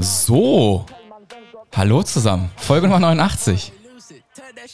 So, 0.00 0.86
hallo 1.74 2.02
zusammen, 2.02 2.50
Folge 2.56 2.88
Nummer 2.88 3.10
89. 3.10 3.70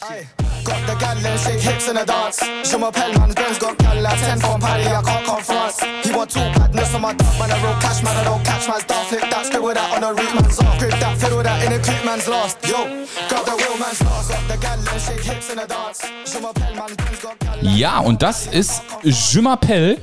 Aye. 0.01 0.27
Got 0.65 0.87
the 0.87 0.95
gal 0.97 1.17
them 1.17 1.39
shake 1.39 1.61
hips 1.61 1.89
in 1.89 1.95
the 1.97 2.05
dance. 2.05 2.41
Je 2.41 2.77
m'appelle 2.77 3.13
man, 3.19 3.33
Ben's 3.33 3.59
got 3.59 3.77
gal 3.79 4.01
like 4.03 4.19
10 4.19 4.41
from 4.41 4.61
Paddy, 4.61 4.87
I 4.87 5.03
can't 5.03 5.25
come 5.27 5.43
France. 5.43 5.81
He 6.03 6.11
want 6.13 6.31
two 6.31 6.41
badness 6.41 6.95
on 6.95 7.03
my 7.03 7.13
dog, 7.15 7.39
man, 7.39 7.51
I 7.51 7.63
roll 7.65 7.75
cash, 7.81 8.03
man, 8.03 8.17
I 8.17 8.25
don't 8.25 8.45
catch 8.45 8.69
man's 8.69 8.85
dog. 8.85 9.07
Flip 9.07 9.21
that, 9.21 9.47
scribble 9.47 9.75
that 9.75 9.95
on 9.95 10.01
the 10.01 10.23
read 10.23 10.35
man's 10.35 10.59
off. 10.61 10.79
Grip 10.79 10.91
that, 11.01 11.19
fiddle 11.19 11.43
that 11.43 11.65
in 11.65 11.73
the 11.73 11.79
creep 11.79 12.05
man's 12.05 12.29
lost. 12.29 12.59
Yo, 12.67 12.85
got 13.29 13.45
the 13.47 13.53
real 13.57 13.79
man's 13.79 14.03
lost. 14.03 14.31
Got 14.31 14.49
the 14.49 14.57
gal 14.59 14.79
them 14.79 14.99
shake 14.99 15.25
hips 15.25 15.51
in 15.51 15.57
the 15.57 15.67
dance. 15.67 16.03
Je 16.27 16.39
m'appelle 16.41 16.75
man, 16.77 16.95
Ben's 16.97 17.21
got 17.23 17.39
gal 17.41 17.59
like 17.63 17.79
Ja, 17.79 17.99
und 18.01 18.23
das 18.23 18.47
ist 18.47 18.83
Je 19.03 19.41
m'appelle 19.41 19.99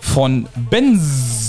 von 0.00 0.46
Benz. 0.70 1.45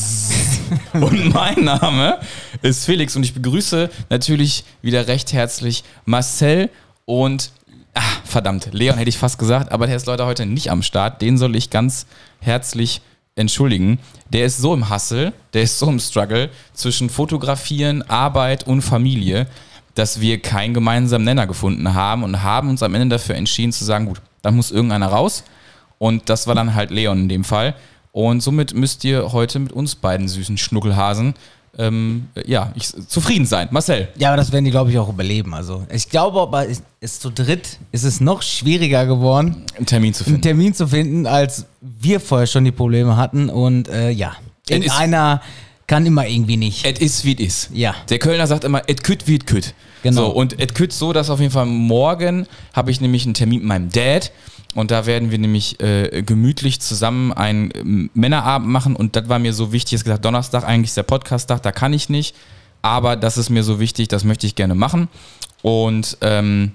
Und 0.94 1.34
mein 1.34 1.64
Name 1.64 2.20
ist 2.62 2.86
Felix 2.86 3.16
und 3.16 3.24
ich 3.24 3.34
begrüße 3.34 3.90
natürlich 4.10 4.64
wieder 4.82 5.08
recht 5.08 5.34
herzlich 5.34 5.84
Marcel 6.06 6.70
und, 7.06 7.52
ah, 7.94 8.02
verdammt, 8.26 8.70
Leon 8.72 8.98
hätte 8.98 9.10
ich 9.10 9.18
fast 9.18 9.40
gesagt, 9.40 9.72
aber 9.72 9.88
der 9.88 9.96
ist 9.96 10.08
leider 10.08 10.26
heute 10.26 10.46
nicht 10.46 10.72
am 10.72 10.82
Start. 10.82 11.22
Den 11.22 11.38
soll 11.38 11.56
ich 11.56 11.70
ganz 11.70 12.06
herzlich 12.40 13.02
entschuldigen. 13.36 14.00
Der 14.32 14.46
ist 14.46 14.58
so 14.58 14.74
im 14.74 14.90
Hassel, 14.90 15.34
der 15.54 15.64
ist 15.64 15.80
so 15.80 15.88
im 15.88 16.00
Struggle 16.00 16.50
zwischen 16.74 17.10
Fotografieren, 17.10 18.02
Arbeit 18.04 18.66
und 18.66 18.82
Familie, 18.82 19.48
dass 19.96 20.22
wir 20.22 20.42
keinen 20.42 20.74
gemeinsamen 20.74 21.26
Nenner 21.26 21.48
gefunden 21.48 21.94
haben 21.94 22.24
und 22.24 22.44
haben 22.44 22.70
uns 22.70 22.84
am 22.84 22.94
Ende 22.94 23.16
dafür 23.16 23.36
entschieden 23.36 23.72
zu 23.72 23.86
sagen, 23.86 24.06
gut, 24.06 24.22
da 24.42 24.52
muss 24.52 24.72
irgendeiner 24.72 25.08
raus. 25.08 25.44
Und 26.00 26.30
das 26.30 26.46
war 26.46 26.56
dann 26.56 26.76
halt 26.76 26.92
Leon 26.92 27.22
in 27.22 27.30
dem 27.30 27.44
Fall. 27.44 27.74
Und 28.18 28.42
somit 28.42 28.74
müsst 28.74 29.04
ihr 29.04 29.32
heute 29.32 29.60
mit 29.60 29.72
uns 29.72 29.94
beiden 29.94 30.28
süßen 30.28 30.58
Schnuckelhasen 30.58 31.36
ähm, 31.78 32.30
ja, 32.48 32.72
ich, 32.74 32.88
zufrieden 33.08 33.46
sein. 33.46 33.68
Marcel. 33.70 34.08
Ja, 34.18 34.30
aber 34.30 34.38
das 34.38 34.52
werden 34.52 34.66
die, 34.66 34.72
glaube 34.72 34.90
ich, 34.90 34.98
auch 34.98 35.08
überleben. 35.08 35.54
Also 35.54 35.86
ich 35.94 36.10
glaube 36.10 36.42
aber, 36.42 36.68
es 36.68 36.82
ist 37.00 37.22
zu 37.22 37.30
dritt 37.30 37.78
ist 37.92 38.04
es 38.04 38.20
noch 38.20 38.42
schwieriger 38.42 39.06
geworden, 39.06 39.64
einen 39.76 39.86
Termin 39.86 40.16
zu 40.16 40.24
einen 40.24 40.34
finden. 40.34 40.42
Termin 40.42 40.74
zu 40.74 40.88
finden, 40.88 41.28
als 41.28 41.66
wir 41.82 42.20
vorher 42.20 42.48
schon 42.48 42.66
die 42.66 42.72
Probleme 42.72 43.18
hatten. 43.18 43.50
Und 43.50 43.88
äh, 43.90 44.10
ja, 44.10 44.36
Es 44.68 44.80
ist- 44.80 44.98
einer 44.98 45.44
kann 45.86 46.04
immer 46.08 46.28
irgendwie 46.28 46.58
nicht. 46.58 46.88
Et 46.88 46.98
is 46.98 47.24
wie 47.24 47.36
es 47.36 47.40
is. 47.40 47.70
Ja. 47.72 47.94
Der 48.10 48.18
Kölner 48.18 48.48
sagt 48.48 48.64
immer, 48.64 48.82
et 48.90 49.04
küt 49.04 49.28
wie 49.28 49.36
et 49.36 49.46
küt. 49.46 49.76
Genau. 50.02 50.22
So, 50.26 50.28
und 50.36 50.60
et 50.60 50.74
küt 50.74 50.92
so, 50.92 51.14
dass 51.14 51.30
auf 51.30 51.40
jeden 51.40 51.52
Fall 51.54 51.68
morgen 51.68 52.48
habe 52.74 52.90
ich 52.90 53.00
nämlich 53.00 53.26
einen 53.26 53.36
Termin 53.36 53.60
mit 53.60 53.68
meinem 53.68 53.92
Dad. 53.92 54.32
Und 54.78 54.92
da 54.92 55.08
werden 55.08 55.32
wir 55.32 55.40
nämlich 55.40 55.80
äh, 55.80 56.22
gemütlich 56.22 56.80
zusammen 56.82 57.34
einen 57.34 57.72
ähm, 57.74 58.12
Männerabend 58.14 58.70
machen. 58.70 58.96
Und 58.96 59.16
das 59.16 59.28
war 59.28 59.40
mir 59.40 59.52
so 59.52 59.72
wichtig. 59.72 59.94
Ich 59.94 60.00
habe 60.02 60.04
gesagt, 60.04 60.26
Donnerstag 60.26 60.66
eigentlich 60.66 60.90
ist 60.90 60.98
der 60.98 61.02
Podcast-Tag, 61.02 61.64
da 61.64 61.72
kann 61.72 61.94
ich 61.94 62.10
nicht. 62.10 62.36
Aber 62.84 63.16
das 63.16 63.40
ist 63.40 63.50
mir 63.50 63.64
so 63.64 63.80
wichtig, 63.80 64.08
das 64.08 64.24
möchte 64.24 64.46
ich 64.46 64.54
gerne 64.54 64.76
machen. 64.76 65.08
Und 65.64 66.20
ähm, 66.22 66.74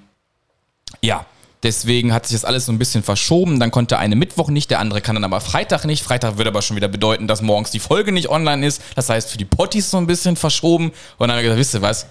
ja, 1.01 1.25
deswegen 1.63 2.11
hat 2.11 2.27
sich 2.27 2.35
das 2.35 2.43
alles 2.43 2.65
so 2.65 2.73
ein 2.73 2.77
bisschen 2.77 3.03
verschoben. 3.03 3.61
Dann 3.61 3.71
konnte 3.71 3.97
eine 3.97 4.17
Mittwoch 4.17 4.49
nicht, 4.49 4.69
der 4.69 4.79
andere 4.79 4.99
kann 4.99 5.15
dann 5.15 5.23
aber 5.23 5.39
Freitag 5.39 5.85
nicht. 5.85 6.03
Freitag 6.03 6.37
würde 6.37 6.49
aber 6.49 6.61
schon 6.61 6.75
wieder 6.75 6.89
bedeuten, 6.89 7.29
dass 7.29 7.41
morgens 7.41 7.71
die 7.71 7.79
Folge 7.79 8.11
nicht 8.11 8.27
online 8.27 8.67
ist. 8.67 8.81
Das 8.95 9.07
heißt, 9.07 9.31
für 9.31 9.37
die 9.37 9.45
Potties 9.45 9.89
so 9.89 9.95
ein 9.95 10.07
bisschen 10.07 10.35
verschoben. 10.35 10.87
Und 10.87 10.93
dann 11.19 11.29
haben 11.29 11.37
wir 11.37 11.43
gesagt, 11.43 11.59
wisst 11.59 11.73
ihr 11.75 11.81
was? 11.81 12.07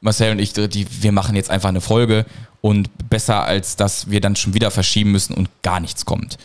Marcel 0.00 0.32
und 0.32 0.40
ich, 0.40 0.54
die, 0.54 0.86
wir 1.02 1.12
machen 1.12 1.36
jetzt 1.36 1.50
einfach 1.50 1.68
eine 1.68 1.80
Folge 1.80 2.26
und 2.60 2.90
besser 3.08 3.44
als 3.44 3.76
dass 3.76 4.10
wir 4.10 4.20
dann 4.20 4.36
schon 4.36 4.54
wieder 4.54 4.70
verschieben 4.70 5.12
müssen 5.12 5.34
und 5.34 5.48
gar 5.62 5.80
nichts 5.80 6.04
kommt. 6.04 6.38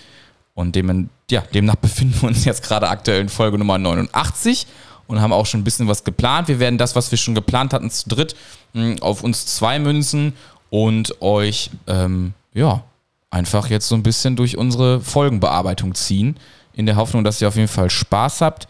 Und 0.54 0.76
dem, 0.76 1.10
ja, 1.30 1.42
demnach 1.54 1.76
befinden 1.76 2.22
wir 2.22 2.30
uns 2.30 2.46
jetzt 2.46 2.64
gerade 2.64 2.90
aktuell 2.90 3.22
in 3.22 3.30
Folge 3.30 3.58
Nummer 3.58 3.78
89 3.78 4.68
und 5.08 5.22
haben 5.22 5.34
auch 5.34 5.46
schon 5.46 5.62
ein 5.62 5.66
bisschen 5.66 5.88
was 5.88 6.04
geplant. 6.04 6.48
Wir 6.48 6.60
werden 6.60 6.78
das, 6.78 6.96
was 6.96 7.12
wir 7.12 7.18
schon 7.18 7.36
geplant 7.36 7.74
hatten, 7.74 7.90
zu 7.92 8.10
dritt 8.10 8.36
mh, 8.74 9.02
auf 9.02 9.24
uns 9.24 9.46
zwei 9.46 9.80
münzen 9.80 10.34
und 10.70 11.22
euch, 11.22 11.70
ähm, 11.88 12.34
ja, 12.54 12.84
einfach 13.30 13.70
jetzt 13.70 13.88
so 13.88 13.96
ein 13.96 14.04
bisschen 14.04 14.36
durch 14.36 14.58
unsere 14.58 15.02
Folgenbearbeitung 15.02 15.94
ziehen, 15.94 16.38
in 16.74 16.86
der 16.86 16.96
Hoffnung, 16.96 17.24
dass 17.24 17.42
ihr 17.42 17.48
auf 17.48 17.56
jeden 17.56 17.68
Fall 17.68 17.90
Spaß 17.90 18.42
habt. 18.42 18.68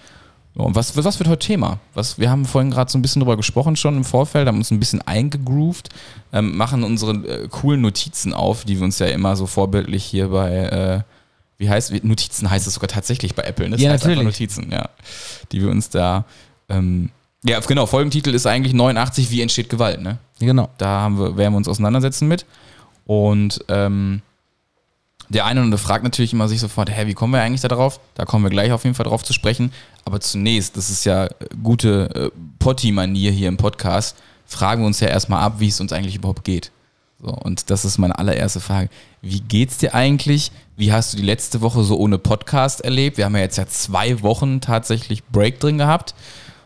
Und 0.56 0.74
was, 0.74 0.96
was 0.96 1.20
wird 1.20 1.28
heute 1.28 1.46
Thema? 1.46 1.80
Was, 1.94 2.18
wir 2.18 2.30
haben 2.30 2.46
vorhin 2.46 2.72
gerade 2.72 2.90
so 2.90 2.98
ein 2.98 3.02
bisschen 3.02 3.20
drüber 3.20 3.36
gesprochen 3.36 3.76
schon 3.76 3.98
im 3.98 4.06
Vorfeld, 4.06 4.48
haben 4.48 4.58
uns 4.58 4.72
ein 4.72 4.80
bisschen 4.80 5.02
eingegroovt, 5.02 5.90
ähm, 6.32 6.56
machen 6.56 6.84
unsere 6.84 7.12
äh, 7.12 7.48
coolen 7.50 7.82
Notizen 7.82 8.34
auf, 8.34 8.64
die 8.64 8.78
wir 8.78 8.86
uns 8.86 9.00
ja 9.00 9.08
immer 9.08 9.36
so 9.36 9.48
vorbildlich 9.48 10.06
hier 10.06 10.30
bei, 10.30 10.52
äh, 10.52 11.02
wie 11.58 11.70
heißt, 11.70 12.04
Notizen 12.06 12.50
heißt 12.50 12.68
es 12.68 12.74
sogar 12.76 12.88
tatsächlich 12.88 13.36
bei 13.36 13.44
Apple, 13.44 13.66
ne? 13.66 13.72
Das 13.76 13.82
Ja, 13.82 13.92
heißt 13.92 14.06
natürlich. 14.06 14.24
Notizen, 14.24 14.72
ja. 14.72 14.90
Die 15.52 15.62
wir 15.62 15.70
uns 15.70 15.90
da, 15.90 16.24
ähm, 16.70 17.10
ja, 17.44 17.60
genau, 17.60 17.86
Folgentitel 17.86 18.34
ist 18.34 18.48
eigentlich 18.48 18.74
89, 18.74 19.30
wie 19.32 19.42
entsteht 19.42 19.70
Gewalt, 19.70 20.02
ne? 20.02 20.18
Genau. 20.40 20.70
Da 20.78 21.02
haben 21.02 21.20
wir, 21.20 21.38
werden 21.38 21.54
wir 21.54 21.58
uns 21.58 21.68
auseinandersetzen 21.68 22.28
mit. 22.28 22.46
Und 23.06 23.64
ähm, 23.68 24.22
der 25.30 25.46
eine 25.46 25.60
oder 25.60 25.66
andere 25.66 25.82
fragt 25.82 26.04
natürlich 26.04 26.34
immer 26.34 26.48
sich 26.48 26.60
sofort, 26.60 26.90
hä, 26.90 27.08
wie 27.08 27.14
kommen 27.14 27.34
wir 27.34 27.42
eigentlich 27.42 27.62
da 27.62 27.68
drauf? 27.68 28.00
Da 28.14 28.26
kommen 28.26 28.44
wir 28.44 28.50
gleich 28.50 28.72
auf 28.72 28.84
jeden 28.84 28.96
Fall 28.96 29.06
drauf 29.06 29.24
zu 29.24 29.34
sprechen. 29.34 29.72
Aber 30.04 30.20
zunächst, 30.20 30.78
das 30.78 30.90
ist 30.90 31.06
ja 31.06 31.28
gute 31.64 32.10
äh, 32.16 32.32
Potti-Manier 32.60 33.32
hier 33.32 33.48
im 33.48 33.58
Podcast, 33.58 34.16
fragen 34.46 34.82
wir 34.82 34.88
uns 34.88 35.00
ja 35.00 35.08
erstmal 35.08 35.42
ab, 35.42 35.56
wie 35.60 35.68
es 35.68 35.82
uns 35.82 35.94
eigentlich 35.94 36.16
überhaupt 36.16 36.44
geht. 36.44 36.72
So, 37.22 37.30
und 37.30 37.70
das 37.70 37.86
ist 37.86 37.98
meine 37.98 38.20
allererste 38.20 38.60
Frage. 38.60 38.90
Wie 39.22 39.40
geht's 39.40 39.78
dir 39.78 39.96
eigentlich? 39.96 40.52
Wie 40.76 40.92
hast 40.92 41.14
du 41.14 41.18
die 41.18 41.24
letzte 41.24 41.62
Woche 41.62 41.84
so 41.84 41.98
ohne 41.98 42.18
Podcast 42.18 42.82
erlebt? 42.82 43.18
Wir 43.18 43.26
haben 43.26 43.36
ja 43.36 43.42
jetzt 43.42 43.58
ja 43.58 43.68
zwei 43.68 44.22
Wochen 44.22 44.62
tatsächlich 44.62 45.24
Break 45.26 45.60
drin 45.60 45.78
gehabt. 45.78 46.14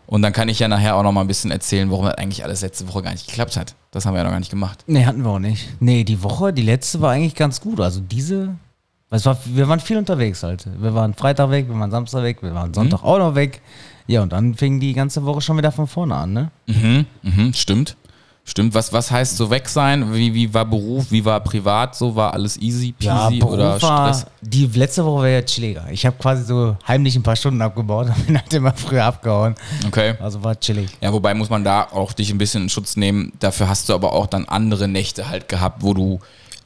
Und 0.08 0.24
dann 0.24 0.34
kann 0.34 0.50
ich 0.50 0.60
ja 0.60 0.68
nachher 0.68 0.96
auch 0.96 1.04
noch 1.04 1.12
mal 1.12 1.22
ein 1.22 1.28
bisschen 1.28 1.52
erzählen, 1.52 1.92
warum 1.92 2.06
das 2.06 2.16
eigentlich 2.16 2.44
alles 2.44 2.62
letzte 2.62 2.88
Woche 2.88 3.04
gar 3.04 3.12
nicht 3.12 3.28
geklappt 3.28 3.56
hat. 3.58 3.76
Das 3.92 4.06
haben 4.06 4.14
wir 4.14 4.20
ja 4.20 4.24
noch 4.24 4.32
gar 4.32 4.40
nicht 4.40 4.52
gemacht. 4.52 4.84
Nee, 4.88 5.06
hatten 5.06 5.24
wir 5.24 5.32
auch 5.32 5.40
nicht. 5.40 5.68
Nee, 5.80 6.04
die 6.04 6.22
Woche, 6.22 6.54
die 6.54 6.62
letzte 6.62 7.02
war 7.02 7.12
eigentlich 7.12 7.36
ganz 7.36 7.60
gut. 7.60 7.80
Also 7.80 8.02
diese, 8.02 8.56
es 9.10 9.26
war, 9.26 9.38
wir 9.46 9.68
waren 9.68 9.80
viel 9.80 9.98
unterwegs 9.98 10.44
halt. 10.44 10.68
Wir 10.80 10.94
waren 10.94 11.16
Freitag 11.16 11.50
weg, 11.50 11.68
wir 11.68 11.80
waren 11.80 11.90
Samstag 11.90 12.24
weg, 12.24 12.44
wir 12.44 12.54
waren 12.54 12.74
Sonntag 12.74 13.04
auch 13.04 13.18
noch 13.18 13.34
weg. 13.36 13.62
Ja, 14.06 14.22
und 14.22 14.32
dann 14.32 14.56
fing 14.56 14.80
die 14.80 14.94
ganze 14.94 15.26
Woche 15.26 15.42
schon 15.42 15.58
wieder 15.58 15.72
von 15.72 15.88
vorne 15.88 16.16
an, 16.16 16.34
ne? 16.34 16.52
Mhm, 16.68 17.06
mhm, 17.22 17.54
stimmt. 17.54 17.96
Stimmt. 18.50 18.74
Was, 18.74 18.92
was 18.92 19.12
heißt 19.12 19.38
so 19.38 19.50
weg 19.52 19.70
sein? 19.70 20.12
Wie, 20.14 20.34
wie 20.34 20.52
war 20.54 20.66
Beruf? 20.66 21.06
Wie 21.12 21.24
war 21.24 21.40
privat? 21.40 21.96
So 21.96 22.16
war 22.16 22.34
alles 22.34 22.58
easy 22.58 22.92
peasy 22.94 23.38
Beruf 23.40 23.54
oder 23.54 23.80
war- 23.82 24.12
Stress? 24.14 24.26
Die 24.42 24.66
letzte 24.66 25.06
Woche 25.06 25.22
war 25.22 25.28
ja 25.28 25.42
chilliger. 25.44 25.86
Ich 25.92 26.04
habe 26.06 26.16
quasi 26.18 26.44
so 26.44 26.76
heimlich 26.88 27.16
ein 27.16 27.22
paar 27.22 27.36
Stunden 27.36 27.62
abgebaut 27.62 28.08
und 28.16 28.26
bin 28.26 28.38
halt 28.40 28.52
immer 28.54 28.74
früher 28.74 29.06
abgehauen. 29.06 29.54
Okay. 29.88 30.16
Also 30.20 30.44
war 30.44 30.60
chillig. 30.60 30.90
Ja, 31.00 31.14
wobei 31.14 31.34
muss 31.36 31.50
man 31.52 31.64
da 31.64 31.84
auch 31.92 32.12
dich 32.14 32.32
ein 32.32 32.40
bisschen 32.40 32.64
in 32.64 32.70
Schutz 32.70 32.96
nehmen. 32.98 33.34
Dafür 33.40 33.70
hast 33.70 33.88
du 33.88 33.94
aber 33.94 34.14
auch 34.14 34.26
dann 34.26 34.46
andere 34.46 34.88
Nächte 34.88 35.30
halt 35.30 35.48
gehabt, 35.48 35.84
wo 35.84 35.94
du 35.94 36.20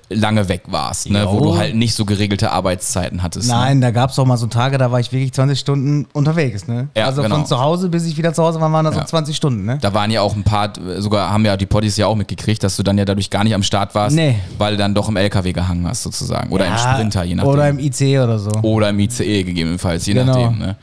lange 0.09 0.47
weg 0.49 0.63
warst, 0.67 1.09
ne? 1.09 1.25
wo 1.27 1.39
du 1.39 1.57
halt 1.57 1.75
nicht 1.75 1.95
so 1.95 2.05
geregelte 2.05 2.51
Arbeitszeiten 2.51 3.23
hattest. 3.23 3.47
Ne? 3.47 3.53
Nein, 3.55 3.81
da 3.81 3.91
gab 3.91 4.09
es 4.11 4.19
auch 4.19 4.25
mal 4.25 4.37
so 4.37 4.47
Tage, 4.47 4.77
da 4.77 4.91
war 4.91 4.99
ich 4.99 5.11
wirklich 5.11 5.33
20 5.33 5.57
Stunden 5.59 6.07
unterwegs, 6.13 6.67
ne? 6.67 6.89
Ja, 6.95 7.05
also 7.05 7.21
genau. 7.23 7.35
von 7.37 7.45
zu 7.45 7.59
Hause 7.59 7.89
bis 7.89 8.05
ich 8.05 8.17
wieder 8.17 8.33
zu 8.33 8.43
Hause 8.43 8.59
war, 8.61 8.71
waren 8.71 8.85
das 8.85 8.95
Ja. 8.95 9.01
so 9.01 9.07
20 9.07 9.35
Stunden, 9.35 9.65
ne? 9.65 9.79
Da 9.81 9.93
waren 9.93 10.11
ja 10.11 10.21
auch 10.21 10.35
ein 10.35 10.43
paar, 10.43 10.73
sogar 10.99 11.31
haben 11.31 11.45
ja 11.45 11.57
die 11.57 11.65
Poddies 11.65 11.97
ja 11.97 12.07
auch 12.07 12.15
mitgekriegt, 12.15 12.63
dass 12.63 12.75
du 12.75 12.83
dann 12.83 12.97
ja 12.97 13.05
dadurch 13.05 13.29
gar 13.29 13.43
nicht 13.43 13.55
am 13.55 13.63
Start 13.63 13.95
warst, 13.95 14.15
Nee. 14.15 14.37
weil 14.57 14.73
du 14.73 14.77
dann 14.77 14.93
doch 14.93 15.09
im 15.09 15.17
LKW 15.17 15.51
gehangen 15.53 15.87
hast 15.87 16.03
sozusagen. 16.03 16.51
Oder 16.51 16.67
im 16.67 16.73
Ja, 16.73 16.77
Sprinter, 16.93 17.23
je 17.23 17.35
nachdem. 17.35 17.51
Oder 17.51 17.69
im 17.69 17.79
IC 17.79 18.19
oder 18.19 18.39
so. 18.39 18.51
Oder 18.61 18.89
im 18.89 18.99
ICE 18.99 19.43
gegebenenfalls, 19.43 20.05
je 20.05 20.13
Genau. 20.13 20.39
nachdem. 20.41 20.59
Ne? 20.59 20.75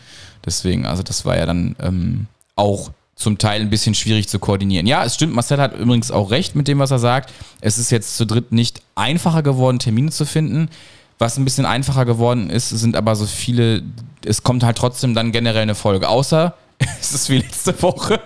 Deswegen, 0.44 0.86
also 0.86 1.02
das 1.02 1.24
war 1.24 1.36
ja 1.36 1.46
dann 1.46 1.76
ähm, 1.80 2.26
auch 2.56 2.90
zum 3.20 3.38
Teil 3.38 3.60
ein 3.60 3.70
bisschen 3.70 3.94
schwierig 3.94 4.28
zu 4.28 4.38
koordinieren. 4.38 4.86
Ja, 4.86 5.04
es 5.04 5.14
stimmt, 5.14 5.34
Marcel 5.34 5.60
hat 5.60 5.78
übrigens 5.78 6.10
auch 6.10 6.30
recht 6.30 6.56
mit 6.56 6.68
dem, 6.68 6.78
was 6.78 6.90
er 6.90 6.98
sagt. 6.98 7.32
Es 7.60 7.78
ist 7.78 7.90
jetzt 7.90 8.16
zu 8.16 8.26
dritt 8.26 8.50
nicht 8.50 8.80
einfacher 8.94 9.42
geworden, 9.42 9.78
Termine 9.78 10.10
zu 10.10 10.24
finden. 10.24 10.68
Was 11.18 11.36
ein 11.36 11.44
bisschen 11.44 11.66
einfacher 11.66 12.06
geworden 12.06 12.48
ist, 12.48 12.70
sind 12.70 12.96
aber 12.96 13.14
so 13.14 13.26
viele, 13.26 13.82
es 14.24 14.42
kommt 14.42 14.64
halt 14.64 14.78
trotzdem 14.78 15.14
dann 15.14 15.32
generell 15.32 15.62
eine 15.62 15.74
Folge. 15.74 16.08
Außer 16.08 16.54
es 17.00 17.12
ist 17.12 17.28
wie 17.28 17.38
letzte 17.38 17.80
Woche, 17.82 18.20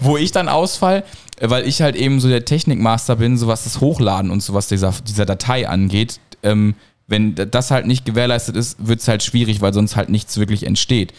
wo 0.00 0.18
ich 0.18 0.32
dann 0.32 0.50
ausfall, 0.50 1.02
weil 1.40 1.66
ich 1.66 1.80
halt 1.80 1.96
eben 1.96 2.20
so 2.20 2.28
der 2.28 2.44
Technikmaster 2.44 3.16
bin, 3.16 3.38
so 3.38 3.46
was 3.46 3.64
das 3.64 3.80
Hochladen 3.80 4.30
und 4.30 4.42
so 4.42 4.52
was 4.52 4.68
dieser, 4.68 4.92
dieser 5.08 5.24
Datei 5.24 5.66
angeht. 5.66 6.20
Ähm, 6.42 6.74
wenn 7.06 7.34
das 7.34 7.70
halt 7.70 7.86
nicht 7.86 8.04
gewährleistet 8.04 8.56
ist, 8.56 8.86
wird 8.86 9.00
es 9.00 9.08
halt 9.08 9.22
schwierig, 9.22 9.60
weil 9.60 9.72
sonst 9.72 9.96
halt 9.96 10.08
nichts 10.08 10.38
wirklich 10.38 10.66
entsteht. 10.66 11.12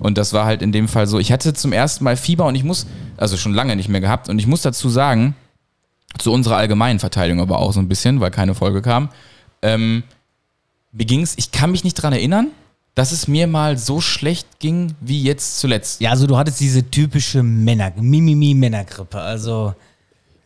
Und 0.00 0.18
das 0.18 0.32
war 0.32 0.46
halt 0.46 0.62
in 0.62 0.72
dem 0.72 0.88
Fall 0.88 1.06
so. 1.06 1.18
Ich 1.18 1.32
hatte 1.32 1.52
zum 1.52 1.72
ersten 1.72 2.04
Mal 2.04 2.16
Fieber 2.16 2.46
und 2.46 2.54
ich 2.54 2.64
muss, 2.64 2.86
also 3.16 3.36
schon 3.36 3.54
lange 3.54 3.76
nicht 3.76 3.88
mehr 3.88 4.00
gehabt, 4.00 4.28
und 4.28 4.38
ich 4.38 4.46
muss 4.46 4.62
dazu 4.62 4.88
sagen, 4.88 5.34
zu 6.18 6.32
unserer 6.32 6.56
allgemeinen 6.56 6.98
Verteidigung 6.98 7.40
aber 7.40 7.58
auch 7.58 7.72
so 7.72 7.80
ein 7.80 7.88
bisschen, 7.88 8.20
weil 8.20 8.30
keine 8.30 8.54
Folge 8.54 8.82
kam. 8.82 9.10
Ähm, 9.62 10.04
mir 10.92 11.06
ging's, 11.06 11.34
ich 11.36 11.50
kann 11.50 11.72
mich 11.72 11.84
nicht 11.84 11.94
dran 11.94 12.12
erinnern, 12.12 12.48
dass 12.94 13.10
es 13.10 13.26
mir 13.26 13.46
mal 13.46 13.76
so 13.76 14.00
schlecht 14.00 14.60
ging 14.60 14.94
wie 15.00 15.22
jetzt 15.22 15.58
zuletzt. 15.58 16.00
Ja, 16.00 16.10
also 16.10 16.26
du 16.26 16.36
hattest 16.36 16.60
diese 16.60 16.88
typische 16.90 17.42
Männer, 17.42 17.92
Mimimi-Männergrippe. 17.96 19.18
Also, 19.18 19.74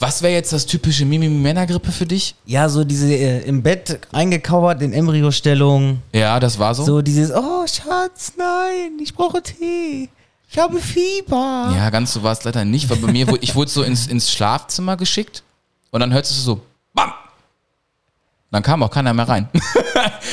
Was 0.00 0.22
wäre 0.22 0.32
jetzt 0.32 0.52
das 0.52 0.64
typische 0.64 1.04
Mimimi-Männergrippe 1.04 1.90
für 1.90 2.06
dich? 2.06 2.34
ja, 2.46 2.68
so 2.68 2.84
diese 2.84 3.12
äh, 3.12 3.40
im 3.44 3.62
Bett 3.62 3.98
eingekauert 4.12 4.80
in 4.82 4.92
Embryostellung. 4.92 6.00
Ja, 6.12 6.38
das 6.38 6.58
war 6.58 6.74
so. 6.74 6.84
So 6.84 7.02
dieses, 7.02 7.32
oh 7.32 7.66
Schatz, 7.66 8.32
nein, 8.38 8.92
ich 9.02 9.12
brauche 9.14 9.42
Tee. 9.42 10.08
Ich 10.50 10.56
habe 10.58 10.78
Fieber. 10.80 11.72
Ja, 11.76 11.90
ganz 11.90 12.12
so 12.12 12.22
war 12.22 12.32
es 12.32 12.44
leider 12.44 12.64
nicht, 12.64 12.88
weil 12.88 12.96
bei 12.98 13.10
mir, 13.12 13.26
wurde- 13.28 13.42
ich 13.42 13.54
wurde 13.54 13.70
so 13.70 13.82
ins, 13.82 14.06
ins 14.06 14.32
Schlafzimmer 14.32 14.96
geschickt 14.96 15.42
und 15.90 16.00
dann 16.00 16.12
hörst 16.12 16.30
du 16.30 16.34
so, 16.36 16.60
BAM! 16.94 17.12
Dann 18.50 18.62
kam 18.62 18.82
auch 18.82 18.90
keiner 18.90 19.12
mehr 19.14 19.28
rein. 19.28 19.48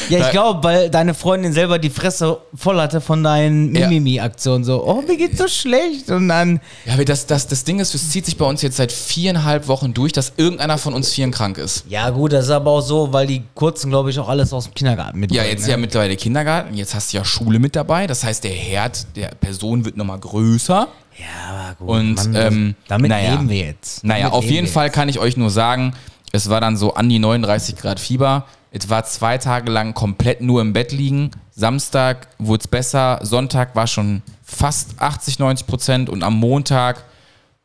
Ja, 0.09 0.19
ich 0.19 0.31
glaube, 0.31 0.63
weil 0.63 0.89
deine 0.91 1.15
Freundin 1.15 1.51
selber 1.51 1.79
die 1.79 1.89
Fresse 1.89 2.37
voll 2.53 2.79
hatte 2.79 3.01
von 3.01 3.23
deinen. 3.23 3.71
Mimimi-Aktionen. 3.71 4.63
So, 4.63 4.85
oh, 4.85 5.01
mir 5.01 5.17
geht's 5.17 5.39
so 5.39 5.47
schlecht. 5.47 6.11
Und 6.11 6.27
dann, 6.29 6.59
Ja, 6.85 6.93
aber 6.93 7.05
das, 7.05 7.25
das, 7.25 7.47
das 7.47 7.63
Ding 7.63 7.79
ist, 7.79 7.95
es 7.95 8.11
zieht 8.11 8.25
sich 8.25 8.37
bei 8.37 8.45
uns 8.45 8.61
jetzt 8.61 8.77
seit 8.77 8.91
viereinhalb 8.91 9.67
Wochen 9.67 9.95
durch, 9.95 10.11
dass 10.11 10.33
irgendeiner 10.37 10.77
von 10.77 10.93
uns 10.93 11.11
vieren 11.11 11.31
krank 11.31 11.57
ist. 11.57 11.85
ja 11.89 12.09
gut, 12.11 12.33
das 12.33 12.45
ist 12.45 12.51
aber 12.51 12.69
auch 12.71 12.81
so, 12.81 13.13
weil 13.13 13.25
die 13.25 13.43
Kurzen, 13.55 13.89
glaube 13.89 14.11
ich, 14.11 14.19
auch 14.19 14.29
alles 14.29 14.53
aus 14.53 14.65
dem 14.65 14.75
Kindergarten 14.75 15.19
mit. 15.19 15.31
Ja, 15.31 15.43
jetzt 15.43 15.67
ja 15.67 15.75
mittlerweile 15.77 16.15
Kindergarten, 16.15 16.75
jetzt 16.75 16.93
hast 16.93 17.11
du 17.13 17.17
ja 17.17 17.25
Schule 17.25 17.57
mit 17.57 17.75
dabei. 17.75 18.05
Das 18.05 18.23
heißt, 18.23 18.43
der 18.43 18.51
Herd 18.51 19.07
der 19.15 19.29
Person 19.29 19.85
wird 19.85 19.97
nochmal 19.97 20.19
größer. 20.19 20.87
Ja, 21.17 21.25
aber 21.49 21.75
gut. 21.75 21.89
Und, 21.89 22.15
Mann, 22.15 22.35
ähm, 22.35 22.75
damit 22.87 23.09
naja. 23.09 23.31
leben 23.31 23.49
wir 23.49 23.57
jetzt. 23.57 24.03
Naja, 24.03 24.25
Damit 24.25 24.33
auf 24.35 24.43
leben 24.43 24.53
jeden 24.53 24.67
Fall 24.67 24.85
jetzt. 24.87 24.93
kann 24.95 25.09
ich 25.09 25.17
euch 25.17 25.37
nur 25.37 25.49
sagen, 25.49 25.93
es 26.35 26.49
war 26.49 26.61
dann 26.61 26.77
so 26.77 26.93
an 26.93 27.09
die 27.09 27.19
39 27.19 27.75
Grad 27.75 27.99
Fieber. 27.99 28.45
Es 28.71 28.89
war 28.89 29.05
zwei 29.05 29.37
Tage 29.37 29.71
lang 29.71 29.93
komplett 29.93 30.41
nur 30.41 30.61
im 30.61 30.73
Bett 30.73 30.91
liegen. 30.91 31.31
Samstag 31.51 32.27
wurde 32.37 32.61
es 32.61 32.67
besser. 32.67 33.19
Sonntag 33.21 33.75
war 33.75 33.87
schon 33.87 34.21
fast 34.43 34.99
80, 34.99 35.39
90 35.39 35.67
Prozent. 35.67 36.09
Und 36.09 36.23
am 36.23 36.37
Montag 36.37 37.05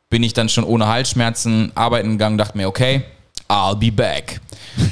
bin 0.09 0.23
ich 0.23 0.33
dann 0.33 0.49
schon 0.49 0.65
ohne 0.65 0.87
Halsschmerzen 0.87 1.73
arbeiten 1.75 2.13
gegangen, 2.13 2.39
dachte 2.39 2.57
mir, 2.57 2.69
okay, 2.69 3.03
I'll 3.49 3.75
be 3.75 3.91
back. 3.91 4.41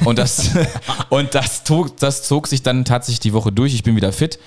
Und 0.04 0.18
das, 0.18 0.50
und 1.08 1.34
das, 1.34 1.64
zog, 1.64 1.96
das 1.98 2.24
zog 2.24 2.48
sich 2.48 2.62
dann 2.62 2.84
tatsächlich 2.84 3.20
die 3.20 3.32
Woche 3.32 3.52
durch. 3.52 3.74
Ich 3.74 3.84
bin 3.84 3.94
wieder 3.94 4.12
fit. 4.12 4.38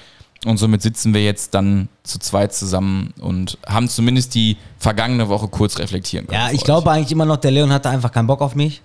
Und 0.46 0.58
somit 0.58 0.82
sitzen 0.82 1.14
wir 1.14 1.24
jetzt 1.24 1.54
dann 1.54 1.88
zu 2.04 2.18
zweit 2.18 2.54
zusammen 2.54 3.14
und 3.22 3.60
haben 3.68 3.88
zumindest 3.88 4.34
die 4.34 4.58
vergangene 4.80 5.30
Woche 5.30 5.48
kurz 5.48 5.78
reflektieren 5.78 6.26
können. 6.26 6.42
Ja, 6.42 6.52
ich 6.52 6.64
glaube 6.64 6.90
eigentlich 6.90 7.12
immer 7.12 7.26
noch, 7.26 7.38
der 7.38 7.52
Leon 7.52 7.72
hatte 7.72 7.90
einfach 7.90 8.12
keinen 8.12 8.26
Bock 8.26 8.42
auf 8.42 8.56
mich. 8.56 8.82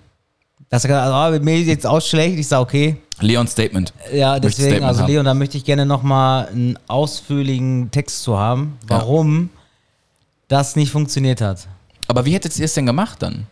Dass 0.69 0.83
er 0.83 0.89
gesagt 0.89 1.05
hat, 1.05 1.13
ah, 1.13 1.39
mir 1.43 1.59
jetzt 1.61 1.85
auch 1.87 2.01
schlecht. 2.01 2.37
Ich 2.37 2.47
sage, 2.47 2.61
okay. 2.61 2.97
Leons 3.19 3.51
Statement. 3.51 3.93
Ja, 4.13 4.39
deswegen, 4.39 4.67
Statement 4.69 4.83
also 4.85 5.01
haben. 5.03 5.11
Leon, 5.11 5.25
da 5.25 5.33
möchte 5.33 5.57
ich 5.57 5.63
gerne 5.65 5.85
nochmal 5.85 6.47
einen 6.47 6.77
ausführlichen 6.87 7.89
Text 7.91 8.21
zu 8.23 8.37
haben, 8.37 8.77
warum 8.87 9.49
das 10.47 10.75
nicht 10.75 10.91
funktioniert 10.91 11.41
hat. 11.41 11.67
Aber 12.07 12.25
wie 12.25 12.33
hättet 12.33 12.57
ihr 12.59 12.65
es 12.65 12.73
denn 12.73 12.85
gemacht 12.85 13.21
dann? 13.21 13.47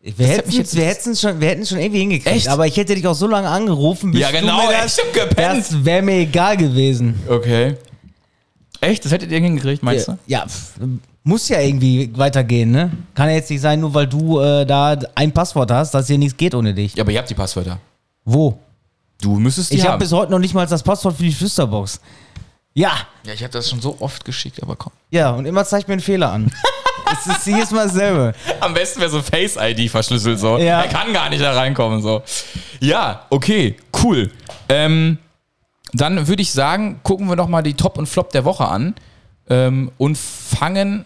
Wir 0.00 0.26
hätten 0.26 0.50
jetzt- 0.52 0.76
wir 0.76 0.84
hätten's 0.86 1.20
schon, 1.20 1.40
wir 1.40 1.48
hätten 1.48 1.66
schon 1.66 1.78
irgendwie 1.78 1.98
hingekriegt. 2.00 2.36
Echt? 2.36 2.48
Aber 2.48 2.66
ich 2.66 2.76
hätte 2.76 2.94
dich 2.94 3.06
auch 3.06 3.14
so 3.14 3.26
lange 3.26 3.48
angerufen, 3.48 4.12
bis 4.12 4.20
Ja, 4.20 4.30
genau, 4.30 4.60
du 4.60 4.66
mir 4.68 4.72
das, 4.82 4.92
stimmt, 4.94 5.12
gepennt. 5.12 5.58
das 5.58 5.84
wäre 5.84 6.02
mir 6.02 6.20
egal 6.20 6.56
gewesen. 6.56 7.20
Okay. 7.28 7.74
Echt? 8.80 9.04
Das 9.04 9.10
hättet 9.12 9.32
ihr 9.32 9.40
hingekriegt, 9.40 9.82
meinst 9.82 10.08
du? 10.08 10.16
Ja, 10.26 10.46
muss 11.28 11.48
ja 11.50 11.60
irgendwie 11.60 12.10
weitergehen, 12.16 12.70
ne? 12.70 12.90
Kann 13.14 13.28
ja 13.28 13.34
jetzt 13.36 13.50
nicht 13.50 13.60
sein, 13.60 13.80
nur 13.80 13.92
weil 13.92 14.06
du 14.06 14.40
äh, 14.40 14.64
da 14.64 14.96
ein 15.14 15.30
Passwort 15.30 15.70
hast, 15.70 15.92
dass 15.92 16.06
hier 16.06 16.16
nichts 16.16 16.36
geht 16.36 16.54
ohne 16.54 16.72
dich. 16.72 16.94
Ja, 16.94 17.04
aber 17.04 17.12
ihr 17.12 17.18
habt 17.18 17.28
die 17.28 17.34
Passwörter. 17.34 17.78
Wo? 18.24 18.58
Du 19.20 19.38
müsstest 19.38 19.70
die 19.70 19.76
Ich 19.76 19.82
habe 19.82 19.92
haben. 19.92 19.98
bis 20.00 20.10
heute 20.12 20.32
noch 20.32 20.38
nicht 20.38 20.54
mal 20.54 20.66
das 20.66 20.82
Passwort 20.82 21.16
für 21.16 21.24
die 21.24 21.32
Flüsterbox. 21.32 22.00
Ja, 22.72 22.92
ja, 23.24 23.34
ich 23.34 23.42
habe 23.42 23.52
das 23.52 23.68
schon 23.68 23.80
so 23.80 23.96
oft 24.00 24.24
geschickt, 24.24 24.62
aber 24.62 24.74
komm. 24.76 24.92
ja, 25.10 25.30
und 25.32 25.44
immer 25.44 25.64
zeigt 25.66 25.88
mir 25.88 25.92
einen 25.92 26.00
Fehler 26.00 26.32
an. 26.32 26.50
es 27.12 27.26
ist 27.26 27.46
jedes 27.46 27.72
Mal 27.72 27.88
dasselbe. 27.88 28.34
Am 28.60 28.72
besten 28.72 29.00
wäre 29.00 29.10
so 29.10 29.20
Face-ID 29.20 29.90
verschlüsselt 29.90 30.38
so. 30.38 30.56
Ja. 30.56 30.82
Er 30.82 30.88
kann 30.88 31.12
gar 31.12 31.28
nicht 31.28 31.42
da 31.42 31.52
reinkommen 31.52 32.00
so. 32.00 32.22
Ja, 32.80 33.26
okay, 33.28 33.76
cool. 34.02 34.30
Ähm, 34.70 35.18
dann 35.92 36.26
würde 36.26 36.40
ich 36.40 36.52
sagen, 36.52 37.00
gucken 37.02 37.28
wir 37.28 37.36
noch 37.36 37.48
mal 37.48 37.62
die 37.62 37.74
Top 37.74 37.98
und 37.98 38.06
Flop 38.06 38.30
der 38.30 38.46
Woche 38.46 38.66
an 38.66 38.94
ähm, 39.50 39.90
und 39.98 40.16
fangen 40.16 41.04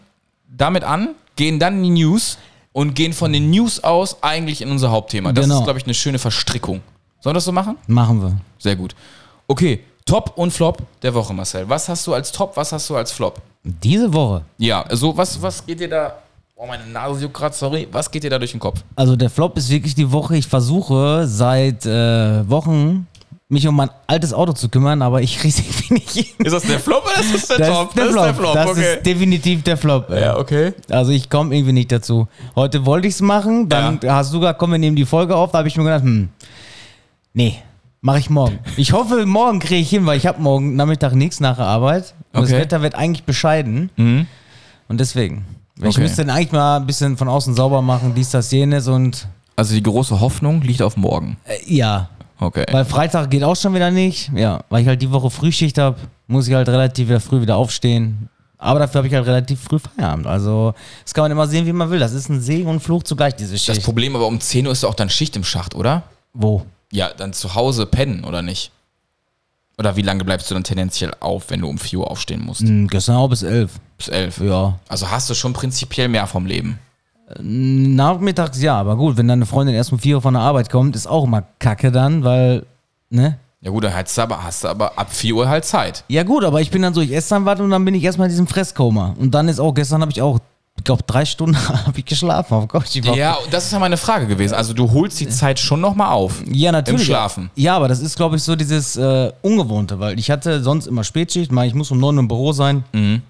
damit 0.57 0.85
an, 0.85 1.15
gehen 1.37 1.59
dann 1.59 1.79
in 1.79 1.95
die 1.95 2.03
News 2.05 2.39
und 2.73 2.95
gehen 2.95 3.13
von 3.13 3.33
den 3.33 3.51
News 3.51 3.83
aus 3.85 4.23
eigentlich 4.23 4.63
in 4.63 4.71
unser 4.71 4.91
Hauptthema. 4.91 5.33
Das 5.33 5.45
Genau. 5.45 5.59
ist, 5.59 5.65
glaube 5.65 5.79
ich, 5.79 5.85
eine 5.85 5.95
schöne 5.95 6.19
Verstrickung. 6.19 6.81
Sollen 7.21 7.33
wir 7.33 7.39
das 7.39 7.45
so 7.45 7.53
machen? 7.53 7.77
Machen 7.87 8.21
wir. 8.23 8.37
Sehr 8.59 8.77
gut. 8.77 8.95
Okay, 9.47 9.81
Top 10.05 10.33
und 10.37 10.51
Flop 10.53 10.79
der 11.03 11.15
Woche, 11.15 11.33
Marcel. 11.33 11.69
Was 11.69 11.89
hast 11.89 12.07
du 12.07 12.15
als 12.15 12.33
Top, 12.33 12.57
was 12.57 12.73
hast 12.73 12.89
du 12.91 12.97
als 12.97 13.13
Flop? 13.13 13.41
Diese 13.63 14.13
Woche. 14.13 14.43
Ja, 14.59 14.83
also 14.83 15.17
was, 15.17 15.41
was 15.41 15.65
geht 15.65 15.79
dir 15.81 15.89
da. 15.89 16.15
Oh, 16.57 16.67
meine 16.67 16.87
Nase 16.87 17.23
juckt 17.23 17.35
gerade, 17.35 17.55
sorry. 17.55 17.89
Was 17.93 18.11
geht 18.11 18.23
dir 18.25 18.31
da 18.31 18.39
durch 18.39 18.51
den 18.53 18.61
Kopf? 18.61 18.83
Also 18.97 19.17
der 19.17 19.31
Flop 19.31 19.57
ist 19.57 19.69
wirklich 19.69 19.95
die 19.95 20.11
Woche. 20.11 20.37
Ich 20.37 20.47
versuche 20.47 21.27
seit 21.27 21.87
äh, 21.87 22.49
Wochen 22.49 23.07
mich 23.53 23.69
um 23.69 23.77
mein 23.77 23.91
altes 24.07 24.33
Auto 24.33 24.53
zu 24.53 24.69
kümmern, 24.69 25.03
aber 25.03 25.21
ich 25.23 25.39
kriege 25.39 25.49
es 25.49 25.59
irgendwie 25.65 25.95
nicht 25.95 26.11
hin. 26.11 26.47
Ist 26.47 26.53
das 26.53 26.63
der 26.65 26.81
Flop 26.81 27.05
oder 27.05 27.21
ist 27.21 27.35
das 27.35 27.47
der 27.49 27.59
Das 27.59 27.69
Top? 27.69 27.89
ist 27.97 28.15
der 28.15 28.35
Flop. 28.35 28.55
Das 28.55 28.77
ist 28.79 29.07
definitiv 29.07 29.63
der 29.63 29.77
Flop. 29.77 30.11
ey. 30.11 30.23
ja, 30.23 30.37
okay. 30.39 30.73
Also 30.91 31.13
ich 31.13 31.29
komme 31.31 31.55
irgendwie 31.55 31.73
nicht 31.73 31.93
dazu. 31.93 32.29
Heute 32.57 32.87
wollte 32.87 33.09
ich 33.09 33.15
es 33.15 33.21
machen, 33.21 33.69
dann 33.69 34.01
hast 34.07 34.33
du 34.33 34.41
gesagt, 34.41 34.59
komm, 34.59 34.73
wir 34.73 34.79
nehmen 34.79 34.97
die 34.97 35.05
Folge 35.05 35.37
auf. 35.37 35.53
Da 35.53 35.59
habe 35.59 35.69
ich 35.69 35.77
mir 35.77 35.85
gedacht, 35.85 36.03
hm, 36.03 36.31
nee, 37.35 37.57
mache 38.01 38.19
ich 38.19 38.31
morgen. 38.31 38.59
Ich 38.77 38.93
hoffe, 38.93 39.27
morgen 39.27 39.59
kriege 39.61 39.81
ich 39.81 39.91
hin, 39.91 40.07
weil 40.07 40.17
ich 40.17 40.27
habe 40.27 40.41
morgen 40.43 40.75
Nachmittag 40.77 41.15
nichts 41.15 41.39
nach 41.41 41.57
der 41.57 41.67
Arbeit. 41.67 42.15
Und 42.33 42.41
Okay. 42.43 42.53
das 42.53 42.61
Wetter 42.61 42.83
wird 42.83 42.95
eigentlich 42.95 43.25
bescheiden. 43.25 43.91
Mhm. 43.97 44.27
Und 44.89 44.99
deswegen. 45.01 45.45
Ich 45.79 45.87
Okay. 45.89 46.01
müsste 46.01 46.25
dann 46.25 46.35
eigentlich 46.37 46.53
mal 46.53 46.77
ein 46.79 46.87
bisschen 46.87 47.17
von 47.17 47.29
außen 47.29 47.55
sauber 47.55 47.83
machen, 47.83 48.13
dies, 48.15 48.31
das, 48.31 48.51
jenes 48.51 48.89
und 48.89 49.27
Also 49.57 49.75
die 49.75 49.83
große 49.83 50.21
Hoffnung 50.21 50.63
liegt 50.63 50.83
auf 50.83 50.97
morgen. 50.97 51.37
äh, 51.45 51.57
ja. 51.67 52.09
Okay. 52.43 52.67
Weil 52.71 52.85
Freitag 52.85 53.31
geht 53.31 53.45
auch 53.45 53.55
schon 53.57 53.75
wieder 53.75 53.91
nicht. 53.91 54.31
Ja, 54.35 54.65
weil 54.69 54.83
ich 54.83 54.89
halt 54.89 55.01
die 55.01 55.11
Woche 55.11 55.31
Frühschicht 55.31 55.79
habe, 55.79 55.97
muss 56.27 56.49
ich 56.49 56.55
halt 56.55 56.69
relativ 56.69 57.09
wieder 57.09 57.21
früh 57.21 57.41
wieder 57.41 57.57
aufstehen. 57.57 58.29
Aber 58.59 58.79
dafür 58.81 58.99
habe 58.99 59.09
ich 59.09 59.15
halt 59.15 59.27
relativ 59.27 59.61
früh 59.61 59.79
Feierabend. 59.79 60.27
Also, 60.27 60.75
das 61.05 61.15
kann 61.15 61.23
man 61.23 61.33
immer 61.33 61.47
sehen, 61.47 61.67
wie 61.67 61.73
man 61.73 61.91
will. 61.91 61.99
Das 61.99 62.13
ist 62.13 62.29
ein 62.29 62.41
Segen 62.41 62.69
und 62.69 62.81
Fluch 62.81 63.03
zugleich, 63.03 63.35
diese 63.35 63.53
Das 63.55 63.63
Schicht. 63.63 63.83
Problem 63.83 64.15
aber 64.15 64.27
um 64.27 64.41
10 64.41 64.67
Uhr 64.67 64.73
ist 64.73 64.85
auch 64.85 64.95
dann 64.95 65.11
Schicht 65.11 65.35
im 65.37 65.45
Schacht, 65.45 65.75
oder? 65.75 66.05
Wo? 66.33 66.65
Ja, 66.93 67.11
dann 67.13 67.33
zu 67.33 67.55
Hause 67.55 67.87
pennen, 67.87 68.25
oder 68.25 68.43
nicht? 68.43 68.71
Oder 69.79 69.97
wie 69.97 70.03
lange 70.03 70.25
bleibst 70.25 70.51
du 70.51 70.55
dann 70.55 70.63
tendenziell 70.65 71.13
auf, 71.19 71.51
wenn 71.51 71.61
du 71.61 71.69
um 71.69 71.79
4 71.79 72.01
Uhr 72.01 72.11
aufstehen 72.11 72.45
musst? 72.45 72.61
Hm, 72.61 72.87
gestern 72.89 73.17
auch 73.17 73.29
bis 73.29 73.43
elf. 73.43 73.73
Bis 73.99 74.09
11. 74.09 74.41
Ja. 74.43 74.79
Also 74.89 75.11
hast 75.11 75.29
du 75.29 75.35
schon 75.35 75.53
prinzipiell 75.53 76.09
mehr 76.09 76.27
vom 76.27 76.47
Leben. 76.47 76.79
Nachmittags 77.41 78.61
ja, 78.61 78.79
aber 78.79 78.97
gut, 78.97 79.17
wenn 79.17 79.29
deine 79.29 79.47
Freundin 79.47 79.75
erst 79.75 79.93
um 79.93 79.99
vier 79.99 80.17
Uhr 80.17 80.23
von 80.23 80.35
der 80.35 80.43
Arbeit 80.43 80.71
kommt, 80.71 80.97
ist 80.97 81.07
auch 81.07 81.25
immer 81.25 81.45
kacke 81.59 81.93
dann, 81.93 82.25
weil, 82.25 82.65
ne? 83.11 83.39
Ja 83.61 83.71
gut, 83.71 83.85
dann 83.85 83.95
hast 83.95 84.19
du 84.19 84.23
aber, 84.23 84.43
hast 84.43 84.65
du 84.65 84.69
aber 84.69 84.99
ab 84.99 85.13
4 85.13 85.37
Uhr 85.37 85.49
halt 85.49 85.65
Zeit. 85.65 86.03
Ja 86.09 86.25
gut, 86.25 86.43
aber 86.43 86.61
ich 86.61 86.71
bin 86.73 86.83
dann 86.83 86.95
so, 86.95 87.01
ich 87.01 87.13
esse 87.15 87.31
dann 87.31 87.45
was 87.45 87.61
und 87.61 87.71
dann 87.71 87.85
bin 87.85 87.95
ich 87.95 88.03
erstmal 88.03 88.27
in 88.27 88.33
diesem 88.33 88.49
Fresskoma. 88.49 89.15
Und 89.17 89.33
dann 89.33 89.47
ist 89.49 89.61
auch, 89.61 89.73
gestern 89.73 90.01
habe 90.01 90.11
ich 90.11 90.21
auch, 90.21 90.41
ich 90.77 90.83
glaube, 90.83 91.05
drei 91.07 91.25
Stunden 91.25 91.57
habe 91.69 91.97
ich 91.97 92.05
geschlafen. 92.05 92.55
Oh 92.55 92.67
Gott, 92.67 92.93
ich 92.93 93.07
war 93.07 93.15
Ja, 93.15 93.39
das 93.53 93.67
ist 93.67 93.73
ja 93.73 93.79
meine 93.79 93.97
Frage 93.97 94.27
gewesen. 94.27 94.55
Also 94.55 94.75
du 94.75 94.91
holst 94.91 95.21
die 95.21 95.29
Zeit 95.29 95.61
schon 95.61 95.81
nochmal 95.81 96.11
auf. 96.11 96.43
Ja, 96.51 96.73
natürlich. 96.73 97.03
Im 97.03 97.07
Schlafen. 97.07 97.51
Ja, 97.55 97.77
aber 97.77 97.87
das 97.87 98.01
ist, 98.01 98.17
glaube 98.17 98.35
ich, 98.35 98.43
so 98.43 98.57
dieses 98.57 98.97
äh, 98.97 99.31
Ungewohnte, 99.43 100.01
weil 100.01 100.19
ich 100.19 100.29
hatte 100.33 100.61
sonst 100.61 100.87
immer 100.89 101.05
Spätschicht, 101.05 101.53
mal 101.53 101.65
ich 101.65 101.75
muss 101.75 101.93
um 101.93 102.01
9 102.01 102.17
Uhr 102.17 102.21
im 102.21 102.29
Büro 102.29 102.51
sein. 102.51 102.83
Mhm. 102.93 103.23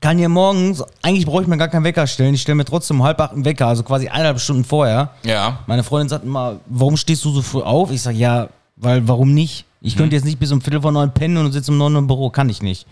Kann 0.00 0.18
hier 0.18 0.28
morgens, 0.28 0.82
eigentlich 1.02 1.26
brauche 1.26 1.42
ich 1.42 1.48
mir 1.48 1.58
gar 1.58 1.68
keinen 1.68 1.84
Wecker 1.84 2.06
stellen. 2.06 2.34
Ich 2.34 2.42
stelle 2.42 2.56
mir 2.56 2.64
trotzdem 2.64 3.00
um 3.00 3.06
halb 3.06 3.20
acht 3.20 3.32
einen 3.32 3.44
Wecker, 3.44 3.66
also 3.66 3.82
quasi 3.82 4.08
eineinhalb 4.08 4.40
Stunden 4.40 4.64
vorher. 4.64 5.10
Ja. 5.24 5.58
Meine 5.66 5.82
Freundin 5.84 6.08
sagt 6.08 6.24
immer, 6.24 6.56
warum 6.66 6.96
stehst 6.96 7.24
du 7.24 7.30
so 7.30 7.42
früh 7.42 7.62
auf? 7.62 7.90
Ich 7.90 8.02
sage, 8.02 8.16
ja, 8.16 8.48
weil 8.76 9.06
warum 9.06 9.34
nicht? 9.34 9.64
Ich 9.80 9.96
könnte 9.96 10.16
jetzt 10.16 10.24
nicht 10.24 10.38
bis 10.38 10.50
um 10.52 10.60
Viertel 10.60 10.80
vor 10.80 10.92
neun 10.92 11.12
pennen 11.12 11.36
und 11.36 11.52
sitze 11.52 11.70
um 11.72 11.78
neun 11.78 11.92
Uhr 11.94 11.98
im 11.98 12.06
Büro, 12.06 12.30
kann 12.30 12.48
ich 12.48 12.62
nicht. 12.62 12.86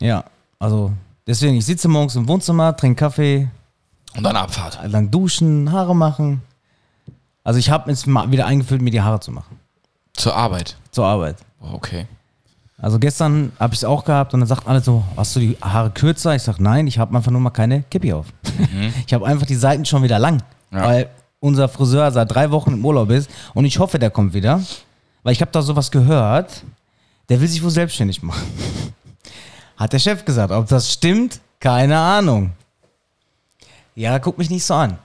Ja, 0.00 0.24
also 0.58 0.92
deswegen, 1.26 1.54
ich 1.56 1.64
sitze 1.64 1.88
morgens 1.88 2.16
im 2.16 2.26
Wohnzimmer, 2.28 2.76
trinke 2.76 2.98
Kaffee, 3.00 3.48
Und 4.16 4.24
dann 4.24 4.36
Abfahrt. 4.36 4.78
lang 4.86 5.10
duschen, 5.10 5.70
Haare 5.72 5.94
machen. 5.94 6.42
Also 7.42 7.58
ich 7.58 7.70
habe 7.70 7.90
jetzt 7.90 8.06
mal 8.06 8.30
wieder 8.30 8.46
eingeführt, 8.46 8.80
mir 8.82 8.90
die 8.90 9.00
Haare 9.02 9.20
zu 9.20 9.30
machen. 9.30 9.58
Zur 10.14 10.34
Arbeit. 10.34 10.76
Zur 10.90 11.06
Arbeit. 11.06 11.36
Okay. 11.60 12.06
Also 12.76 12.98
gestern 12.98 13.52
habe 13.60 13.72
ich 13.72 13.80
es 13.80 13.84
auch 13.84 14.04
gehabt 14.04 14.34
und 14.34 14.40
dann 14.40 14.48
sagt 14.48 14.66
alle 14.66 14.80
so, 14.80 15.04
hast 15.16 15.34
du 15.36 15.40
die 15.40 15.56
Haare 15.62 15.90
kürzer? 15.90 16.34
Ich 16.34 16.42
sage, 16.42 16.62
nein, 16.62 16.86
ich 16.86 16.98
habe 16.98 17.16
einfach 17.16 17.30
nur 17.30 17.40
mal 17.40 17.50
keine 17.50 17.82
Kippi 17.84 18.12
auf. 18.12 18.26
Ich 19.06 19.14
habe 19.14 19.26
einfach 19.26 19.46
die 19.46 19.54
Seiten 19.54 19.84
schon 19.84 20.02
wieder 20.02 20.18
lang, 20.18 20.42
Ja. 20.72 20.82
weil 20.84 21.08
unser 21.40 21.68
Friseur 21.68 22.10
seit 22.10 22.32
drei 22.34 22.50
Wochen 22.50 22.72
im 22.72 22.84
Urlaub 22.84 23.10
ist 23.10 23.30
und 23.54 23.64
ich 23.64 23.78
hoffe, 23.78 23.98
der 23.98 24.10
kommt 24.10 24.34
wieder, 24.34 24.60
weil 25.22 25.32
ich 25.32 25.40
habe 25.40 25.50
da 25.52 25.62
sowas 25.62 25.90
gehört, 25.90 26.62
der 27.28 27.40
will 27.40 27.48
sich 27.48 27.62
wohl 27.62 27.70
selbstständig 27.70 28.22
machen. 28.22 28.42
Hat 29.76 29.92
der 29.92 29.98
Chef 29.98 30.24
gesagt. 30.24 30.52
Ob 30.52 30.68
das 30.68 30.92
stimmt, 30.92 31.40
keine 31.60 31.98
Ahnung. 31.98 32.52
Ja, 33.94 34.18
guck 34.18 34.38
mich 34.38 34.50
nicht 34.50 34.64
so 34.64 34.74
an. 34.74 34.98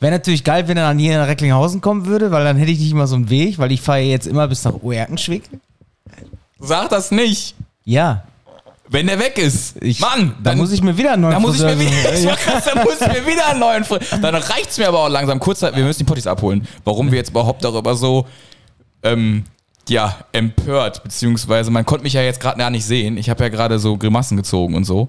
Wäre 0.00 0.12
natürlich 0.12 0.44
geil, 0.44 0.66
wenn 0.68 0.76
er 0.76 0.88
dann 0.88 0.98
hier 0.98 1.18
nach 1.18 1.28
Recklinghausen 1.28 1.80
kommen 1.80 2.06
würde, 2.06 2.30
weil 2.30 2.44
dann 2.44 2.56
hätte 2.56 2.70
ich 2.72 2.78
nicht 2.80 2.90
immer 2.92 3.06
so 3.06 3.14
einen 3.14 3.30
Weg, 3.30 3.58
weil 3.58 3.72
ich 3.72 3.80
fahre 3.80 4.00
jetzt 4.00 4.26
immer 4.26 4.46
bis 4.48 4.64
nach 4.64 4.74
Oerkenschwick. 4.82 5.44
Sag 6.66 6.88
das 6.90 7.10
nicht. 7.10 7.54
Ja, 7.84 8.24
Wenn 8.88 9.06
der 9.06 9.18
weg 9.18 9.38
ist. 9.38 9.82
Ich, 9.82 10.00
Mann, 10.00 10.34
da 10.42 10.54
muss 10.54 10.70
ich 10.72 10.82
mir 10.82 10.96
wieder 10.96 11.12
einen 11.12 11.22
neuen 11.22 11.32
Da 11.34 11.40
muss 11.40 11.56
ich 11.56 11.62
mir 11.62 11.76
Friseur 11.76 11.90
wieder, 12.02 12.14
ich 12.14 12.20
sagen, 12.20 12.62
da 12.74 12.82
muss 12.82 13.00
ich 13.00 13.06
mir 13.08 13.26
wieder 13.26 13.46
einen 13.48 13.60
neuen 13.60 13.84
Fri- 13.84 14.20
Dann 14.20 14.34
reicht's 14.34 14.78
mir 14.78 14.88
aber 14.88 15.00
auch 15.00 15.08
langsam. 15.08 15.40
Kurz, 15.40 15.62
wir 15.62 15.72
müssen 15.72 15.98
die 16.00 16.04
Potties 16.04 16.26
abholen. 16.26 16.66
Warum 16.84 17.10
wir 17.10 17.18
jetzt 17.18 17.30
überhaupt 17.30 17.64
darüber 17.64 17.94
so 17.94 18.26
ähm, 19.02 19.44
ja, 19.88 20.16
empört, 20.32 21.02
beziehungsweise 21.02 21.70
man 21.70 21.84
konnte 21.84 22.04
mich 22.04 22.14
ja 22.14 22.22
jetzt 22.22 22.40
gerade 22.40 22.58
gar 22.58 22.70
nicht 22.70 22.84
sehen. 22.86 23.16
Ich 23.18 23.28
habe 23.30 23.42
ja 23.42 23.48
gerade 23.50 23.78
so 23.78 23.96
Grimassen 23.98 24.36
gezogen 24.36 24.74
und 24.74 24.84
so. 24.84 25.08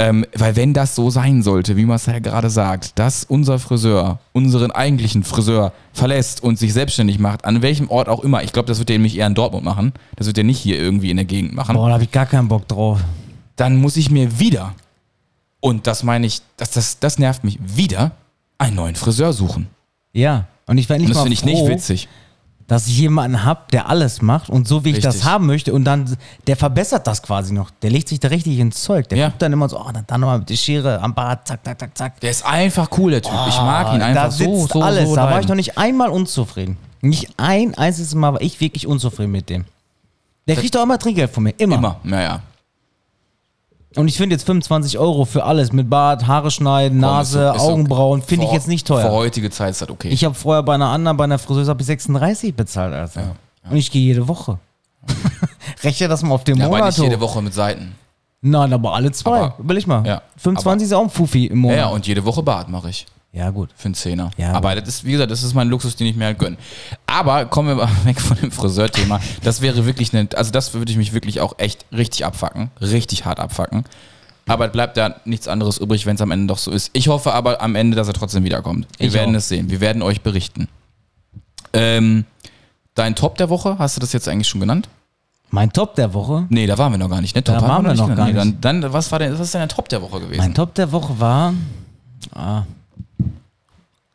Ähm, 0.00 0.24
weil 0.36 0.54
wenn 0.54 0.74
das 0.74 0.94
so 0.94 1.10
sein 1.10 1.42
sollte, 1.42 1.76
wie 1.76 1.84
Marcel 1.84 2.14
ja 2.14 2.20
gerade 2.20 2.50
sagt, 2.50 2.96
dass 3.00 3.24
unser 3.24 3.58
Friseur 3.58 4.20
unseren 4.32 4.70
eigentlichen 4.70 5.24
Friseur 5.24 5.72
verlässt 5.92 6.40
und 6.40 6.56
sich 6.56 6.72
selbstständig 6.72 7.18
macht, 7.18 7.44
an 7.44 7.62
welchem 7.62 7.90
Ort 7.90 8.08
auch 8.08 8.22
immer, 8.22 8.44
ich 8.44 8.52
glaube, 8.52 8.68
das 8.68 8.78
wird 8.78 8.90
er 8.90 8.94
nämlich 8.94 9.18
eher 9.18 9.26
in 9.26 9.34
Dortmund 9.34 9.64
machen, 9.64 9.92
das 10.14 10.28
wird 10.28 10.38
er 10.38 10.44
nicht 10.44 10.60
hier 10.60 10.78
irgendwie 10.78 11.10
in 11.10 11.16
der 11.16 11.26
Gegend 11.26 11.52
machen, 11.52 11.74
Boah, 11.74 11.88
da 11.88 11.94
habe 11.94 12.04
ich 12.04 12.12
gar 12.12 12.26
keinen 12.26 12.46
Bock 12.46 12.68
drauf. 12.68 13.00
dann 13.56 13.76
muss 13.76 13.96
ich 13.96 14.08
mir 14.08 14.38
wieder, 14.38 14.72
und 15.58 15.88
das 15.88 16.04
meine 16.04 16.26
ich, 16.26 16.42
das, 16.56 16.70
das, 16.70 17.00
das 17.00 17.18
nervt 17.18 17.42
mich, 17.42 17.58
wieder 17.60 18.12
einen 18.56 18.76
neuen 18.76 18.94
Friseur 18.94 19.32
suchen. 19.32 19.66
Ja. 20.12 20.46
Und 20.66 20.78
ich 20.78 20.88
Und 20.88 20.98
nicht 20.98 21.10
das 21.10 21.16
mal 21.16 21.22
finde 21.22 21.34
ich 21.34 21.44
nicht 21.44 21.66
witzig. 21.66 22.08
Dass 22.68 22.86
ich 22.86 22.98
jemanden 22.98 23.44
hab, 23.44 23.70
der 23.72 23.88
alles 23.88 24.22
macht 24.22 24.48
und 24.50 24.68
so 24.68 24.84
wie 24.84 24.90
ich 24.90 25.00
das 25.00 25.24
haben 25.24 25.46
möchte 25.46 25.72
und 25.72 25.84
dann, 25.84 26.16
der 26.46 26.56
verbessert 26.56 27.06
das 27.06 27.22
quasi 27.22 27.52
noch. 27.52 27.70
Der 27.82 27.90
legt 27.90 28.08
sich 28.08 28.20
da 28.20 28.28
richtig 28.28 28.58
ins 28.58 28.82
Zeug. 28.82 29.08
Der 29.08 29.18
Ja. 29.18 29.26
guckt 29.28 29.42
dann 29.42 29.52
immer 29.52 29.68
so, 29.68 29.80
oh, 29.80 29.90
dann, 29.92 30.04
dann 30.06 30.20
nochmal 30.20 30.38
mit 30.40 30.50
der 30.50 30.56
Schere 30.56 31.00
am 31.00 31.14
Bart, 31.14 31.48
zack, 31.48 31.64
zack, 31.64 31.80
zack, 31.80 31.96
zack. 31.98 32.20
Der 32.20 32.30
ist 32.30 32.44
einfach 32.44 32.88
cool, 32.98 33.10
der 33.10 33.22
Typ. 33.22 33.32
ich 33.48 33.56
mag 33.56 33.94
ihn 33.94 34.02
Ah, 34.02 34.06
einfach 34.06 34.24
da 34.24 34.30
sitzt 34.30 34.50
so, 34.50 34.66
so, 34.68 34.82
alles. 34.82 35.08
so 35.08 35.16
da 35.16 35.24
war 35.30 35.40
ich 35.40 35.48
noch 35.48 35.56
nicht 35.56 35.76
einmal 35.78 36.10
unzufrieden. 36.10 36.76
Nicht 37.00 37.30
ein 37.38 37.74
einziges 37.76 38.14
Mal 38.14 38.34
war 38.34 38.40
ich 38.42 38.60
wirklich 38.60 38.86
unzufrieden 38.86 39.32
mit 39.32 39.48
dem. 39.48 39.64
Der 40.46 40.56
kriegt 40.56 40.74
doch 40.74 40.82
immer 40.82 40.98
Trinkgeld 40.98 41.30
von 41.30 41.44
mir. 41.44 41.54
Immer. 41.58 41.76
Immer, 41.76 41.96
naja. 42.02 42.40
Und 43.96 44.06
ich 44.08 44.16
finde 44.16 44.34
jetzt 44.34 44.44
25 44.44 44.98
Euro 44.98 45.24
für 45.24 45.44
alles 45.44 45.72
mit 45.72 45.88
Bart, 45.88 46.26
Haare 46.26 46.50
schneiden, 46.50 47.00
Nase, 47.00 47.52
Augenbrauen, 47.58 48.22
finde 48.22 48.44
ich 48.46 48.52
jetzt 48.52 48.68
nicht 48.68 48.86
Für 48.86 48.94
teuer. 48.94 49.10
heutige 49.10 49.50
Zeit 49.50 49.70
ist 49.70 49.82
das 49.82 49.88
okay. 49.88 50.08
Ich 50.10 50.24
habe 50.24 50.34
vorher 50.34 50.62
bei 50.62 50.74
einer 50.74 50.88
anderen, 50.88 51.16
bei 51.16 51.24
einer 51.24 51.38
Friseuse 51.38 51.70
habe 51.70 51.80
ich 51.80 51.86
36 51.86 52.54
bezahlt, 52.54 52.92
Alter. 52.94 53.34
Und 53.68 53.76
ich 53.76 53.90
gehe 53.90 54.02
jede 54.02 54.28
Woche. 54.28 54.58
Rechne 55.82 56.08
das 56.08 56.22
mal 56.22 56.34
auf 56.34 56.44
den 56.44 56.56
ja, 56.58 56.66
aber 56.66 56.76
Monat 56.78 56.90
nicht 56.90 57.02
jede 57.02 57.16
hoch. 57.16 57.20
Woche 57.34 57.42
mit 57.42 57.54
Seiten. 57.54 57.94
Nein, 58.40 58.72
aber 58.72 58.94
alle 58.94 59.10
zwei. 59.12 59.38
Aber- 59.40 59.54
Will 59.58 59.76
ich 59.78 59.86
mal. 59.86 60.06
Ja, 60.06 60.22
25 60.36 60.86
ist 60.86 60.92
auch 60.92 61.02
ein 61.02 61.10
Fuffi 61.10 61.46
im 61.46 61.56
Ja, 61.56 61.60
Monat. 61.62 61.76
ja, 61.78 61.86
und 61.88 62.06
jede 62.06 62.24
Woche 62.24 62.42
Bad 62.42 62.68
mache 62.68 62.90
ich. 62.90 63.06
Ja, 63.32 63.50
gut. 63.50 63.70
Für 63.76 63.86
einen 63.86 63.94
Zehner. 63.94 64.30
Ja. 64.36 64.52
Aber 64.52 64.74
das 64.74 64.88
ist, 64.88 65.04
wie 65.04 65.12
gesagt, 65.12 65.30
das 65.30 65.42
ist 65.42 65.54
mein 65.54 65.68
Luxus, 65.68 65.96
den 65.96 66.06
ich 66.06 66.16
mir 66.16 66.24
halt 66.24 66.38
gönne. 66.38 66.56
Aber 67.06 67.44
kommen 67.46 67.68
wir 67.68 67.74
mal 67.76 67.88
weg 68.04 68.20
von 68.20 68.36
dem 68.38 68.50
Friseurthema. 68.50 69.20
Das 69.42 69.60
wäre 69.60 69.84
wirklich 69.86 70.14
eine, 70.14 70.28
also 70.34 70.50
das 70.50 70.72
würde 70.74 70.90
ich 70.90 70.96
mich 70.98 71.12
wirklich 71.12 71.40
auch 71.40 71.54
echt 71.58 71.84
richtig 71.92 72.24
abfacken. 72.24 72.70
Richtig 72.80 73.24
hart 73.26 73.38
abfacken. 73.38 73.84
Aber 74.46 74.66
es 74.66 74.72
bleibt 74.72 74.96
da 74.96 75.16
nichts 75.26 75.46
anderes 75.46 75.76
übrig, 75.76 76.06
wenn 76.06 76.14
es 76.14 76.22
am 76.22 76.30
Ende 76.30 76.46
doch 76.46 76.56
so 76.58 76.70
ist. 76.70 76.88
Ich 76.94 77.08
hoffe 77.08 77.34
aber 77.34 77.60
am 77.60 77.74
Ende, 77.74 77.96
dass 77.96 78.08
er 78.08 78.14
trotzdem 78.14 78.44
wiederkommt. 78.44 78.86
Wir 78.96 79.08
Ich 79.08 79.12
werden 79.12 79.34
auch. 79.34 79.38
es 79.38 79.48
sehen. 79.48 79.68
Wir 79.70 79.80
werden 79.82 80.00
euch 80.00 80.22
berichten. 80.22 80.68
Ähm, 81.74 82.24
dein 82.94 83.14
Top 83.14 83.36
der 83.36 83.50
Woche, 83.50 83.78
hast 83.78 83.96
du 83.96 84.00
das 84.00 84.14
jetzt 84.14 84.26
eigentlich 84.26 84.48
schon 84.48 84.60
genannt? 84.60 84.88
Mein 85.50 85.70
Top 85.72 85.94
der 85.96 86.14
Woche. 86.14 86.46
Nee, 86.48 86.66
da 86.66 86.78
waren 86.78 86.92
wir 86.92 86.98
noch 86.98 87.10
gar 87.10 87.20
nicht. 87.20 87.34
Ne? 87.36 87.44
Top 87.44 87.56
Da 87.58 87.68
waren 87.68 87.84
wir 87.84 87.94
noch 87.94 88.08
genannt. 88.08 88.16
gar 88.16 88.26
Nee, 88.26 88.32
nicht. 88.32 88.64
Dann, 88.64 88.80
dann, 88.82 88.92
was 88.92 89.12
war 89.12 89.18
denn, 89.18 89.32
was 89.34 89.40
ist 89.40 89.52
denn 89.54 89.60
dein 89.60 89.68
Top 89.68 89.88
der 89.90 90.00
Woche 90.02 90.20
gewesen? 90.20 90.38
Mein 90.40 90.54
Top 90.54 90.74
der 90.74 90.90
Woche 90.92 91.18
war. 91.20 91.52
Ah, 92.34 92.62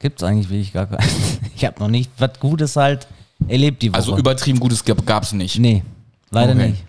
Gibt's 0.04 0.22
eigentlich 0.22 0.50
wirklich 0.50 0.74
gar 0.74 0.86
keinen. 0.86 1.00
Ich 1.56 1.64
habe 1.66 1.80
noch 1.80 1.88
nicht 1.88 2.12
was 2.18 2.40
Gutes 2.42 2.76
halt 2.76 3.08
erlebt 3.48 3.82
die 3.82 3.90
Woche. 3.90 3.98
also 3.98 4.18
übertrieben 4.18 4.60
Gutes 4.60 4.84
gab 4.84 5.24
es 5.24 5.32
nicht. 5.32 5.58
Nee, 5.60 5.82
leider 6.30 6.52
Okay. 6.54 6.72
nicht. 6.72 6.84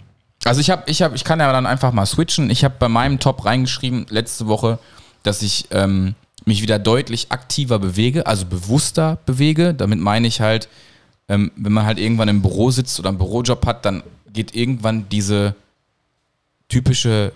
Also 0.44 0.61
ich 0.61 0.68
habe, 0.68 0.83
ich 0.87 1.00
habe, 1.00 1.14
ich 1.14 1.23
kann 1.23 1.38
ja 1.38 1.52
dann 1.52 1.64
einfach 1.64 1.92
mal 1.92 2.06
switchen. 2.06 2.50
Ich 2.50 2.64
habe 2.64 2.75
bei 2.78 2.88
meinem 2.88 3.21
Top 3.21 3.44
reingeschrieben 3.44 4.06
letzte 4.11 4.49
Woche, 4.49 4.80
dass 5.23 5.42
ich 5.42 5.66
ähm, 5.71 6.16
mich 6.44 6.61
wieder 6.61 6.80
deutlich 6.80 7.30
aktiver 7.30 7.78
bewege, 7.78 8.26
also 8.26 8.47
bewusster 8.47 9.18
bewege. 9.26 9.75
Damit 9.75 10.00
meine 10.00 10.26
ich 10.26 10.40
halt, 10.40 10.68
ähm, 11.28 11.52
wenn 11.54 11.73
man 11.73 11.87
halt 11.87 12.00
irgendwann 12.00 12.28
im 12.28 12.42
Büro 12.42 12.73
sitzt 12.73 12.99
oder 12.99 13.11
einen 13.11 13.18
Bürojob 13.18 13.64
hat, 13.64 13.85
dann 13.85 14.02
geht 14.33 14.56
irgendwann 14.56 15.09
diese 15.09 15.54
typische 16.68 17.33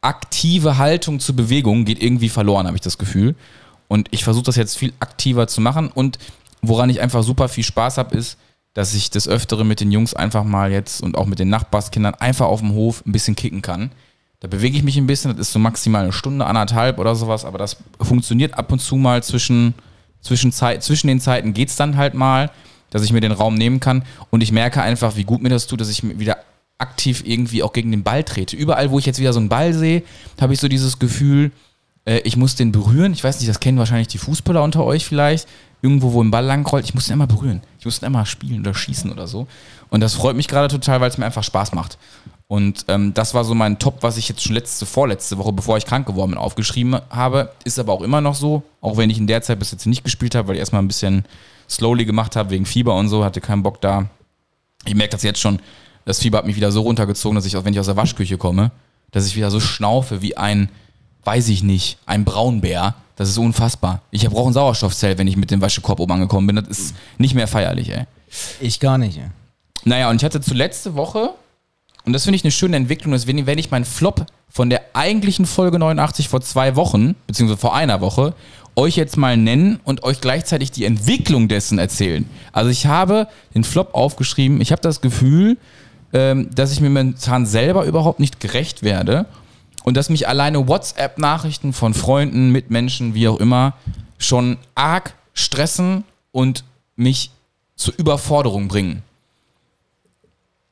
aktive 0.00 0.78
Haltung 0.78 1.20
zur 1.20 1.36
Bewegung 1.36 1.84
geht 1.84 2.02
irgendwie 2.02 2.30
verloren, 2.30 2.66
habe 2.66 2.76
ich 2.76 2.80
das 2.82 2.96
Gefühl. 2.98 3.36
Und 3.92 4.08
ich 4.10 4.24
versuche 4.24 4.44
das 4.44 4.56
jetzt 4.56 4.78
viel 4.78 4.94
aktiver 5.00 5.46
zu 5.48 5.60
machen. 5.60 5.90
Und 5.90 6.18
woran 6.62 6.88
ich 6.88 7.02
einfach 7.02 7.22
super 7.22 7.50
viel 7.50 7.62
Spaß 7.62 7.98
habe, 7.98 8.16
ist, 8.16 8.38
dass 8.72 8.94
ich 8.94 9.10
des 9.10 9.28
Öfteren 9.28 9.68
mit 9.68 9.80
den 9.80 9.92
Jungs 9.92 10.14
einfach 10.14 10.44
mal 10.44 10.72
jetzt 10.72 11.02
und 11.02 11.14
auch 11.14 11.26
mit 11.26 11.38
den 11.38 11.50
Nachbarskindern 11.50 12.14
einfach 12.14 12.46
auf 12.46 12.60
dem 12.60 12.72
Hof 12.72 13.04
ein 13.06 13.12
bisschen 13.12 13.36
kicken 13.36 13.60
kann. 13.60 13.90
Da 14.40 14.48
bewege 14.48 14.78
ich 14.78 14.82
mich 14.82 14.96
ein 14.96 15.06
bisschen, 15.06 15.32
das 15.32 15.48
ist 15.48 15.52
so 15.52 15.58
maximal 15.58 16.04
eine 16.04 16.12
Stunde, 16.14 16.46
anderthalb 16.46 16.98
oder 16.98 17.14
sowas, 17.14 17.44
aber 17.44 17.58
das 17.58 17.76
funktioniert 18.00 18.54
ab 18.54 18.72
und 18.72 18.78
zu 18.78 18.96
mal 18.96 19.22
zwischen, 19.22 19.74
zwischen, 20.22 20.52
Zeit, 20.52 20.82
zwischen 20.82 21.08
den 21.08 21.20
Zeiten 21.20 21.52
geht 21.52 21.68
es 21.68 21.76
dann 21.76 21.98
halt 21.98 22.14
mal, 22.14 22.50
dass 22.88 23.04
ich 23.04 23.12
mir 23.12 23.20
den 23.20 23.32
Raum 23.32 23.56
nehmen 23.56 23.78
kann 23.78 24.04
und 24.30 24.42
ich 24.42 24.52
merke 24.52 24.80
einfach, 24.80 25.16
wie 25.16 25.24
gut 25.24 25.42
mir 25.42 25.50
das 25.50 25.66
tut, 25.66 25.82
dass 25.82 25.90
ich 25.90 26.02
wieder 26.18 26.38
aktiv 26.78 27.24
irgendwie 27.26 27.62
auch 27.62 27.74
gegen 27.74 27.90
den 27.90 28.04
Ball 28.04 28.24
trete. 28.24 28.56
Überall, 28.56 28.90
wo 28.90 28.98
ich 28.98 29.04
jetzt 29.04 29.20
wieder 29.20 29.34
so 29.34 29.38
einen 29.38 29.50
Ball 29.50 29.74
sehe, 29.74 30.02
habe 30.40 30.54
ich 30.54 30.60
so 30.60 30.68
dieses 30.68 30.98
Gefühl, 30.98 31.52
äh, 32.04 32.18
ich 32.20 32.36
muss 32.36 32.54
den 32.54 32.72
berühren. 32.72 33.12
Ich 33.12 33.24
weiß 33.24 33.38
nicht, 33.38 33.48
das 33.48 33.60
kennen 33.60 33.78
wahrscheinlich 33.78 34.08
die 34.08 34.18
Fußballer 34.18 34.62
unter 34.62 34.84
euch 34.84 35.04
vielleicht. 35.04 35.48
Irgendwo, 35.80 36.12
wo 36.12 36.22
ein 36.22 36.30
Ball 36.30 36.44
langrollt, 36.44 36.84
ich 36.84 36.94
muss 36.94 37.06
den 37.06 37.14
immer 37.14 37.26
berühren. 37.26 37.60
Ich 37.78 37.84
muss 37.84 37.98
den 37.98 38.06
immer 38.06 38.24
spielen 38.24 38.60
oder 38.60 38.72
schießen 38.72 39.10
oder 39.10 39.26
so. 39.26 39.48
Und 39.90 40.00
das 40.00 40.14
freut 40.14 40.36
mich 40.36 40.46
gerade 40.46 40.68
total, 40.68 41.00
weil 41.00 41.10
es 41.10 41.18
mir 41.18 41.26
einfach 41.26 41.42
Spaß 41.42 41.72
macht. 41.72 41.98
Und 42.46 42.84
ähm, 42.88 43.14
das 43.14 43.34
war 43.34 43.44
so 43.44 43.54
mein 43.54 43.78
Top, 43.78 44.02
was 44.02 44.16
ich 44.16 44.28
jetzt 44.28 44.42
schon 44.42 44.54
letzte, 44.54 44.86
vorletzte 44.86 45.38
Woche, 45.38 45.52
bevor 45.52 45.78
ich 45.78 45.86
krank 45.86 46.06
geworden 46.06 46.32
bin, 46.32 46.38
aufgeschrieben 46.38 47.00
habe. 47.10 47.50
Ist 47.64 47.78
aber 47.78 47.92
auch 47.92 48.02
immer 48.02 48.20
noch 48.20 48.34
so, 48.34 48.62
auch 48.80 48.96
wenn 48.96 49.10
ich 49.10 49.18
in 49.18 49.26
der 49.26 49.42
Zeit 49.42 49.58
bis 49.58 49.72
jetzt 49.72 49.86
nicht 49.86 50.04
gespielt 50.04 50.34
habe, 50.34 50.48
weil 50.48 50.56
ich 50.56 50.60
erstmal 50.60 50.82
ein 50.82 50.88
bisschen 50.88 51.24
slowly 51.68 52.04
gemacht 52.04 52.36
habe, 52.36 52.50
wegen 52.50 52.66
Fieber 52.66 52.94
und 52.94 53.08
so, 53.08 53.24
hatte 53.24 53.40
keinen 53.40 53.62
Bock 53.62 53.80
da. 53.80 54.10
Ich 54.84 54.94
merke 54.94 55.12
das 55.12 55.22
jetzt 55.22 55.40
schon, 55.40 55.60
das 56.04 56.18
Fieber 56.18 56.38
hat 56.38 56.46
mich 56.46 56.56
wieder 56.56 56.72
so 56.72 56.82
runtergezogen, 56.82 57.36
dass 57.36 57.46
ich, 57.46 57.56
auch 57.56 57.64
wenn 57.64 57.72
ich 57.72 57.80
aus 57.80 57.86
der 57.86 57.96
Waschküche 57.96 58.36
komme, 58.36 58.70
dass 59.12 59.26
ich 59.26 59.34
wieder 59.34 59.50
so 59.50 59.60
schnaufe 59.60 60.20
wie 60.22 60.36
ein, 60.36 60.68
weiß 61.24 61.48
ich 61.48 61.62
nicht, 61.62 61.98
ein 62.06 62.24
Braunbär. 62.24 62.94
Das 63.16 63.28
ist 63.28 63.38
unfassbar. 63.38 64.00
Ich 64.10 64.28
brauche 64.28 64.50
ein 64.50 64.54
Sauerstoffzelt, 64.54 65.18
wenn 65.18 65.28
ich 65.28 65.36
mit 65.36 65.50
dem 65.50 65.60
Waschekorb 65.60 66.00
oben 66.00 66.12
angekommen 66.12 66.46
bin. 66.46 66.56
Das 66.56 66.68
ist 66.68 66.94
nicht 67.18 67.34
mehr 67.34 67.46
feierlich, 67.46 67.90
ey. 67.90 68.04
Ich 68.60 68.80
gar 68.80 68.98
nicht. 68.98 69.18
ey. 69.18 69.30
Naja, 69.84 70.10
und 70.10 70.16
ich 70.16 70.24
hatte 70.24 70.40
zu 70.40 70.54
letzte 70.54 70.94
Woche, 70.94 71.30
und 72.04 72.12
das 72.12 72.24
finde 72.24 72.36
ich 72.36 72.44
eine 72.44 72.50
schöne 72.50 72.76
Entwicklung, 72.76 73.12
deswegen 73.12 73.46
werde 73.46 73.60
ich 73.60 73.70
meinen 73.70 73.84
Flop 73.84 74.26
von 74.48 74.70
der 74.70 74.82
eigentlichen 74.92 75.46
Folge 75.46 75.78
89 75.78 76.28
vor 76.28 76.40
zwei 76.40 76.76
Wochen, 76.76 77.14
beziehungsweise 77.26 77.60
vor 77.60 77.74
einer 77.74 78.00
Woche, 78.00 78.34
euch 78.74 78.96
jetzt 78.96 79.16
mal 79.16 79.36
nennen 79.36 79.80
und 79.84 80.02
euch 80.02 80.20
gleichzeitig 80.20 80.70
die 80.70 80.84
Entwicklung 80.84 81.48
dessen 81.48 81.78
erzählen. 81.78 82.28
Also 82.52 82.70
ich 82.70 82.86
habe 82.86 83.28
den 83.54 83.64
Flop 83.64 83.94
aufgeschrieben, 83.94 84.60
ich 84.60 84.72
habe 84.72 84.82
das 84.82 85.00
Gefühl, 85.00 85.58
ähm, 86.12 86.50
dass 86.54 86.72
ich 86.72 86.80
mir 86.80 86.88
momentan 86.88 87.46
selber 87.46 87.84
überhaupt 87.84 88.20
nicht 88.20 88.40
gerecht 88.40 88.82
werde 88.82 89.26
und 89.84 89.96
dass 89.96 90.08
mich 90.08 90.28
alleine 90.28 90.68
WhatsApp-Nachrichten 90.68 91.72
von 91.72 91.94
Freunden, 91.94 92.50
Mitmenschen, 92.50 93.14
wie 93.14 93.28
auch 93.28 93.40
immer, 93.40 93.74
schon 94.18 94.58
arg 94.74 95.14
stressen 95.34 96.04
und 96.30 96.64
mich 96.96 97.30
zur 97.76 97.94
Überforderung 97.96 98.68
bringen. 98.68 99.02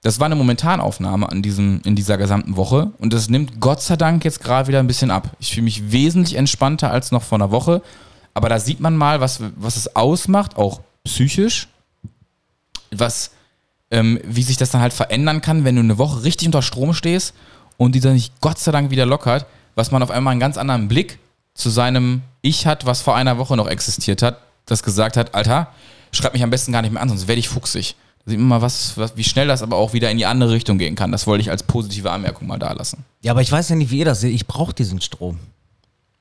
Das 0.02 0.18
war 0.18 0.26
eine 0.26 0.36
Momentanaufnahme 0.36 1.28
an 1.28 1.42
diesem, 1.42 1.82
in 1.84 1.94
dieser 1.94 2.16
gesamten 2.16 2.56
Woche 2.56 2.90
und 2.98 3.12
das 3.12 3.28
nimmt 3.28 3.60
Gott 3.60 3.82
sei 3.82 3.96
Dank 3.96 4.24
jetzt 4.24 4.42
gerade 4.42 4.68
wieder 4.68 4.78
ein 4.78 4.86
bisschen 4.86 5.10
ab. 5.10 5.36
Ich 5.40 5.50
fühle 5.50 5.64
mich 5.64 5.92
wesentlich 5.92 6.36
entspannter 6.36 6.90
als 6.90 7.10
noch 7.10 7.22
vor 7.22 7.36
einer 7.36 7.50
Woche, 7.50 7.82
aber 8.32 8.48
da 8.48 8.58
sieht 8.58 8.80
man 8.80 8.96
mal, 8.96 9.20
was, 9.20 9.40
was 9.56 9.76
es 9.76 9.94
ausmacht, 9.96 10.56
auch 10.56 10.80
psychisch, 11.04 11.68
was, 12.90 13.32
ähm, 13.90 14.18
wie 14.24 14.42
sich 14.42 14.56
das 14.56 14.70
dann 14.70 14.80
halt 14.80 14.94
verändern 14.94 15.42
kann, 15.42 15.64
wenn 15.64 15.76
du 15.76 15.82
eine 15.82 15.98
Woche 15.98 16.22
richtig 16.24 16.48
unter 16.48 16.62
Strom 16.62 16.94
stehst 16.94 17.34
und 17.80 17.94
dieser 17.94 18.12
nicht 18.12 18.38
Gott 18.42 18.58
sei 18.58 18.72
Dank 18.72 18.90
wieder 18.90 19.06
lockert, 19.06 19.46
was 19.74 19.90
man 19.90 20.02
auf 20.02 20.10
einmal 20.10 20.32
einen 20.32 20.40
ganz 20.40 20.58
anderen 20.58 20.86
Blick 20.86 21.18
zu 21.54 21.70
seinem 21.70 22.20
Ich 22.42 22.66
hat, 22.66 22.84
was 22.84 23.00
vor 23.00 23.16
einer 23.16 23.38
Woche 23.38 23.56
noch 23.56 23.66
existiert 23.68 24.20
hat, 24.20 24.38
das 24.66 24.82
gesagt 24.82 25.16
hat, 25.16 25.34
Alter, 25.34 25.68
schreib 26.12 26.34
mich 26.34 26.42
am 26.42 26.50
besten 26.50 26.72
gar 26.72 26.82
nicht 26.82 26.92
mehr 26.92 27.00
an, 27.00 27.08
sonst 27.08 27.26
werde 27.26 27.38
ich 27.38 27.48
fuchsig. 27.48 27.96
Da 28.24 28.30
sieht 28.32 28.38
man 28.38 28.48
mal, 28.48 28.60
was, 28.62 28.98
was, 28.98 29.16
wie 29.16 29.24
schnell 29.24 29.48
das 29.48 29.62
aber 29.62 29.76
auch 29.76 29.94
wieder 29.94 30.10
in 30.10 30.18
die 30.18 30.26
andere 30.26 30.50
Richtung 30.52 30.76
gehen 30.76 30.94
kann. 30.94 31.10
Das 31.10 31.26
wollte 31.26 31.40
ich 31.40 31.50
als 31.50 31.62
positive 31.62 32.10
Anmerkung 32.10 32.46
mal 32.48 32.58
da 32.58 32.72
lassen. 32.72 33.04
Ja, 33.22 33.32
aber 33.32 33.40
ich 33.40 33.50
weiß 33.50 33.70
ja 33.70 33.76
nicht, 33.76 33.90
wie 33.90 34.00
ihr 34.00 34.04
das 34.04 34.20
seht. 34.20 34.34
Ich 34.34 34.46
brauche 34.46 34.74
diesen 34.74 35.00
Strom. 35.00 35.38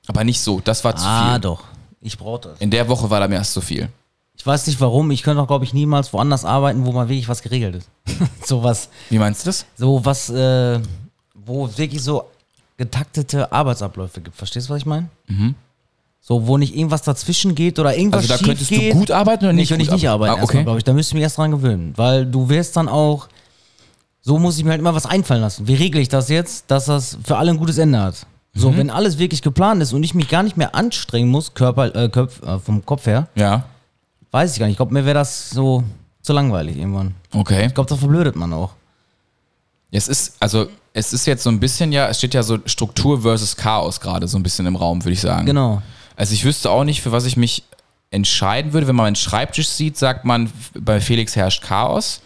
Aber 0.06 0.24
nicht 0.24 0.40
so, 0.40 0.60
das 0.60 0.82
war 0.82 0.96
zu 0.96 1.04
Ah, 1.06 1.32
viel. 1.32 1.40
doch. 1.42 1.64
Ich 2.00 2.16
brauche 2.16 2.40
das. 2.40 2.58
In 2.60 2.70
der 2.70 2.88
Woche 2.88 3.10
war 3.10 3.20
da 3.20 3.28
mir 3.28 3.34
erst 3.34 3.52
zu 3.52 3.60
viel. 3.60 3.90
Ich 4.34 4.46
weiß 4.46 4.66
nicht 4.66 4.80
warum. 4.80 5.10
Ich 5.10 5.22
könnte 5.22 5.42
auch, 5.42 5.46
glaube 5.46 5.66
ich, 5.66 5.74
niemals 5.74 6.14
woanders 6.14 6.46
arbeiten, 6.46 6.86
wo 6.86 6.92
mal 6.92 7.10
wirklich 7.10 7.28
was 7.28 7.42
geregelt 7.42 7.74
ist. 7.76 7.88
so 8.48 8.62
was, 8.62 8.88
Wie 9.10 9.18
meinst 9.18 9.42
du 9.44 9.50
das? 9.50 9.66
so 9.76 10.02
was, 10.02 10.30
äh, 10.30 10.80
wo 11.50 11.66
es 11.66 11.76
wirklich 11.78 12.02
so 12.02 12.24
getaktete 12.76 13.52
Arbeitsabläufe 13.52 14.20
gibt. 14.20 14.36
Verstehst 14.36 14.68
du, 14.68 14.72
was 14.74 14.78
ich 14.80 14.86
meine? 14.86 15.08
So, 16.22 16.46
wo 16.46 16.58
nicht 16.58 16.74
irgendwas 16.76 17.02
dazwischen 17.02 17.54
geht 17.54 17.78
oder 17.78 17.96
irgendwas 17.96 18.22
Also 18.22 18.28
da 18.34 18.38
schief 18.38 18.46
könntest 18.46 18.70
geht. 18.70 18.92
du 18.94 18.98
gut 18.98 19.10
arbeiten 19.10 19.44
oder 19.44 19.52
nicht? 19.52 19.68
könnte 19.68 19.82
ich 19.82 19.88
gut 19.88 19.96
nicht 19.98 20.08
arbeiten, 20.08 20.40
Ah, 20.40 20.44
okay. 20.44 20.62
glaube 20.62 20.78
ich. 20.78 20.84
Da 20.84 20.92
müsste 20.92 21.10
ich 21.10 21.14
mich 21.14 21.22
erst 21.22 21.38
dran 21.38 21.50
gewöhnen. 21.50 21.92
Weil 21.96 22.26
du 22.26 22.48
wirst 22.48 22.76
dann 22.76 22.88
auch, 22.88 23.28
so 24.22 24.38
muss 24.38 24.58
ich 24.58 24.64
mir 24.64 24.70
halt 24.70 24.80
immer 24.80 24.94
was 24.94 25.06
einfallen 25.06 25.40
lassen. 25.40 25.66
Wie 25.66 25.74
regle 25.74 26.00
ich 26.00 26.08
das 26.08 26.28
jetzt, 26.28 26.70
dass 26.70 26.84
das 26.86 27.16
für 27.24 27.36
alle 27.38 27.50
ein 27.50 27.56
gutes 27.56 27.78
Ende 27.78 28.00
hat? 28.00 28.26
Mhm. 28.54 28.60
So, 28.60 28.76
wenn 28.76 28.90
alles 28.90 29.18
wirklich 29.18 29.40
geplant 29.42 29.82
ist 29.82 29.92
und 29.92 30.02
ich 30.02 30.14
mich 30.14 30.28
gar 30.28 30.42
nicht 30.42 30.56
mehr 30.56 30.74
anstrengen 30.74 31.30
muss, 31.30 31.54
Körper, 31.54 31.94
äh, 31.94 32.08
Köpf, 32.10 32.42
äh, 32.42 32.58
vom 32.58 32.84
Kopf 32.84 33.06
her, 33.06 33.28
Ja. 33.34 33.64
weiß 34.30 34.52
ich 34.52 34.58
gar 34.58 34.66
nicht. 34.66 34.74
Ich 34.74 34.78
glaube, 34.78 34.92
mir 34.92 35.04
wäre 35.04 35.14
das 35.14 35.50
so 35.50 35.84
zu 36.22 36.32
langweilig 36.34 36.76
irgendwann. 36.76 37.14
Okay. 37.34 37.66
Ich 37.66 37.74
glaube, 37.74 37.88
da 37.88 37.96
verblödet 37.96 38.36
man 38.36 38.52
auch. 38.52 38.72
Es 39.90 40.06
ist, 40.06 40.34
also, 40.38 40.66
es 40.92 41.12
ist 41.12 41.26
jetzt 41.26 41.42
so 41.42 41.50
ein 41.50 41.60
bisschen 41.60 41.92
ja, 41.92 42.08
es 42.08 42.18
steht 42.18 42.34
ja 42.34 42.42
so 42.42 42.58
Struktur 42.66 43.22
versus 43.22 43.56
Chaos 43.56 44.00
gerade 44.00 44.26
so 44.28 44.38
ein 44.38 44.42
bisschen 44.42 44.66
im 44.66 44.76
Raum, 44.76 45.04
würde 45.04 45.12
ich 45.12 45.20
sagen. 45.20 45.46
Genau. 45.46 45.82
Also 46.16 46.34
ich 46.34 46.44
wüsste 46.44 46.70
auch 46.70 46.84
nicht, 46.84 47.00
für 47.00 47.12
was 47.12 47.24
ich 47.24 47.36
mich 47.36 47.64
entscheiden 48.10 48.72
würde. 48.72 48.86
Wenn 48.86 48.96
man 48.96 49.06
meinen 49.06 49.16
Schreibtisch 49.16 49.68
sieht, 49.68 49.96
sagt 49.96 50.24
man, 50.24 50.50
bei 50.78 51.00
Felix 51.00 51.36
herrscht 51.36 51.62
Chaos. 51.62 52.20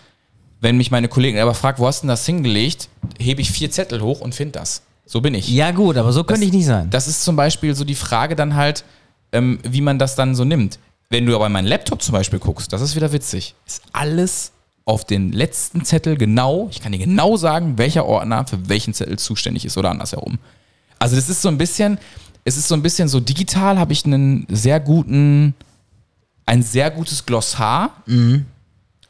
Wenn 0.60 0.78
mich 0.78 0.90
meine 0.90 1.08
Kollegen 1.08 1.38
aber 1.38 1.54
fragt, 1.54 1.78
wo 1.78 1.86
hast 1.86 2.00
du 2.00 2.06
denn 2.06 2.08
das 2.08 2.24
hingelegt, 2.24 2.88
hebe 3.18 3.42
ich 3.42 3.50
vier 3.50 3.70
Zettel 3.70 4.00
hoch 4.00 4.20
und 4.20 4.34
finde 4.34 4.58
das. 4.58 4.82
So 5.04 5.20
bin 5.20 5.34
ich. 5.34 5.48
Ja, 5.48 5.70
gut, 5.72 5.98
aber 5.98 6.12
so 6.12 6.24
könnte 6.24 6.46
ich 6.46 6.52
nicht 6.52 6.64
sein. 6.64 6.88
Das 6.88 7.06
ist 7.06 7.22
zum 7.22 7.36
Beispiel 7.36 7.74
so 7.74 7.84
die 7.84 7.94
Frage 7.94 8.34
dann 8.34 8.54
halt, 8.54 8.84
ähm, 9.32 9.58
wie 9.62 9.82
man 9.82 9.98
das 9.98 10.14
dann 10.14 10.34
so 10.34 10.44
nimmt. 10.44 10.78
Wenn 11.10 11.26
du 11.26 11.34
aber 11.34 11.46
in 11.46 11.52
meinen 11.52 11.66
Laptop 11.66 12.02
zum 12.02 12.12
Beispiel 12.12 12.38
guckst, 12.38 12.72
das 12.72 12.80
ist 12.80 12.96
wieder 12.96 13.12
witzig, 13.12 13.54
ist 13.66 13.82
alles 13.92 14.53
auf 14.84 15.04
den 15.04 15.32
letzten 15.32 15.84
Zettel 15.84 16.16
genau, 16.16 16.68
ich 16.70 16.80
kann 16.80 16.92
dir 16.92 16.98
genau 16.98 17.36
sagen, 17.36 17.78
welcher 17.78 18.04
Ordner 18.04 18.46
für 18.46 18.68
welchen 18.68 18.92
Zettel 18.92 19.18
zuständig 19.18 19.64
ist 19.64 19.78
oder 19.78 19.90
andersherum. 19.90 20.38
Also 20.98 21.16
das 21.16 21.28
ist 21.28 21.42
so 21.42 21.48
ein 21.48 21.58
bisschen, 21.58 21.98
es 22.44 22.56
ist 22.56 22.68
so 22.68 22.74
ein 22.74 22.82
bisschen 22.82 23.08
so 23.08 23.20
digital, 23.20 23.78
habe 23.78 23.92
ich 23.92 24.04
einen 24.04 24.46
sehr 24.50 24.80
guten, 24.80 25.54
ein 26.46 26.62
sehr 26.62 26.90
gutes 26.90 27.24
Glossar. 27.24 27.90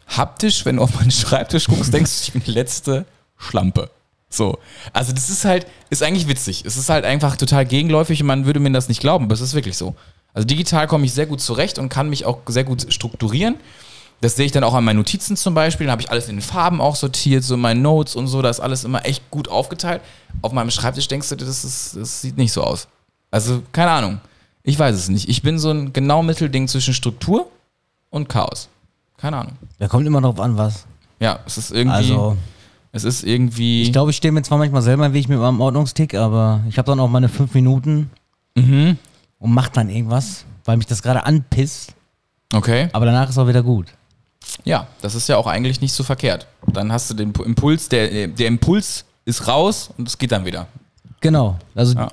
Haptisch, 0.06 0.64
wenn 0.64 0.76
du 0.76 0.82
auf 0.82 0.94
meinen 0.94 1.10
Schreibtisch 1.10 1.66
guckst, 1.66 1.92
denkst 1.92 2.10
du, 2.10 2.24
ich 2.24 2.32
bin 2.32 2.42
die 2.44 2.52
letzte 2.52 3.04
Schlampe. 3.36 3.90
So. 4.28 4.58
Also 4.92 5.12
das 5.12 5.30
ist 5.30 5.44
halt, 5.44 5.66
ist 5.90 6.02
eigentlich 6.02 6.28
witzig. 6.28 6.64
Es 6.64 6.76
ist 6.76 6.88
halt 6.88 7.04
einfach 7.04 7.36
total 7.36 7.64
gegenläufig 7.64 8.20
und 8.20 8.26
man 8.26 8.46
würde 8.46 8.60
mir 8.60 8.70
das 8.70 8.88
nicht 8.88 9.00
glauben, 9.00 9.24
aber 9.24 9.34
es 9.34 9.40
ist 9.40 9.54
wirklich 9.54 9.76
so. 9.76 9.94
Also 10.32 10.46
digital 10.46 10.86
komme 10.86 11.04
ich 11.06 11.12
sehr 11.12 11.26
gut 11.26 11.40
zurecht 11.40 11.78
und 11.78 11.88
kann 11.88 12.10
mich 12.10 12.24
auch 12.26 12.38
sehr 12.46 12.64
gut 12.64 12.92
strukturieren. 12.92 13.56
Das 14.24 14.36
sehe 14.36 14.46
ich 14.46 14.52
dann 14.52 14.64
auch 14.64 14.72
an 14.72 14.84
meinen 14.84 14.96
Notizen 14.96 15.36
zum 15.36 15.52
Beispiel. 15.52 15.86
Da 15.86 15.92
habe 15.92 16.00
ich 16.00 16.10
alles 16.10 16.28
in 16.28 16.36
den 16.36 16.42
Farben 16.42 16.80
auch 16.80 16.96
sortiert, 16.96 17.44
so 17.44 17.58
meine 17.58 17.78
Notes 17.78 18.16
und 18.16 18.26
so. 18.26 18.40
Da 18.40 18.48
ist 18.48 18.58
alles 18.60 18.84
immer 18.84 19.04
echt 19.04 19.30
gut 19.30 19.48
aufgeteilt. 19.48 20.00
Auf 20.40 20.52
meinem 20.52 20.70
Schreibtisch 20.70 21.08
denkst 21.08 21.28
du, 21.28 21.36
das, 21.36 21.62
ist, 21.62 21.94
das 21.94 22.22
sieht 22.22 22.38
nicht 22.38 22.50
so 22.52 22.62
aus. 22.64 22.88
Also, 23.30 23.62
keine 23.72 23.90
Ahnung. 23.90 24.20
Ich 24.62 24.78
weiß 24.78 24.96
es 24.96 25.10
nicht. 25.10 25.28
Ich 25.28 25.42
bin 25.42 25.58
so 25.58 25.70
ein 25.70 25.92
genau 25.92 26.22
Mittelding 26.22 26.68
zwischen 26.68 26.94
Struktur 26.94 27.50
und 28.08 28.28
Chaos. 28.30 28.68
Keine 29.18 29.36
Ahnung. 29.36 29.52
Da 29.78 29.88
kommt 29.88 30.06
immer 30.06 30.22
drauf 30.22 30.40
an, 30.40 30.56
was. 30.56 30.86
Ja, 31.20 31.40
es 31.46 31.58
ist 31.58 31.70
irgendwie. 31.70 31.94
Also, 31.94 32.36
es 32.92 33.04
ist 33.04 33.24
irgendwie. 33.24 33.82
ich 33.82 33.92
glaube, 33.92 34.10
ich 34.10 34.16
stehe 34.16 34.32
mir 34.32 34.40
zwar 34.42 34.56
manchmal 34.56 34.80
selber 34.80 35.04
im 35.04 35.12
Weg 35.12 35.28
mit 35.28 35.38
meinem 35.38 35.60
Ordnungstick, 35.60 36.14
aber 36.14 36.60
ich 36.68 36.78
habe 36.78 36.86
dann 36.86 36.98
auch 37.00 37.08
meine 37.08 37.28
fünf 37.28 37.52
Minuten 37.52 38.10
Mhm. 38.56 38.96
und 39.38 39.52
mach 39.52 39.68
dann 39.68 39.90
irgendwas, 39.90 40.44
weil 40.64 40.78
mich 40.78 40.86
das 40.86 41.02
gerade 41.02 41.26
anpisst. 41.26 41.92
Okay. 42.54 42.88
Aber 42.92 43.04
danach 43.04 43.28
ist 43.28 43.36
auch 43.36 43.48
wieder 43.48 43.62
gut. 43.62 43.88
Ja, 44.64 44.86
das 45.02 45.14
ist 45.14 45.28
ja 45.28 45.36
auch 45.36 45.46
eigentlich 45.46 45.80
nicht 45.80 45.92
so 45.92 46.02
verkehrt. 46.04 46.46
Dann 46.66 46.92
hast 46.92 47.10
du 47.10 47.14
den 47.14 47.32
Impuls, 47.32 47.88
der, 47.88 48.28
der 48.28 48.46
Impuls 48.46 49.04
ist 49.24 49.46
raus 49.48 49.90
und 49.98 50.08
es 50.08 50.16
geht 50.18 50.32
dann 50.32 50.44
wieder. 50.44 50.66
Genau. 51.20 51.58
Also 51.74 51.94
Ja. 51.98 52.08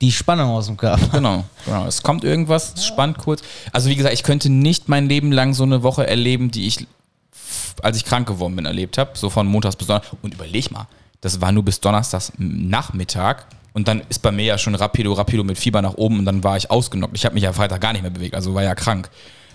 die 0.00 0.12
Spannung 0.12 0.50
aus 0.50 0.66
dem 0.66 0.76
Körper. 0.76 1.06
Genau, 1.12 1.44
genau. 1.64 1.86
Es 1.86 2.02
kommt 2.02 2.24
irgendwas, 2.24 2.74
es 2.74 2.86
spannt 2.86 3.18
kurz. 3.18 3.42
Also 3.72 3.88
wie 3.90 3.96
gesagt, 3.96 4.14
ich 4.14 4.22
könnte 4.22 4.48
nicht 4.50 4.88
mein 4.88 5.08
Leben 5.08 5.32
lang 5.32 5.54
so 5.54 5.62
eine 5.62 5.82
Woche 5.82 6.06
erleben, 6.06 6.50
die 6.50 6.66
ich, 6.66 6.86
als 7.82 7.96
ich 7.96 8.04
krank 8.04 8.26
geworden 8.28 8.56
bin, 8.56 8.64
erlebt 8.66 8.98
habe. 8.98 9.10
So 9.14 9.30
von 9.30 9.46
Montags 9.46 9.76
bis 9.76 9.86
Donnerstag. 9.86 10.16
Und 10.22 10.34
überleg 10.34 10.70
mal, 10.70 10.86
das 11.20 11.40
war 11.40 11.52
nur 11.52 11.64
bis 11.64 11.80
Donnerstags 11.80 12.32
Nachmittag. 12.38 13.46
Und 13.72 13.86
dann 13.88 14.02
ist 14.08 14.20
bei 14.20 14.32
mir 14.32 14.44
ja 14.44 14.58
schon 14.58 14.74
rapido, 14.74 15.12
rapido 15.12 15.44
mit 15.44 15.56
Fieber 15.58 15.80
nach 15.80 15.94
oben 15.94 16.18
und 16.18 16.24
dann 16.24 16.42
war 16.42 16.56
ich 16.56 16.70
ausgenockt. 16.70 17.14
Ich 17.16 17.24
habe 17.24 17.34
mich 17.34 17.44
ja 17.44 17.52
Freitag 17.52 17.80
gar 17.80 17.92
nicht 17.92 18.02
mehr 18.02 18.10
bewegt, 18.10 18.34
also 18.34 18.52
war 18.54 18.62
ja 18.64 18.74
krank. 18.74 19.08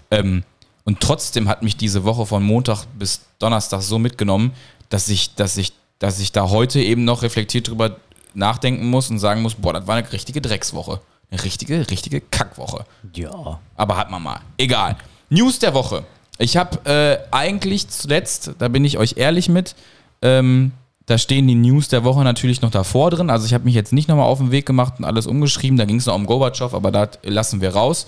Ähm, 0.10 0.44
und 0.86 1.02
trotzdem 1.02 1.50
hat 1.50 1.64
mich 1.64 1.76
diese 1.76 2.04
Woche 2.04 2.26
von 2.26 2.44
Montag 2.44 2.86
bis 2.98 3.22
Donnerstag 3.40 3.82
so 3.82 4.00
mitgenommen, 4.00 4.54
dass 4.90 5.10
ich, 5.10 5.34
dass 5.36 5.58
ich, 5.58 5.74
dass 6.00 6.20
ich 6.20 6.32
da 6.32 6.50
heute 6.50 6.80
eben 6.80 7.04
noch 7.04 7.24
reflektiert 7.24 7.68
drüber 7.68 7.98
nachdenken 8.36 8.90
muss 8.90 9.10
und 9.10 9.20
sagen 9.20 9.42
muss, 9.42 9.56
boah, 9.56 9.74
das 9.74 9.88
war 9.88 9.96
eine 9.96 10.12
richtige 10.12 10.42
Dreckswoche. 10.42 11.02
Eine 11.32 11.44
richtige, 11.44 11.90
richtige 11.90 12.22
Kackwoche. 12.22 12.86
Ja. 13.16 13.60
Aber 13.76 13.98
hat 13.98 14.12
man 14.12 14.22
mal. 14.22 14.42
Egal. 14.58 14.96
News 15.30 15.58
der 15.58 15.74
Woche. 15.74 16.06
Ich 16.38 16.56
habe 16.56 16.86
äh, 16.86 17.18
eigentlich 17.32 17.88
zuletzt, 17.88 18.52
da 18.60 18.68
bin 18.68 18.86
ich 18.86 19.00
euch 19.00 19.16
ehrlich 19.18 19.50
mit, 19.50 19.76
ähm, 20.22 20.72
da 21.08 21.18
stehen 21.18 21.48
die 21.48 21.56
News 21.56 21.88
der 21.88 22.04
Woche 22.04 22.24
natürlich 22.24 22.62
noch 22.62 22.72
davor 22.72 23.10
drin. 23.10 23.30
Also 23.32 23.46
ich 23.48 23.54
habe 23.54 23.64
mich 23.64 23.74
jetzt 23.74 23.94
nicht 23.94 24.08
nochmal 24.08 24.26
auf 24.26 24.38
den 24.38 24.52
Weg 24.52 24.66
gemacht 24.66 24.96
und 25.00 25.06
alles 25.06 25.26
umgeschrieben. 25.26 25.78
Da 25.78 25.86
ging 25.86 25.98
es 25.98 26.06
noch 26.06 26.16
um 26.16 26.26
Gorbatschow, 26.26 26.74
aber 26.74 26.92
da 26.92 27.10
lassen 27.24 27.62
wir 27.62 27.74
raus. 27.74 28.06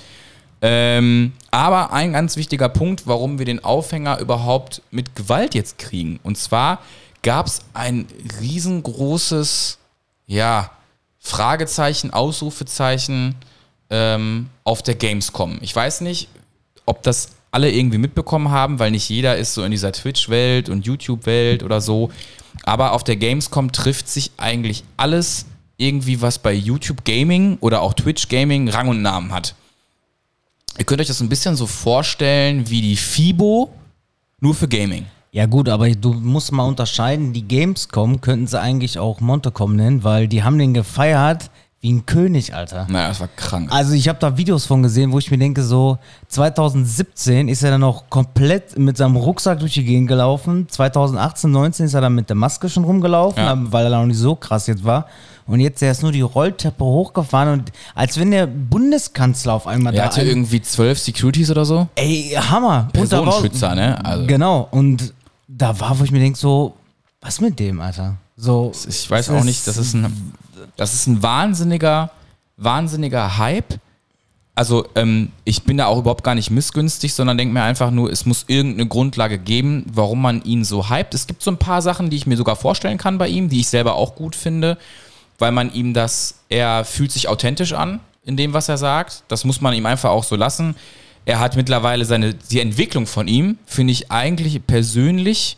Ähm, 0.62 1.34
aber 1.52 1.93
ein 1.93 2.13
ganz 2.13 2.36
wichtiger 2.36 2.70
Punkt, 2.70 3.06
warum 3.06 3.39
wir 3.39 3.46
den 3.46 3.63
Aufhänger 3.63 4.20
überhaupt 4.20 4.82
mit 4.91 5.15
Gewalt 5.15 5.54
jetzt 5.56 5.78
kriegen. 5.78 6.20
Und 6.24 6.38
zwar 6.38 6.80
gab 7.22 7.48
es 7.48 7.62
ein 7.74 8.08
riesengroßes, 8.41 9.78
ja, 10.26 10.72
Fragezeichen, 11.20 12.12
Ausrufezeichen 12.12 13.36
ähm, 13.89 14.50
auf 14.63 14.82
der 14.82 14.96
Gamescom. 14.96 15.60
Ich 15.62 15.76
weiß 15.76 16.02
nicht, 16.02 16.30
ob 16.86 17.04
das 17.04 17.32
alle 17.52 17.72
irgendwie 17.72 17.98
mitbekommen 17.98 18.50
haben, 18.50 18.80
weil 18.80 18.91
nicht 18.91 19.10
jeder 19.10 19.38
ist 19.38 19.54
so 19.54 19.63
in 19.63 19.72
dieser 19.72 19.91
Twitch-Welt 19.91 20.70
und 20.70 20.86
YouTube-Welt 20.86 21.63
oder 21.63 21.82
so. 21.82 22.12
Aber 22.63 22.93
auf 22.93 23.04
der 23.04 23.15
Gamescom 23.15 23.72
trifft 23.72 24.08
sich 24.08 24.32
eigentlich 24.38 24.84
alles 24.96 25.46
irgendwie, 25.78 26.22
was 26.22 26.39
bei 26.39 26.54
YouTube 26.54 27.06
Gaming 27.06 27.58
oder 27.62 27.82
auch 27.82 27.93
Twitch 27.93 28.30
Gaming 28.30 28.70
Rang 28.70 28.88
und 28.88 29.02
Namen 29.02 29.32
hat. 29.32 29.56
Ihr 30.78 30.86
könnt 30.86 31.02
euch 31.02 31.08
das 31.08 31.22
ein 31.22 31.30
bisschen 31.30 31.56
so 31.56 31.66
vorstellen 31.68 32.70
wie 32.70 32.82
die 32.82 32.96
FIBO, 32.96 33.70
nur 34.40 34.54
für 34.54 34.68
Gaming. 34.68 35.06
Ja 35.32 35.46
gut, 35.46 35.70
aber 35.70 35.90
du 35.90 36.13
musst 36.13 36.52
mal 36.52 36.63
unterscheiden, 36.63 37.34
die 37.34 37.48
Gamescom 37.48 38.22
könnten 38.22 38.48
sie 38.48 38.60
eigentlich 38.60 38.98
auch 38.98 39.20
Montecom 39.20 39.76
nennen, 39.76 40.04
weil 40.04 40.28
die 40.28 40.44
haben 40.44 40.58
den 40.58 40.74
gefeiert 40.74 41.50
wie 41.80 41.92
ein 41.94 42.06
König, 42.08 42.56
Alter. 42.56 42.88
Naja, 42.90 43.10
das 43.10 43.20
war 43.20 43.28
krank. 43.36 43.72
Also 43.72 43.94
ich 43.94 44.08
habe 44.08 44.18
da 44.20 44.36
Videos 44.38 44.66
von 44.66 44.82
gesehen, 44.82 45.12
wo 45.12 45.20
ich 45.20 45.30
mir 45.30 45.38
denke, 45.38 45.62
so 45.63 46.00
2017 46.28 47.48
ist 47.50 47.62
er 47.63 47.72
dann 47.72 47.82
noch 47.82 48.10
komplett 48.10 48.78
mit 48.80 48.98
seinem 48.98 49.16
Rucksack 49.16 49.60
durch 49.60 49.74
die 49.74 49.84
Gegend 49.84 50.08
gelaufen. 50.08 50.68
2018, 50.70 51.52
19 51.52 51.86
ist 51.86 51.94
er 51.94 52.02
dann 52.02 52.16
mit 52.16 52.30
der 52.30 52.36
Maske 52.36 52.68
schon 52.70 52.84
rumgelaufen, 52.84 53.44
Ja. 53.44 53.56
weil 53.72 53.86
er 53.86 54.00
noch 54.00 54.06
nicht 54.08 54.18
so 54.18 54.36
krass 54.36 54.66
jetzt 54.68 54.84
war. 54.84 55.06
Und 55.47 55.60
jetzt 55.62 55.81
er 55.81 55.91
ist 55.91 56.01
nur 56.03 56.12
die 56.12 56.21
Rolltreppe 56.21 56.83
hochgefahren 56.83 57.60
und 57.60 57.71
als 57.95 58.19
wenn 58.19 58.31
der 58.31 58.47
Bundeskanzler 58.47 59.53
auf 59.53 59.65
einmal 59.67 59.93
Er 59.93 60.01
da 60.01 60.05
hatte 60.07 60.21
ein- 60.21 60.27
irgendwie 60.27 60.62
zwölf 60.62 60.99
Securities 60.99 61.49
oder 61.49 61.63
so. 61.65 61.88
Ey, 61.95 62.36
Hammer. 62.38 62.89
Personenschützer, 62.93 63.73
ne? 63.73 64.03
Also, 64.05 64.27
Genau. 64.27 64.67
Und 64.71 65.13
da 65.47 65.79
war, 65.79 65.97
wo 65.99 66.03
ich 66.03 66.12
mir 66.12 66.19
denke, 66.19 66.38
so, 66.38 66.73
was 67.21 67.39
mit 67.41 67.57
dem, 67.60 67.79
Alter? 67.81 68.15
So, 68.36 68.71
ich 68.88 69.10
weiß 69.10 69.29
auch 69.31 69.43
nicht, 69.43 69.65
das 69.65 69.77
ist 69.77 69.93
ein, 69.95 70.33
das 70.75 70.93
ist 70.93 71.07
ein 71.07 71.23
wahnsinniger, 71.23 72.12
wahnsinniger 72.57 73.38
Hype. 73.38 73.79
Also 74.53 74.88
ähm, 74.95 75.29
ich 75.43 75.63
bin 75.63 75.77
da 75.77 75.86
auch 75.86 75.99
überhaupt 75.99 76.23
gar 76.23 76.33
nicht 76.33 76.49
missgünstig, 76.49 77.13
sondern 77.13 77.38
denke 77.38 77.53
mir 77.53 77.62
einfach 77.62 77.91
nur, 77.91 78.12
es 78.12 78.25
muss 78.25 78.45
irgendeine 78.47 78.88
Grundlage 78.89 79.38
geben, 79.38 79.86
warum 79.93 80.21
man 80.21 80.41
ihn 80.43 80.63
so 80.65 80.89
hypt. 80.89 81.13
Es 81.13 81.27
gibt 81.27 81.43
so 81.43 81.51
ein 81.51 81.57
paar 81.57 81.83
Sachen, 81.83 82.10
die 82.10 82.17
ich 82.17 82.25
mir 82.25 82.38
sogar 82.38 82.55
vorstellen 82.55 82.97
kann 82.97 83.19
bei 83.19 83.27
ihm, 83.27 83.49
die 83.49 83.60
ich 83.60 83.67
selber 83.67 83.93
auch 83.95 84.15
gut 84.15 84.36
finde, 84.36 84.77
weil 85.38 85.52
man 85.52 85.73
ihm 85.73 85.93
das, 85.93 86.39
er 86.50 86.86
fühlt 86.86 87.12
sich 87.12 87.28
authentisch 87.28 87.73
an 87.73 88.00
in 88.23 88.38
dem, 88.38 88.54
was 88.54 88.69
er 88.69 88.78
sagt. 88.78 89.23
Das 89.28 89.45
muss 89.45 89.62
man 89.62 89.73
ihm 89.73 89.86
einfach 89.86 90.10
auch 90.10 90.23
so 90.23 90.36
lassen. 90.36 90.76
Er 91.26 91.39
hat 91.39 91.56
mittlerweile 91.56 92.06
seine, 92.06 92.34
die 92.34 92.60
Entwicklung 92.60 93.06
von 93.06 93.28
ihm, 93.28 93.58
finde 93.65 93.93
ich 93.93 94.12
eigentlich 94.12 94.65
persönlich 94.65 95.58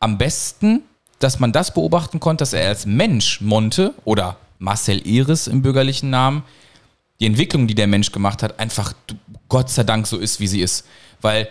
am 0.00 0.18
besten, 0.18 0.82
dass 1.18 1.40
man 1.40 1.52
das 1.52 1.74
beobachten 1.74 2.20
konnte, 2.20 2.42
dass 2.42 2.52
er 2.52 2.68
als 2.68 2.86
Mensch 2.86 3.40
Monte 3.40 3.94
oder 4.04 4.36
Marcel 4.58 5.06
Iris 5.06 5.46
im 5.46 5.62
bürgerlichen 5.62 6.10
Namen, 6.10 6.42
die 7.20 7.26
Entwicklung, 7.26 7.66
die 7.66 7.74
der 7.74 7.86
Mensch 7.86 8.12
gemacht 8.12 8.42
hat, 8.42 8.60
einfach 8.60 8.92
Gott 9.48 9.70
sei 9.70 9.82
Dank 9.82 10.06
so 10.06 10.18
ist, 10.18 10.38
wie 10.40 10.46
sie 10.46 10.60
ist. 10.60 10.86
Weil 11.20 11.48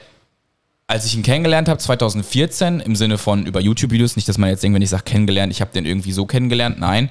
als 0.88 1.06
ich 1.06 1.16
ihn 1.16 1.24
kennengelernt 1.24 1.68
habe, 1.68 1.80
2014, 1.80 2.80
im 2.80 2.96
Sinne 2.96 3.18
von 3.18 3.46
über 3.46 3.60
YouTube-Videos, 3.60 4.16
nicht, 4.16 4.30
dass 4.30 4.38
man 4.38 4.50
jetzt 4.50 4.64
denkt, 4.64 4.76
wenn 4.76 4.82
ich 4.82 4.90
sage 4.90 5.04
kennengelernt, 5.04 5.52
ich 5.52 5.60
habe 5.60 5.72
den 5.74 5.86
irgendwie 5.86 6.14
so 6.14 6.26
kennengelernt, 6.26 6.80
nein. 6.80 7.10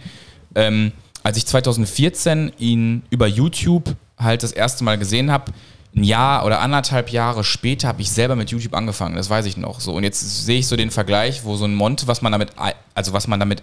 Ähm, 0.57 0.91
als 1.23 1.37
ich 1.37 1.47
2014 1.47 2.53
ihn 2.59 3.03
über 3.11 3.29
YouTube 3.29 3.95
halt 4.19 4.43
das 4.43 4.53
erste 4.53 4.83
Mal 4.83 4.99
gesehen 4.99 5.31
habe, 5.31 5.53
ein 5.95 6.05
Jahr 6.05 6.45
oder 6.45 6.61
anderthalb 6.61 7.11
Jahre 7.11 7.45
später 7.45 7.89
habe 7.89 8.03
ich 8.03 8.11
selber 8.11 8.37
mit 8.37 8.51
YouTube 8.51 8.75
angefangen, 8.75 9.17
das 9.17 9.31
weiß 9.31 9.47
ich 9.47 9.57
noch 9.57 9.81
so. 9.81 9.95
Und 9.95 10.03
jetzt 10.03 10.45
sehe 10.45 10.59
ich 10.59 10.67
so 10.67 10.77
den 10.77 10.91
Vergleich, 10.91 11.45
wo 11.45 11.57
so 11.57 11.65
ein 11.65 11.75
Monte, 11.75 12.07
was 12.07 12.21
man 12.23 12.33
damit, 12.33 12.51
also 12.95 13.13
was 13.13 13.29
man 13.29 13.41
damit 13.41 13.63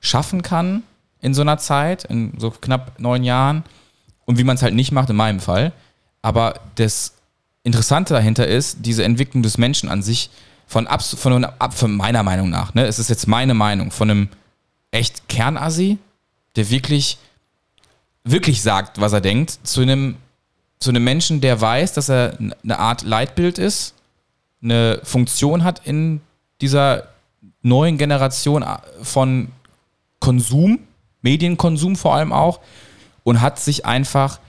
schaffen 0.00 0.42
kann 0.42 0.82
in 1.20 1.34
so 1.34 1.42
einer 1.42 1.58
Zeit, 1.58 2.04
in 2.04 2.32
so 2.38 2.50
knapp 2.50 2.98
neun 2.98 3.24
Jahren, 3.24 3.64
und 4.24 4.38
wie 4.38 4.44
man 4.44 4.56
es 4.56 4.62
halt 4.62 4.74
nicht 4.74 4.92
macht 4.92 5.10
in 5.10 5.16
meinem 5.16 5.40
Fall. 5.40 5.72
Aber 6.22 6.54
das 6.76 7.14
Interessante 7.64 8.14
dahinter 8.14 8.46
ist, 8.46 8.78
diese 8.82 9.02
Entwicklung 9.02 9.42
des 9.42 9.58
Menschen 9.58 9.88
an 9.88 10.02
sich 10.02 10.30
von, 10.66 10.86
abs 10.86 11.14
von, 11.14 11.46
von 11.70 11.96
meiner 11.96 12.22
Meinung 12.22 12.48
nach, 12.48 12.74
ne, 12.74 12.86
es 12.86 12.98
ist 12.98 13.10
jetzt 13.10 13.26
meine 13.26 13.54
Meinung, 13.54 13.90
von 13.90 14.10
einem 14.10 14.28
echt 14.92 15.28
Kernassi, 15.28 15.98
der 16.56 16.70
wirklich, 16.70 17.18
wirklich 18.24 18.62
sagt, 18.62 19.00
was 19.00 19.12
er 19.12 19.20
denkt, 19.20 19.58
zu 19.62 19.82
einem, 19.82 20.16
zu 20.78 20.90
einem 20.90 21.04
Menschen, 21.04 21.40
der 21.40 21.60
weiß, 21.60 21.92
dass 21.92 22.08
er 22.08 22.38
eine 22.38 22.78
Art 22.78 23.02
Leitbild 23.02 23.58
ist 23.58 23.94
eine 24.62 25.00
Funktion 25.02 25.64
hat 25.64 25.86
in 25.86 26.20
dieser 26.60 27.08
neuen 27.62 27.98
Generation 27.98 28.64
von 29.02 29.48
Konsum, 30.18 30.80
Medienkonsum 31.22 31.96
vor 31.96 32.14
allem 32.14 32.32
auch, 32.32 32.60
und 33.22 33.40
hat 33.40 33.58
sich 33.58 33.86
einfach 33.86 34.40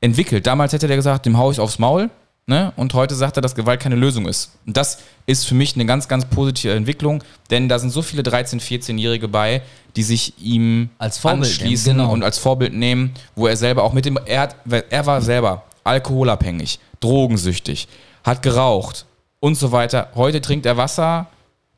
entwickelt. 0.00 0.46
Damals 0.46 0.72
hätte 0.72 0.86
der 0.86 0.96
gesagt, 0.96 1.26
dem 1.26 1.38
hau 1.38 1.50
ich 1.50 1.60
aufs 1.60 1.78
Maul. 1.78 2.10
Ne? 2.48 2.72
Und 2.76 2.94
heute 2.94 3.14
sagt 3.14 3.36
er, 3.36 3.42
dass 3.42 3.54
Gewalt 3.54 3.78
keine 3.78 3.94
Lösung 3.94 4.26
ist. 4.26 4.52
Und 4.66 4.74
das 4.74 5.00
ist 5.26 5.46
für 5.46 5.54
mich 5.54 5.74
eine 5.74 5.84
ganz, 5.84 6.08
ganz 6.08 6.24
positive 6.24 6.72
Entwicklung, 6.72 7.22
denn 7.50 7.68
da 7.68 7.78
sind 7.78 7.90
so 7.90 8.00
viele 8.00 8.22
13-, 8.22 8.58
14-Jährige 8.58 9.28
bei, 9.28 9.60
die 9.96 10.02
sich 10.02 10.32
ihm 10.38 10.88
Als 10.96 11.18
Vorbild 11.18 11.44
anschließen 11.44 11.98
genau. 11.98 12.10
und 12.10 12.22
als 12.22 12.38
Vorbild 12.38 12.72
nehmen, 12.72 13.12
wo 13.36 13.46
er 13.46 13.56
selber 13.58 13.84
auch 13.84 13.92
mit 13.92 14.06
dem, 14.06 14.18
er, 14.24 14.40
hat, 14.40 14.56
er 14.88 15.04
war 15.04 15.20
selber 15.20 15.64
alkoholabhängig, 15.84 16.78
drogensüchtig, 17.00 17.86
hat 18.24 18.42
geraucht 18.42 19.04
und 19.40 19.56
so 19.56 19.70
weiter. 19.70 20.08
Heute 20.14 20.40
trinkt 20.40 20.64
er 20.64 20.78
Wasser, 20.78 21.26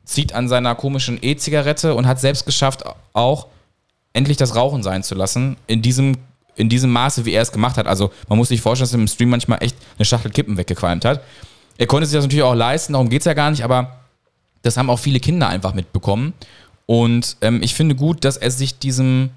zieht 0.05 0.31
an 0.31 0.47
seiner 0.47 0.75
komischen 0.75 1.19
E-Zigarette 1.21 1.95
und 1.95 2.07
hat 2.07 2.21
selbst 2.21 2.45
geschafft, 2.45 2.85
auch 3.11 3.47
endlich 4.13 4.37
das 4.37 4.55
Rauchen 4.55 4.83
sein 4.83 5.03
zu 5.03 5.15
lassen, 5.15 5.57
in 5.67 5.81
diesem, 5.81 6.15
in 6.55 6.69
diesem 6.69 6.91
Maße, 6.91 7.25
wie 7.25 7.31
er 7.31 7.41
es 7.41 7.51
gemacht 7.51 7.77
hat. 7.77 7.87
Also 7.87 8.11
man 8.27 8.37
muss 8.37 8.49
sich 8.49 8.61
vorstellen, 8.61 8.85
dass 8.85 8.93
er 8.93 8.99
im 8.99 9.07
Stream 9.07 9.29
manchmal 9.29 9.61
echt 9.61 9.75
eine 9.97 10.05
Schachtel 10.05 10.31
Kippen 10.31 10.57
weggequalmt 10.57 11.05
hat. 11.05 11.21
Er 11.77 11.87
konnte 11.87 12.05
sich 12.05 12.15
das 12.15 12.25
natürlich 12.25 12.43
auch 12.43 12.53
leisten, 12.53 12.93
darum 12.93 13.09
geht 13.09 13.21
es 13.21 13.25
ja 13.25 13.33
gar 13.33 13.49
nicht, 13.49 13.63
aber 13.63 14.01
das 14.61 14.77
haben 14.77 14.89
auch 14.89 14.99
viele 14.99 15.19
Kinder 15.19 15.47
einfach 15.47 15.73
mitbekommen. 15.73 16.33
Und 16.85 17.37
ähm, 17.41 17.61
ich 17.63 17.73
finde 17.73 17.95
gut, 17.95 18.25
dass 18.25 18.37
er 18.37 18.51
sich 18.51 18.77
diesem 18.77 19.31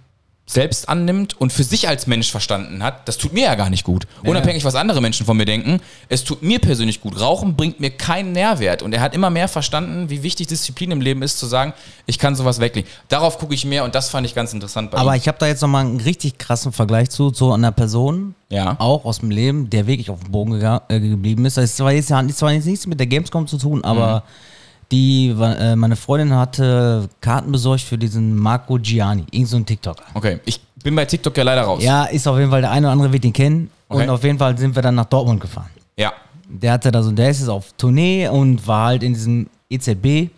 selbst 0.47 0.91
annimmt 0.91 1.41
und 1.41 1.55
für 1.55 1.65
sich 1.65 1.89
als 1.89 2.07
Mensch 2.07 2.31
verstanden 2.31 2.83
hat, 2.83 3.09
das 3.09 3.17
tut 3.17 3.33
mir 3.33 3.45
ja 3.45 3.55
gar 3.55 3.71
nicht 3.71 3.83
gut. 3.83 4.07
Unabhängig, 4.25 4.63
was 4.65 4.75
andere 4.75 5.01
Menschen 5.01 5.25
von 5.25 5.39
mir 5.39 5.47
denken, 5.47 5.81
es 6.11 6.23
tut 6.23 6.43
mir 6.43 6.59
persönlich 6.59 7.01
gut. 7.01 7.19
Rauchen 7.19 7.57
bringt 7.57 7.81
mir 7.81 7.89
keinen 7.91 8.33
Nährwert. 8.33 8.83
Und 8.83 8.93
er 8.93 9.01
hat 9.01 9.15
immer 9.15 9.31
mehr 9.31 9.49
verstanden, 9.49 10.11
wie 10.11 10.23
wichtig 10.23 10.47
Disziplin 10.49 10.91
im 10.91 11.01
Leben 11.01 11.23
ist, 11.23 11.39
zu 11.39 11.47
sagen, 11.47 11.73
ich 12.05 12.19
kann 12.19 12.37
sowas 12.37 12.61
weglegen. 12.61 12.89
Darauf 13.09 13.39
gucke 13.39 13.55
ich 13.55 13.65
mehr 13.65 13.85
und 13.85 13.95
das 13.95 14.11
fand 14.11 14.27
ich 14.27 14.35
ganz 14.35 14.53
interessant 14.53 14.91
bei 14.91 14.99
Aber 14.99 15.15
ihm. 15.15 15.19
ich 15.19 15.29
habe 15.29 15.39
da 15.39 15.47
jetzt 15.47 15.63
nochmal 15.63 15.87
einen 15.87 16.01
richtig 16.01 16.37
krassen 16.37 16.73
Vergleich 16.73 17.09
zu, 17.09 17.31
zu 17.31 17.51
einer 17.51 17.73
Person, 17.73 18.35
Ja. 18.51 18.77
auch 18.79 19.07
aus 19.07 19.21
dem 19.21 19.31
Leben, 19.31 19.71
der 19.71 19.87
wirklich 19.87 20.11
auf 20.11 20.21
dem 20.21 20.31
Boden 20.31 20.53
gega- 20.53 20.83
äh, 20.91 21.01
geblieben 21.01 21.47
ist. 21.47 21.57
Das 21.57 21.65
ist 21.65 21.79
zwar 21.79 21.93
jetzt, 21.93 22.11
hat 22.11 22.31
zwar 22.37 22.53
jetzt 22.53 22.67
nichts 22.67 22.87
mit 22.87 23.01
der 23.01 23.07
Gamescom 23.07 23.47
zu 23.47 23.57
tun, 23.57 23.83
aber 23.83 24.17
Mhm. 24.17 24.54
Die, 24.91 25.29
äh, 25.39 25.77
meine 25.77 25.97
Freundin 25.97 26.35
hatte 26.35 27.09
Karten 27.21 27.53
besorgt 27.53 27.83
für 27.83 27.99
diesen 27.99 28.37
Marco 28.37 28.79
Gianni, 28.79 29.25
irgend 29.31 29.49
so 29.49 29.57
ein 29.57 29.67
TikToker. 29.67 30.05
Okay, 30.15 30.41
ich 30.45 30.61
bin 30.83 30.95
bei 30.95 31.05
TikTok 31.05 31.37
ja 31.37 31.43
leider 31.45 31.63
raus. 31.63 31.83
Ja, 31.83 32.05
ist 32.05 32.27
auf 32.29 32.39
jeden 32.39 32.51
Fall, 32.51 32.61
der 32.61 32.71
eine 32.71 32.87
oder 32.87 32.93
andere 32.93 33.13
wird 33.13 33.25
ihn 33.25 33.33
kennen. 33.33 33.71
Okay. 33.89 34.03
Und 34.05 34.11
auf 34.11 34.23
jeden 34.25 34.39
Fall 34.39 34.57
sind 34.59 34.75
wir 34.75 34.83
dann 34.83 34.95
nach 34.97 35.05
Dortmund 35.07 35.41
gefahren. 35.41 35.71
Ja. 35.97 36.13
Der 36.49 36.73
hatte 36.73 36.91
da 36.93 37.03
so, 37.03 37.11
der 37.13 37.31
ist 37.31 37.41
jetzt 37.41 37.49
auf 37.49 37.73
Tournee 37.77 38.29
und 38.29 38.67
war 38.67 38.87
halt 38.89 39.03
in 39.03 39.15
diesem 39.15 39.49
EZB. 39.71 40.31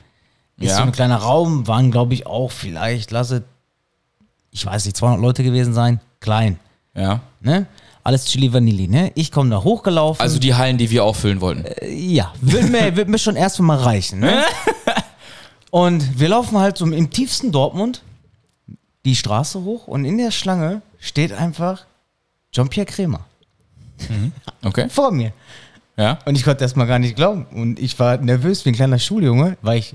Ist 0.59 0.70
Ja. 0.70 0.76
so 0.76 0.82
ein 0.82 0.92
kleiner 0.92 1.16
Raum, 1.16 1.66
waren 1.66 1.90
glaube 1.90 2.14
ich 2.14 2.26
auch 2.26 2.50
vielleicht, 2.50 3.11
lasse, 3.11 3.42
ich 4.50 4.64
weiß 4.64 4.85
nicht, 4.87 4.96
200 4.96 5.20
Leute 5.20 5.42
gewesen 5.42 5.74
sein. 5.74 6.00
Klein, 6.20 6.59
Ja. 6.94 7.20
ne? 7.40 7.66
Alles 8.07 8.27
Chili 8.27 8.53
Vanilli, 8.53 8.87
ne? 8.87 9.11
Ich 9.16 9.33
komme 9.33 9.51
da 9.51 9.64
hochgelaufen. 9.64 10.23
Also 10.23 10.38
die 10.38 10.55
Hallen, 10.55 10.79
die 10.79 10.90
wir 10.90 11.03
auffüllen 11.03 11.40
wollten. 11.40 11.64
ja, 11.88 12.33
wird 12.40 12.71
mir, 12.71 12.95
wird 12.95 13.09
mir 13.09 13.19
schon 13.19 13.35
erstmal 13.35 13.79
mal 13.79 13.83
reichen, 13.83 14.21
ne? 14.21 14.45
Und 15.71 16.21
wir 16.21 16.29
laufen 16.29 16.57
halt 16.57 16.79
so 16.79 16.87
im 16.87 17.11
tiefsten 17.11 17.51
Dortmund 17.51 18.03
die 19.05 19.16
Straße 19.16 19.62
hoch 19.62 19.88
und 19.88 20.05
in 20.05 20.19
der 20.19 20.31
Schlange 20.31 20.83
steht 21.01 21.33
einfach 21.33 21.85
Jean-Pierre 22.53 22.87
Kremer 22.87 23.21
Okay. 24.64 24.88
vor 24.90 25.11
mir. 25.11 25.33
Ja. 25.97 26.19
Und 26.25 26.37
ich 26.37 26.45
konnte 26.45 26.64
das 26.64 26.77
mal 26.77 26.87
gar 26.87 26.99
nicht 26.99 27.16
glauben. 27.16 27.47
Und 27.47 27.79
ich 27.79 27.99
war 27.99 28.19
nervös 28.19 28.64
wie 28.64 28.71
ein 28.71 28.75
kleiner 28.75 28.99
Schuljunge, 28.99 29.57
weil 29.62 29.79
ich, 29.79 29.95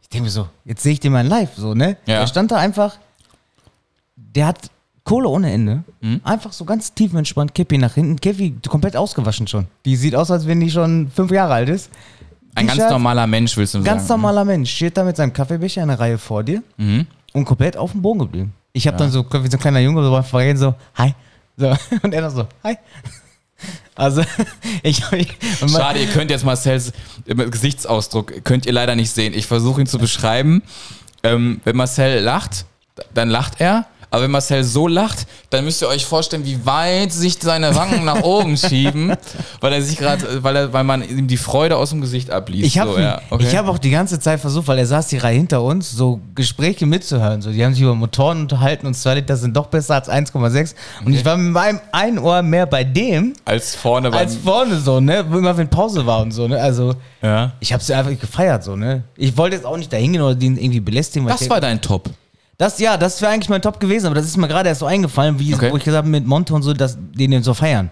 ich 0.00 0.08
denke 0.08 0.24
mir 0.24 0.30
so, 0.30 0.48
jetzt 0.64 0.82
sehe 0.82 0.94
ich 0.94 1.00
den 1.00 1.12
mal 1.12 1.26
live, 1.26 1.54
so, 1.56 1.74
ne? 1.74 1.98
Ja. 2.06 2.20
Der 2.20 2.26
stand 2.26 2.50
da 2.50 2.56
einfach, 2.56 2.96
der 4.16 4.46
hat 4.46 4.70
Kohle 5.04 5.28
ohne 5.28 5.52
Ende. 5.52 5.82
Mhm. 6.00 6.20
Einfach 6.24 6.52
so 6.52 6.64
ganz 6.64 6.94
tiefenentspannt, 6.94 7.54
Kippi 7.54 7.76
nach 7.78 7.94
hinten. 7.94 8.20
Kippi 8.20 8.54
komplett 8.68 8.96
ausgewaschen 8.96 9.46
schon. 9.48 9.66
Die 9.84 9.96
sieht 9.96 10.14
aus, 10.14 10.30
als 10.30 10.46
wenn 10.46 10.60
die 10.60 10.70
schon 10.70 11.10
fünf 11.14 11.30
Jahre 11.32 11.54
alt 11.54 11.68
ist. 11.68 11.90
Ein 12.54 12.66
ganz 12.66 12.78
normaler 12.90 13.26
Mensch, 13.26 13.56
willst 13.56 13.74
du 13.74 13.82
Ganz 13.82 14.06
sagen. 14.06 14.20
normaler 14.20 14.44
Mensch. 14.44 14.70
Steht 14.70 14.96
da 14.96 15.04
mit 15.04 15.16
seinem 15.16 15.32
Kaffeebecher 15.32 15.82
in 15.82 15.88
der 15.88 15.98
Reihe 15.98 16.18
vor 16.18 16.44
dir 16.44 16.62
Mhm. 16.76 17.06
und 17.32 17.44
komplett 17.46 17.76
auf 17.76 17.92
dem 17.92 18.02
Boden 18.02 18.20
geblieben. 18.20 18.52
Ich 18.74 18.86
habe 18.86 18.96
dann 18.96 19.10
so, 19.10 19.24
wie 19.24 19.48
so 19.50 19.56
ein 19.56 19.60
kleiner 19.60 19.80
Junge, 19.80 20.02
so 20.04 20.10
beim 20.10 20.24
Vorgehen 20.24 20.56
so, 20.56 20.74
hi. 20.94 21.14
So, 21.56 21.68
und 22.02 22.14
er 22.14 22.22
dann 22.22 22.30
so, 22.30 22.46
hi. 22.62 22.76
Also, 23.94 24.22
ich 24.82 25.02
habe. 25.04 25.26
Schade, 25.68 26.00
ihr 26.00 26.08
könnt 26.08 26.30
jetzt 26.30 26.44
Marcells 26.44 26.92
äh, 27.26 27.34
Gesichtsausdruck, 27.34 28.44
könnt 28.44 28.66
ihr 28.66 28.72
leider 28.72 28.96
nicht 28.96 29.10
sehen. 29.10 29.34
Ich 29.34 29.46
versuche 29.46 29.80
ihn 29.80 29.86
zu 29.86 29.98
beschreiben. 29.98 30.62
Ähm, 31.22 31.60
wenn 31.64 31.76
Marcel 31.76 32.20
lacht, 32.22 32.64
dann 33.14 33.28
lacht 33.28 33.60
er. 33.60 33.86
Aber 34.12 34.24
wenn 34.24 34.30
Marcel 34.30 34.62
so 34.62 34.88
lacht, 34.88 35.26
dann 35.48 35.64
müsst 35.64 35.80
ihr 35.80 35.88
euch 35.88 36.04
vorstellen, 36.04 36.44
wie 36.44 36.66
weit 36.66 37.10
sich 37.12 37.38
seine 37.40 37.74
Wangen 37.74 38.04
nach 38.04 38.22
oben 38.22 38.58
schieben, 38.58 39.16
weil 39.62 39.72
er 39.72 39.80
sich 39.80 39.96
gerade, 39.96 40.42
weil 40.44 40.54
er, 40.54 40.72
weil 40.74 40.84
man 40.84 41.02
ihm 41.02 41.26
die 41.26 41.38
Freude 41.38 41.78
aus 41.78 41.90
dem 41.90 42.02
Gesicht 42.02 42.30
abliest. 42.30 42.66
Ich 42.66 42.78
habe 42.78 42.92
so, 42.92 42.98
ja. 42.98 43.22
okay. 43.30 43.46
ich 43.48 43.56
hab 43.56 43.66
auch 43.68 43.78
die 43.78 43.88
ganze 43.88 44.20
Zeit 44.20 44.38
versucht, 44.38 44.68
weil 44.68 44.76
er 44.76 44.84
saß 44.84 45.08
die 45.08 45.16
Reihe 45.16 45.36
hinter 45.36 45.62
uns, 45.62 45.90
so 45.90 46.20
Gespräche 46.34 46.84
mitzuhören. 46.84 47.40
So, 47.40 47.52
die 47.52 47.64
haben 47.64 47.72
sich 47.72 47.82
über 47.82 47.94
Motoren 47.94 48.42
unterhalten 48.42 48.86
und 48.86 48.92
2 48.92 49.14
Liter 49.14 49.38
sind 49.38 49.56
doch 49.56 49.68
besser 49.68 49.94
als 49.94 50.10
1,6. 50.10 50.74
Und 51.06 51.14
ich 51.14 51.24
war 51.24 51.38
mit 51.38 51.50
meinem 51.50 51.80
ein 51.92 52.18
Ohr 52.18 52.42
mehr 52.42 52.66
bei 52.66 52.84
dem 52.84 53.32
als 53.46 53.74
vorne 53.74 54.10
beim, 54.10 54.20
als 54.20 54.36
vorne 54.36 54.78
so, 54.78 55.00
ne? 55.00 55.24
Wo 55.26 55.38
Immer 55.38 55.56
wenn 55.56 55.68
Pause 55.68 56.04
war 56.04 56.20
und 56.20 56.32
so, 56.32 56.46
ne? 56.46 56.60
Also, 56.60 56.94
ja. 57.22 57.52
ich 57.60 57.72
habe 57.72 57.82
sie 57.82 57.94
einfach 57.94 58.20
gefeiert, 58.20 58.62
so, 58.62 58.76
ne? 58.76 59.04
Ich 59.16 59.38
wollte 59.38 59.56
jetzt 59.56 59.64
auch 59.64 59.78
nicht 59.78 59.90
da 59.90 59.96
hingehen 59.96 60.20
oder 60.20 60.34
den 60.34 60.58
irgendwie 60.58 60.80
belästigen. 60.80 61.26
Das 61.26 61.40
ich 61.40 61.48
war 61.48 61.58
dein 61.58 61.80
Top. 61.80 62.10
Das, 62.62 62.78
ja, 62.78 62.96
das 62.96 63.20
wäre 63.20 63.32
eigentlich 63.32 63.48
mein 63.48 63.60
Top 63.60 63.80
gewesen, 63.80 64.06
aber 64.06 64.14
das 64.14 64.24
ist 64.26 64.36
mir 64.36 64.48
gerade 64.48 64.68
erst 64.68 64.80
so 64.80 64.86
eingefallen, 64.86 65.38
wie 65.38 65.54
Okay. 65.54 65.72
wo 65.72 65.76
ich 65.76 65.84
gesagt 65.84 66.04
habe, 66.04 66.08
mit 66.08 66.26
Monte 66.26 66.54
und 66.54 66.62
so, 66.62 66.72
dass 66.72 66.96
die 67.14 67.26
den 67.28 67.42
so 67.42 67.54
feiern. 67.54 67.90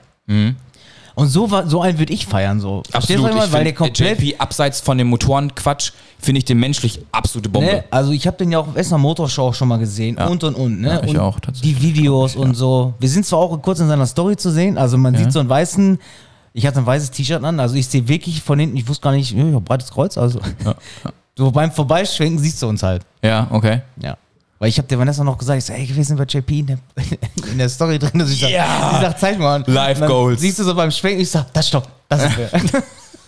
Und 1.17 1.27
so, 1.27 1.51
war, 1.51 1.67
so 1.69 1.83
einen 1.83 1.99
würde 1.99 2.13
ich 2.13 2.25
feiern, 2.25 2.61
so. 2.61 2.83
Absolut. 2.93 3.31
ich? 3.35 3.45
Ich 3.45 3.53
Weil 3.53 3.65
der 3.65 3.75
komplett. 3.75 4.21
JP 4.21 4.37
abseits 4.39 4.81
von 4.81 4.97
dem 4.97 5.09
Motorenquatsch 5.09 5.91
finde 6.21 6.39
ich 6.39 6.45
den 6.45 6.59
menschlich 6.61 7.01
absolute 7.11 7.49
Bombe. 7.49 7.73
Ne? 7.73 7.85
Also 7.91 8.13
ich 8.13 8.27
habe 8.29 8.37
den 8.37 8.53
ja 8.53 8.61
auch 8.61 8.69
auf 8.69 8.77
Essener 8.77 8.99
Motorshow 8.99 9.49
auch 9.49 9.55
schon 9.55 9.69
mal 9.69 9.79
gesehen 9.79 10.17
und 10.17 10.45
und 10.45 10.55
und. 10.55 10.81
Ne? 10.81 10.89
Ja, 10.89 11.03
ich 11.03 11.11
und 11.11 11.19
auch, 11.19 11.41
tatsächlich. 11.41 11.77
Die 11.77 11.83
Videos 11.83 12.37
und 12.37 12.55
so. 12.55 12.95
Wir 13.01 13.09
sind 13.09 13.27
zwar 13.27 13.41
auch 13.41 13.61
kurz 13.61 13.81
in 13.81 13.89
seiner 13.89 14.07
Story 14.07 14.37
zu 14.37 14.51
sehen, 14.51 14.79
also 14.79 14.97
man 14.97 15.17
sieht 15.17 15.33
so 15.33 15.41
einen 15.41 15.49
weißen, 15.49 15.99
ich 16.53 16.67
hatte 16.67 16.79
ein 16.79 16.87
weißes 16.87 17.11
T-Shirt 17.11 17.43
an, 17.43 17.59
also 17.59 17.75
ich 17.75 17.89
sehe 17.89 18.07
wirklich 18.07 18.41
von 18.41 18.59
hinten, 18.59 18.77
ich 18.77 18.87
wusste 18.89 19.03
gar 19.03 19.13
nicht, 19.13 19.33
ja, 19.33 19.45
ich 19.49 19.55
hab 19.55 19.65
breites 19.65 19.91
Kreuz, 19.91 20.17
also. 20.17 20.39
So 21.37 21.51
beim 21.51 21.73
Vorbeischwenken 21.73 22.39
siehst 22.39 22.63
du 22.63 22.69
uns 22.69 22.83
halt. 22.83 23.03
Ja, 23.23 23.47
okay. 23.51 23.81
Ja. 24.03 24.17
Weil 24.61 24.69
ich 24.69 24.77
habe 24.77 24.87
der 24.87 24.99
Vanessa 24.99 25.25
noch 25.25 25.39
gesagt, 25.39 25.59
ich 25.59 25.65
sag, 25.65 25.79
ey, 25.79 25.89
wir 25.97 26.05
sind 26.05 26.19
bei 26.19 26.25
JP 26.25 26.59
in 26.59 26.67
der, 26.67 26.79
in 27.51 27.57
der 27.57 27.69
Story 27.71 27.99
drin. 27.99 28.11
dass 28.19 28.31
ich 28.31 28.39
sag, 28.41 28.51
Ja. 28.51 28.91
Sie 28.95 29.01
sagt, 29.01 29.19
zeig 29.19 29.39
mal. 29.39 29.65
Live 29.67 30.01
Goals. 30.01 30.39
Siehst 30.43 30.59
du 30.59 30.65
so 30.65 30.75
beim 30.75 30.91
Schwenken, 30.91 31.23
ich 31.23 31.31
sag, 31.31 31.51
das 31.55 31.67
stopp, 31.69 31.89
das 32.11 32.25
ist. 32.25 32.75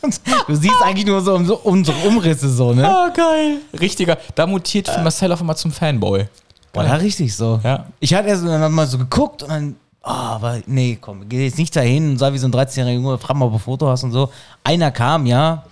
Und 0.03 0.21
du 0.49 0.55
siehst 0.55 0.83
eigentlich 0.85 1.07
nur 1.07 1.23
so, 1.23 1.35
um 1.35 1.47
so 1.47 1.57
unsere 1.61 1.97
Umrisse 2.07 2.51
so, 2.51 2.75
ne? 2.75 2.87
Oh, 2.87 3.11
geil. 3.15 3.57
Richtiger. 3.81 4.19
Da 4.35 4.47
mutiert 4.47 4.89
für 4.89 5.01
Marcel 5.01 5.33
auf 5.33 5.41
einmal 5.41 5.57
zum 5.57 5.73
Fanboy. 5.73 6.27
Boah, 6.71 6.85
ja, 6.85 6.95
richtig 6.97 7.35
so. 7.35 7.59
Ja. 7.65 7.87
Ich 7.99 8.13
hatte 8.13 8.29
erst 8.29 8.45
dann 8.45 8.71
mal 8.71 8.87
so 8.87 8.99
geguckt 8.99 9.43
und 9.43 9.49
dann, 9.49 9.77
ah, 10.03 10.35
aber 10.35 10.61
nee, 10.67 10.99
komm, 11.01 11.27
geh 11.31 11.45
jetzt 11.47 11.57
nicht 11.57 11.75
dahin 11.75 12.11
und 12.11 12.19
sag 12.19 12.35
wie 12.35 12.39
so 12.39 12.47
ein 12.47 12.53
13-jähriger 12.53 12.93
Junge, 12.93 13.17
frag 13.17 13.37
mal, 13.37 13.47
ob 13.47 13.53
du 13.53 13.57
ein 13.57 13.61
Foto 13.61 13.89
hast 13.89 14.05
und 14.05 14.13
so. 14.13 14.31
Einer 14.65 14.91
kam, 14.91 15.25
ja, 15.25 15.65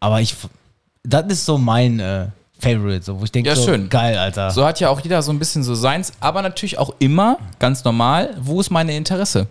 aber 0.00 0.20
ich, 0.20 0.34
das 1.04 1.24
ist 1.26 1.44
so 1.46 1.56
mein 1.56 2.00
äh, 2.00 2.26
Favorite, 2.58 3.04
so, 3.04 3.20
wo 3.20 3.24
ich 3.24 3.32
denke, 3.32 3.50
Ja, 3.50 3.56
so, 3.56 3.64
schön. 3.64 3.88
geil, 3.88 4.16
Alter. 4.16 4.50
So 4.50 4.64
hat 4.64 4.80
ja 4.80 4.88
auch 4.88 5.00
jeder 5.00 5.20
so 5.22 5.30
ein 5.32 5.38
bisschen 5.38 5.62
so 5.62 5.74
seins, 5.74 6.12
aber 6.20 6.40
natürlich 6.42 6.78
auch 6.78 6.94
immer, 6.98 7.38
ganz 7.58 7.84
normal, 7.84 8.34
wo 8.40 8.60
ist 8.60 8.70
meine 8.70 8.96
Interesse? 8.96 9.46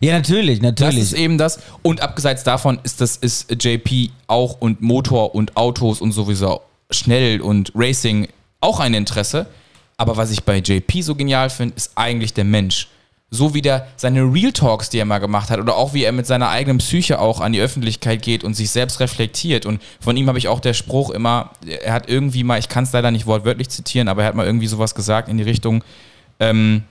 Ja, 0.00 0.12
natürlich, 0.16 0.60
Das 0.60 0.70
natürlich. 0.70 0.98
ist 0.98 1.12
eben 1.12 1.36
das. 1.36 1.58
Und 1.82 2.00
abseits 2.00 2.44
davon 2.44 2.78
ist 2.84 3.00
das 3.00 3.16
ist 3.16 3.50
JP 3.62 4.10
auch 4.28 4.56
und 4.60 4.80
Motor 4.80 5.34
und 5.34 5.56
Autos 5.56 6.00
und 6.00 6.12
sowieso 6.12 6.60
schnell 6.90 7.40
und 7.40 7.72
Racing 7.74 8.28
auch 8.60 8.80
ein 8.80 8.94
Interesse. 8.94 9.46
Aber 9.96 10.16
was 10.16 10.30
ich 10.30 10.44
bei 10.44 10.58
JP 10.58 11.02
so 11.02 11.14
genial 11.14 11.50
finde, 11.50 11.74
ist 11.76 11.92
eigentlich 11.96 12.32
der 12.32 12.44
Mensch. 12.44 12.88
So 13.32 13.54
wie 13.54 13.62
der 13.62 13.86
seine 13.96 14.22
Real 14.22 14.52
Talks, 14.52 14.90
die 14.90 14.98
er 14.98 15.04
mal 15.04 15.18
gemacht 15.18 15.50
hat, 15.50 15.60
oder 15.60 15.76
auch 15.76 15.94
wie 15.94 16.02
er 16.02 16.12
mit 16.12 16.26
seiner 16.26 16.48
eigenen 16.48 16.78
Psyche 16.78 17.20
auch 17.20 17.40
an 17.40 17.52
die 17.52 17.60
Öffentlichkeit 17.60 18.22
geht 18.22 18.42
und 18.42 18.54
sich 18.54 18.70
selbst 18.70 18.98
reflektiert. 18.98 19.66
Und 19.66 19.80
von 20.00 20.16
ihm 20.16 20.26
habe 20.26 20.38
ich 20.38 20.48
auch 20.48 20.58
der 20.58 20.74
Spruch 20.74 21.10
immer, 21.10 21.50
er 21.64 21.92
hat 21.92 22.08
irgendwie 22.08 22.42
mal, 22.42 22.58
ich 22.58 22.68
kann 22.68 22.84
es 22.84 22.92
leider 22.92 23.10
nicht 23.12 23.26
wortwörtlich 23.26 23.68
zitieren, 23.68 24.08
aber 24.08 24.22
er 24.22 24.28
hat 24.28 24.34
mal 24.34 24.46
irgendwie 24.46 24.66
sowas 24.66 24.94
gesagt 24.94 25.28
in 25.28 25.36
die 25.36 25.44
Richtung, 25.44 25.84
ähm, 26.40 26.82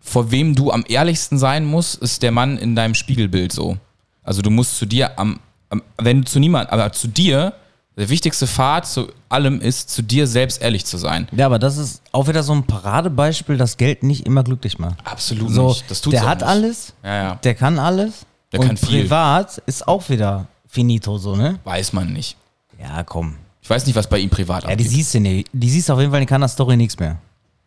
vor 0.00 0.30
wem 0.30 0.54
du 0.54 0.70
am 0.70 0.84
ehrlichsten 0.86 1.38
sein 1.38 1.64
musst, 1.64 2.00
ist 2.00 2.22
der 2.22 2.30
Mann 2.30 2.58
in 2.58 2.76
deinem 2.76 2.94
Spiegelbild 2.94 3.52
so. 3.52 3.76
Also 4.22 4.42
du 4.42 4.50
musst 4.50 4.76
zu 4.76 4.86
dir 4.86 5.18
am, 5.18 5.40
am 5.68 5.82
wenn 5.98 6.22
du 6.22 6.24
zu 6.26 6.38
niemand, 6.38 6.70
aber 6.70 6.92
zu 6.92 7.08
dir, 7.08 7.54
der 7.96 8.08
wichtigste 8.08 8.46
Pfad 8.46 8.86
zu 8.86 9.08
allem 9.28 9.60
ist, 9.60 9.88
zu 9.90 10.02
dir 10.02 10.26
selbst 10.26 10.60
ehrlich 10.60 10.84
zu 10.84 10.98
sein. 10.98 11.28
ja, 11.32 11.46
aber 11.46 11.58
das 11.58 11.78
ist 11.78 12.02
auch 12.12 12.28
wieder 12.28 12.42
so 12.42 12.52
ein 12.52 12.62
Paradebeispiel, 12.64 13.56
dass 13.56 13.76
Geld 13.76 14.02
nicht 14.02 14.26
immer 14.26 14.44
glücklich 14.44 14.78
macht. 14.78 14.98
Absolut 15.04 15.50
So, 15.50 15.68
nicht. 15.68 15.90
Das 15.90 16.00
tut's 16.00 16.12
der 16.16 16.26
hat 16.28 16.40
nicht. 16.40 16.48
alles, 16.48 16.92
Ja, 17.02 17.14
ja. 17.14 17.34
der 17.36 17.54
kann 17.54 17.78
alles. 17.78 18.26
Der 18.52 18.60
und 18.60 18.66
kann 18.66 18.76
viel. 18.76 19.02
privat 19.02 19.58
ist 19.66 19.88
auch 19.88 20.08
wieder 20.08 20.46
finito 20.68 21.16
so, 21.18 21.34
ne? 21.36 21.58
Weiß 21.64 21.92
man 21.92 22.12
nicht. 22.12 22.36
Ja, 22.78 23.02
komm. 23.02 23.36
Ich 23.62 23.70
weiß 23.70 23.86
nicht, 23.86 23.96
was 23.96 24.06
bei 24.06 24.18
ihm 24.18 24.30
privat 24.30 24.62
Ja, 24.64 24.68
die 24.68 24.74
abgeht. 24.84 24.88
siehst 24.90 25.14
du 25.14 25.20
nicht. 25.20 25.48
Die 25.52 25.68
siehst 25.70 25.90
auf 25.90 25.98
jeden 25.98 26.12
Fall 26.12 26.20
in 26.20 26.26
keiner 26.28 26.46
Story 26.48 26.76
nichts 26.76 26.98
mehr. 26.98 27.16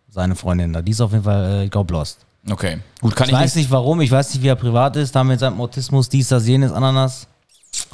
Seine 0.09 0.35
Freundin 0.35 0.71
da. 0.71 0.81
Die 0.81 0.91
ist 0.91 1.01
auf 1.01 1.11
jeden 1.11 1.23
Fall, 1.23 1.43
äh, 1.45 1.63
ich 1.65 1.71
glaube, 1.71 1.91
lost. 1.93 2.19
Okay, 2.49 2.77
gut, 3.01 3.15
kann 3.15 3.27
Ich 3.27 3.33
ich, 3.33 3.39
weiß 3.39 3.55
nicht 3.55 3.69
warum, 3.69 3.99
ich 3.99 4.09
weiß 4.09 4.33
nicht, 4.33 4.41
wie 4.41 4.47
er 4.47 4.55
privat 4.55 4.95
ist, 4.95 5.13
da 5.13 5.23
mit 5.25 5.39
seinem 5.41 5.59
Autismus, 5.59 6.07
dies, 6.07 6.29
das, 6.29 6.47
jenes, 6.47 6.71
Ananas. 6.71 7.27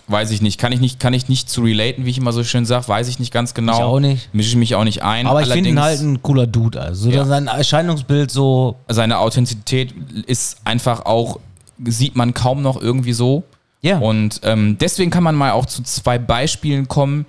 Weiß 0.07 0.31
ich 0.31 0.41
nicht, 0.41 0.59
kann 0.59 0.71
ich 0.71 0.79
nicht, 0.79 0.99
kann 0.99 1.13
ich 1.13 1.27
nicht 1.29 1.49
zu 1.49 1.61
relaten, 1.61 2.05
wie 2.05 2.09
ich 2.09 2.17
immer 2.17 2.31
so 2.33 2.43
schön 2.43 2.65
sage, 2.65 2.87
weiß 2.87 3.07
ich 3.07 3.19
nicht 3.19 3.33
ganz 3.33 3.53
genau. 3.53 3.73
Ich 3.77 3.83
auch 3.83 3.99
nicht. 3.99 4.33
Mische 4.33 4.49
ich 4.49 4.55
mich 4.55 4.75
auch 4.75 4.83
nicht 4.83 5.01
ein. 5.03 5.27
Aber 5.27 5.41
ich 5.41 5.49
finde 5.49 5.69
ihn 5.69 5.81
halt 5.81 5.99
ein 6.01 6.21
cooler 6.21 6.47
Dude. 6.47 6.81
Also 6.81 7.09
Ja. 7.09 7.25
sein 7.25 7.47
Erscheinungsbild 7.47 8.29
so, 8.31 8.75
seine 8.87 9.19
Authentizität 9.19 9.93
ist 10.27 10.57
einfach 10.63 11.05
auch, 11.05 11.39
sieht 11.83 12.15
man 12.15 12.33
kaum 12.33 12.61
noch 12.61 12.79
irgendwie 12.81 13.13
so. 13.13 13.43
ja. 13.81 13.97
Und 13.99 14.41
ähm, 14.43 14.77
deswegen 14.79 15.11
kann 15.11 15.23
man 15.23 15.35
mal 15.35 15.51
auch 15.51 15.65
zu 15.65 15.83
zwei 15.83 16.17
Beispielen 16.19 16.87
kommen, 16.87 17.25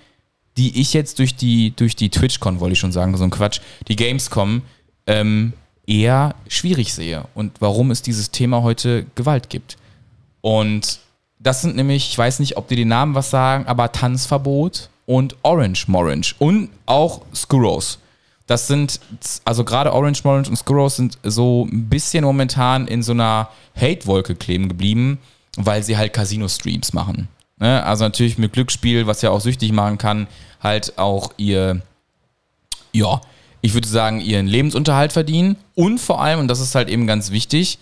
die 0.57 0.81
ich 0.81 0.93
jetzt 0.95 1.19
durch 1.19 1.35
die, 1.37 1.75
durch 1.77 1.97
die 1.97 2.09
TwitchCon, 2.09 2.61
wollte 2.61 2.73
ich 2.75 2.79
schon 2.79 2.93
sagen, 2.93 3.17
so 3.17 3.25
ein 3.25 3.31
Quatsch, 3.31 3.61
die 3.89 3.97
Gamescom, 3.97 4.63
ähm, 5.07 5.53
eher 5.87 6.35
schwierig 6.49 6.95
sehe. 6.95 7.25
Und 7.35 7.53
warum 7.61 7.91
es 7.91 8.03
dieses 8.03 8.31
Thema 8.31 8.63
heute 8.63 9.05
Gewalt 9.15 9.51
gibt. 9.51 9.77
Und 10.41 10.99
das 11.39 11.63
sind 11.63 11.77
nämlich, 11.77 12.11
ich 12.11 12.19
weiß 12.19 12.41
nicht, 12.41 12.57
ob 12.57 12.69
die 12.69 12.77
den 12.77 12.89
Namen 12.89 13.15
was 13.15 13.31
sagen, 13.31 13.67
aber 13.67 13.93
Tanzverbot 13.93 14.89
und 15.07 15.37
Orange 15.43 15.87
Morange 15.89 16.35
und 16.39 16.71
auch 16.87 17.23
Skurros. 17.35 17.99
Das 18.47 18.67
sind, 18.69 19.01
also 19.45 19.65
gerade 19.65 19.93
Orange 19.93 20.25
Morange 20.25 20.49
und 20.49 20.57
Skurros 20.57 20.97
sind 20.97 21.19
so 21.23 21.67
ein 21.71 21.89
bisschen 21.89 22.25
momentan 22.25 22.87
in 22.87 23.03
so 23.03 23.13
einer 23.13 23.49
Hate-Wolke 23.75 24.35
kleben 24.37 24.69
geblieben, 24.69 25.19
weil 25.57 25.83
sie 25.83 25.97
halt 25.97 26.13
Casino-Streams 26.13 26.93
machen. 26.93 27.29
Ne? 27.59 27.83
Also 27.85 28.05
natürlich 28.05 28.39
mit 28.39 28.53
Glücksspiel, 28.53 29.07
was 29.07 29.23
ja 29.23 29.31
auch 29.31 29.41
süchtig 29.41 29.73
machen 29.73 29.99
kann, 29.99 30.29
halt 30.63 30.97
auch 30.99 31.33
ihr, 31.37 31.83
ja, 32.93 33.21
ich 33.63 33.75
würde 33.75 33.89
sagen, 33.89 34.21
ihren 34.21 34.47
Lebensunterhalt 34.47 35.13
verdienen 35.13 35.57
und 35.75 35.99
vor 35.99 36.21
allem, 36.21 36.41
und 36.41 36.49
das 36.49 36.61
ist 36.61 36.75
halt 36.75 36.89
eben 36.89 37.07
ganz 37.07 37.31
wichtig, 37.31 37.79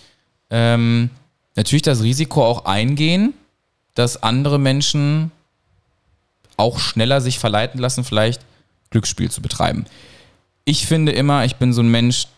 ähm, 0.50 1.10
natürlich 1.56 1.82
das 1.82 2.02
Risiko 2.02 2.44
auch 2.44 2.64
eingehen, 2.64 3.34
dass 3.94 4.22
andere 4.22 4.58
Menschen 4.58 5.30
auch 6.56 6.78
schneller 6.78 7.20
sich 7.20 7.38
verleiten 7.38 7.80
lassen, 7.80 8.04
vielleicht 8.04 8.42
Glücksspiel 8.90 9.30
zu 9.30 9.42
betreiben. 9.42 9.86
Ich 10.64 10.86
finde 10.86 11.12
immer, 11.12 11.44
ich 11.44 11.56
bin 11.56 11.72
so 11.72 11.82
ein 11.82 11.90
Mensch, 11.90 12.28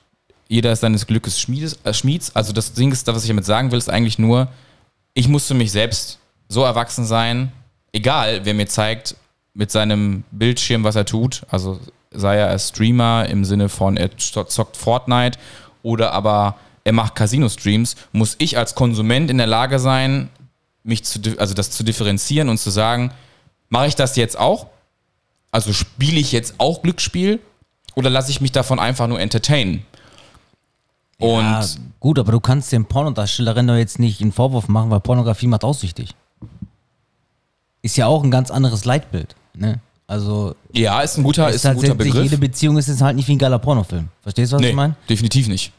jeder 0.49 0.73
ist 0.73 0.81
seines 0.81 1.07
Glückes 1.07 1.41
Schmiedes, 1.41 1.79
äh, 1.85 1.93
Schmieds. 1.93 2.35
Also 2.35 2.53
das 2.53 2.73
Ding 2.73 2.93
ist, 2.93 3.07
was 3.07 3.25
ich 3.25 3.29
damit 3.29 3.45
sagen 3.45 3.71
will, 3.71 3.79
ist 3.79 3.91
eigentlich 3.91 4.19
nur, 4.19 4.49
ich 5.15 5.29
muss 5.29 5.47
für 5.47 5.55
mich 5.55 5.73
selbst 5.73 6.19
so 6.49 6.63
erwachsen 6.63 7.05
sein, 7.05 7.53
egal 7.93 8.45
wer 8.45 8.55
mir 8.55 8.67
zeigt 8.67 9.17
mit 9.55 9.71
seinem 9.71 10.25
Bildschirm, 10.31 10.85
was 10.85 10.97
er 10.97 11.07
tut, 11.07 11.43
also 11.49 11.81
sei 12.11 12.37
er 12.37 12.49
als 12.49 12.69
Streamer 12.69 13.27
im 13.29 13.45
Sinne 13.45 13.69
von 13.69 13.97
er 13.97 14.11
zockt 14.17 14.77
Fortnite 14.77 15.39
oder 15.83 16.13
aber 16.13 16.57
er 16.85 16.93
macht 16.93 17.17
Casino-Streams, 17.17 17.97
muss 18.13 18.37
ich 18.39 18.57
als 18.57 18.75
Konsument 18.75 19.31
in 19.31 19.39
der 19.39 19.47
Lage 19.47 19.79
sein, 19.79 20.29
mich 20.87 21.05
zu, 21.05 21.21
also 21.39 21.55
das 21.55 21.71
zu 21.71 21.83
differenzieren 21.83 22.49
und 22.49 22.59
zu 22.59 22.71
sagen, 22.71 23.13
mache 23.69 23.87
ich 23.89 23.95
das 23.95 24.17
jetzt 24.17 24.39
auch? 24.39 24.67
Also 25.51 25.73
spiele 25.73 26.19
ich 26.19 26.33
jetzt 26.33 26.55
auch 26.59 26.83
Glücksspiel 26.83 27.41
oder 27.95 28.11
lasse 28.11 28.31
ich 28.31 28.41
mich 28.41 28.53
davon 28.53 28.79
einfach 28.79 29.07
nur 29.07 29.21
entertainen? 29.21 29.85
Und 31.19 31.45
ja, 31.45 31.65
gut, 31.99 32.19
aber 32.19 32.33
du 32.33 32.41
kannst 32.41 32.73
den 32.73 32.85
Pornodarstellerinnen 32.85 33.69
doch 33.69 33.79
jetzt 33.79 33.99
nicht 33.99 34.21
einen 34.21 34.33
Vorwurf 34.33 34.69
machen, 34.69 34.91
weil 34.91 35.01
Pornografie 35.01 35.47
macht 35.47 35.65
aussüchtig. 35.65 36.11
Ist 37.83 37.97
ja 37.97 38.07
auch 38.07 38.23
ein 38.23 38.31
ganz 38.31 38.51
anderes 38.51 38.85
Leitbild, 38.85 39.35
ne? 39.55 39.81
Also, 40.09 40.55
ja, 40.73 41.01
ist 41.01 41.17
ein 41.17 41.25
guter, 41.25 41.51
ist 41.51 41.65
ein 41.67 41.71
halt 41.71 41.81
guter 41.81 41.95
Begriff. 41.97 42.23
jede 42.23 42.39
Beziehung 42.39 42.77
ist 42.79 42.87
jetzt 42.89 43.01
halt 43.03 43.17
nicht 43.17 43.27
wie 43.27 43.33
ein 43.35 43.39
geiler 43.39 43.59
Pornofilm. 43.59 44.09
Verstehst 44.23 44.53
du, 44.53 44.57
was 44.57 44.61
Nee, 44.63 44.71
ich 44.71 44.75
meine? 44.77 44.95
definitiv 45.09 45.49
nicht. 45.49 45.73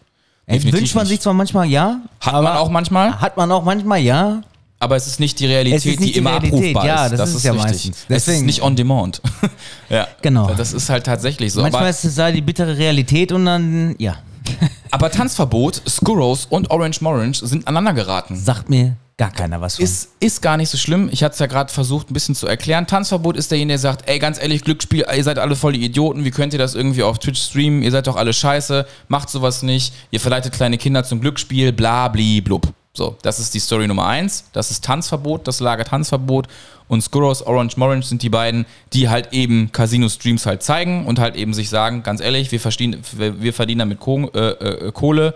Definitiv 0.50 0.80
Wünscht 0.82 0.96
man 0.96 1.04
nicht. 1.04 1.10
sich 1.12 1.22
zwar 1.22 1.34
manchmal 1.34 1.68
ja, 1.68 2.02
Hat 2.20 2.34
aber 2.34 2.50
man 2.50 2.58
auch 2.58 2.70
manchmal, 2.70 3.22
hat 3.22 3.38
man 3.38 3.52
auch 3.52 3.64
manchmal 3.64 4.00
ja, 4.00 4.42
aber 4.80 4.96
es 4.96 5.08
ist 5.08 5.20
nicht 5.20 5.40
die 5.40 5.46
Realität, 5.48 5.86
ist 5.94 6.00
nicht 6.00 6.16
die 6.16 6.20
immer 6.20 6.40
die 6.40 6.48
Realität, 6.50 6.76
abrufbar 6.76 6.86
ja, 6.86 7.06
ist. 7.08 7.18
das 7.18 7.30
ist 7.32 7.36
es 7.38 7.44
ja 7.44 7.52
richtig. 7.54 7.72
meistens. 7.72 7.96
Es 7.96 8.02
ist 8.18 8.28
Deswegen- 8.28 8.46
nicht 8.46 8.62
on 8.62 8.76
demand. 8.76 9.22
ja, 9.90 10.08
Genau. 10.22 10.54
Das 10.56 10.74
ist 10.74 10.90
halt 10.90 11.06
tatsächlich 11.06 11.54
so. 11.54 11.62
manchmal 11.62 11.82
Aber, 11.84 11.90
ist 11.90 12.04
es 12.04 12.16
da 12.16 12.32
die 12.32 12.42
bittere 12.42 12.78
Realität 12.78 13.32
und 13.32 13.46
dann, 13.46 13.96
ja, 13.98 14.18
aber 14.92 15.12
Tanzverbot, 15.12 15.82
Skurros 15.88 16.46
und 16.50 16.70
Orange 16.72 17.02
Morange 17.02 17.36
sind 17.42 17.68
aneinander 17.68 17.94
geraten. 18.02 18.36
sagt 18.38 18.70
mir 18.70 18.96
gar 19.18 19.32
keiner 19.32 19.60
was 19.60 19.78
von. 19.78 19.84
Ist, 19.84 20.10
ist 20.20 20.42
gar 20.44 20.58
nicht 20.58 20.70
so 20.70 20.78
schlimm. 20.78 21.10
Ich 21.12 21.24
hatte 21.24 21.34
es 21.34 21.40
ja 21.40 21.48
gerade 21.48 21.74
versucht, 21.74 22.12
ein 22.12 22.14
bisschen 22.14 22.36
zu 22.36 22.46
erklären. 22.46 22.86
Tanzverbot 22.86 23.36
ist 23.36 23.50
derjenige, 23.50 23.74
der 23.74 23.80
sagt, 23.80 24.08
ey, 24.08 24.20
ganz 24.20 24.40
ehrlich, 24.40 24.64
Glücksspiel, 24.64 25.06
ihr 25.12 25.24
seid 25.24 25.40
alle 25.40 25.56
voll 25.56 25.74
die 25.74 25.84
Idioten, 25.84 26.24
wie 26.24 26.30
könnt 26.30 26.54
ihr 26.54 26.60
das 26.60 26.76
irgendwie 26.76 27.02
auf 27.02 27.18
Twitch 27.18 27.42
streamen? 27.42 27.82
Ihr 27.82 27.90
seid 27.90 28.06
doch 28.06 28.16
alle 28.16 28.32
scheiße, 28.32 28.86
macht 29.08 29.30
sowas 29.32 29.64
nicht, 29.64 29.92
ihr 30.12 30.20
verleitet 30.20 30.54
kleine 30.54 30.78
Kinder 30.78 31.04
zum 31.04 31.20
Glücksspiel, 31.20 31.74
bla, 31.74 32.10
bli, 32.10 32.42
blub. 32.42 32.72
So, 32.98 33.16
das 33.22 33.38
ist 33.38 33.54
die 33.54 33.60
Story 33.60 33.88
Nummer 33.88 34.08
eins. 34.08 34.46
Das 34.54 34.72
ist 34.72 34.84
Tanzverbot, 34.84 35.48
das 35.48 35.60
Lager 35.60 35.86
Tanzverbot. 35.86 36.48
Und 36.88 37.02
Skurros, 37.02 37.44
Orange, 37.44 37.78
Morange 37.78 38.02
sind 38.02 38.24
die 38.24 38.30
beiden, 38.30 38.66
die 38.92 39.08
halt 39.08 39.34
eben 39.34 39.72
Casino-Streams 39.72 40.48
halt 40.48 40.64
zeigen 40.64 41.06
und 41.06 41.20
halt 41.20 41.36
eben 41.36 41.54
sich 41.54 41.70
sagen, 41.70 42.02
ganz 42.02 42.22
ehrlich, 42.22 42.52
wir 42.52 42.60
verdienen, 42.60 43.04
wir 43.12 43.40
wir 43.40 43.54
verdienen 43.54 43.80
damit 43.80 44.00
Ko 44.00 44.32
äh, 44.34 44.40
äh, 44.40 44.92
Kohle. 44.94 45.36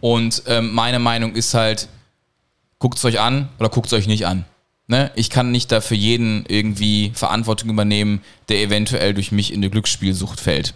Und 0.00 0.42
ähm, 0.46 0.74
meine 0.74 0.98
Meinung 0.98 1.34
ist 1.34 1.54
halt, 1.54 1.88
guckt 2.78 2.98
es 2.98 3.04
euch 3.06 3.18
an 3.18 3.48
oder 3.58 3.70
guckt 3.70 3.86
es 3.86 3.94
euch 3.94 4.06
nicht 4.06 4.26
an. 4.26 4.44
Ne? 4.86 5.10
Ich 5.14 5.30
kann 5.30 5.52
nicht 5.52 5.72
dafür 5.72 5.96
jeden 5.96 6.44
irgendwie 6.48 7.12
Verantwortung 7.14 7.70
übernehmen, 7.70 8.20
der 8.50 8.60
eventuell 8.60 9.14
durch 9.14 9.32
mich 9.32 9.54
in 9.54 9.60
eine 9.60 9.70
Glücksspielsucht 9.70 10.38
fällt. 10.38 10.74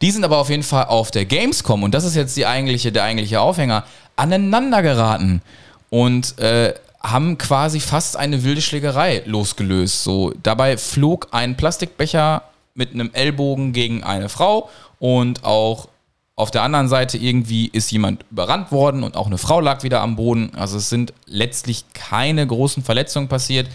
Die 0.00 0.12
sind 0.12 0.24
aber 0.24 0.38
auf 0.38 0.48
jeden 0.48 0.62
Fall 0.62 0.86
auf 0.86 1.10
der 1.10 1.24
Gamescom 1.24 1.82
und 1.82 1.92
das 1.92 2.04
ist 2.04 2.14
jetzt 2.14 2.36
die 2.36 2.46
eigentliche, 2.46 2.92
der 2.92 3.02
eigentliche 3.02 3.40
Aufhänger, 3.40 3.84
aneinander 4.18 4.82
geraten 4.82 5.42
und 5.90 6.38
äh, 6.38 6.74
haben 7.00 7.38
quasi 7.38 7.80
fast 7.80 8.16
eine 8.16 8.44
wilde 8.44 8.60
Schlägerei 8.60 9.22
losgelöst. 9.24 10.02
So, 10.02 10.32
dabei 10.42 10.76
flog 10.76 11.28
ein 11.30 11.56
Plastikbecher 11.56 12.42
mit 12.74 12.92
einem 12.92 13.10
Ellbogen 13.12 13.72
gegen 13.72 14.02
eine 14.02 14.28
Frau 14.28 14.68
und 14.98 15.44
auch 15.44 15.88
auf 16.34 16.50
der 16.52 16.62
anderen 16.62 16.88
Seite 16.88 17.18
irgendwie 17.18 17.66
ist 17.66 17.90
jemand 17.90 18.24
überrannt 18.30 18.70
worden 18.70 19.02
und 19.02 19.16
auch 19.16 19.26
eine 19.26 19.38
Frau 19.38 19.60
lag 19.60 19.82
wieder 19.82 20.00
am 20.02 20.14
Boden. 20.14 20.52
Also 20.54 20.76
es 20.76 20.88
sind 20.88 21.12
letztlich 21.26 21.84
keine 21.94 22.46
großen 22.46 22.84
Verletzungen 22.84 23.26
passiert. 23.26 23.68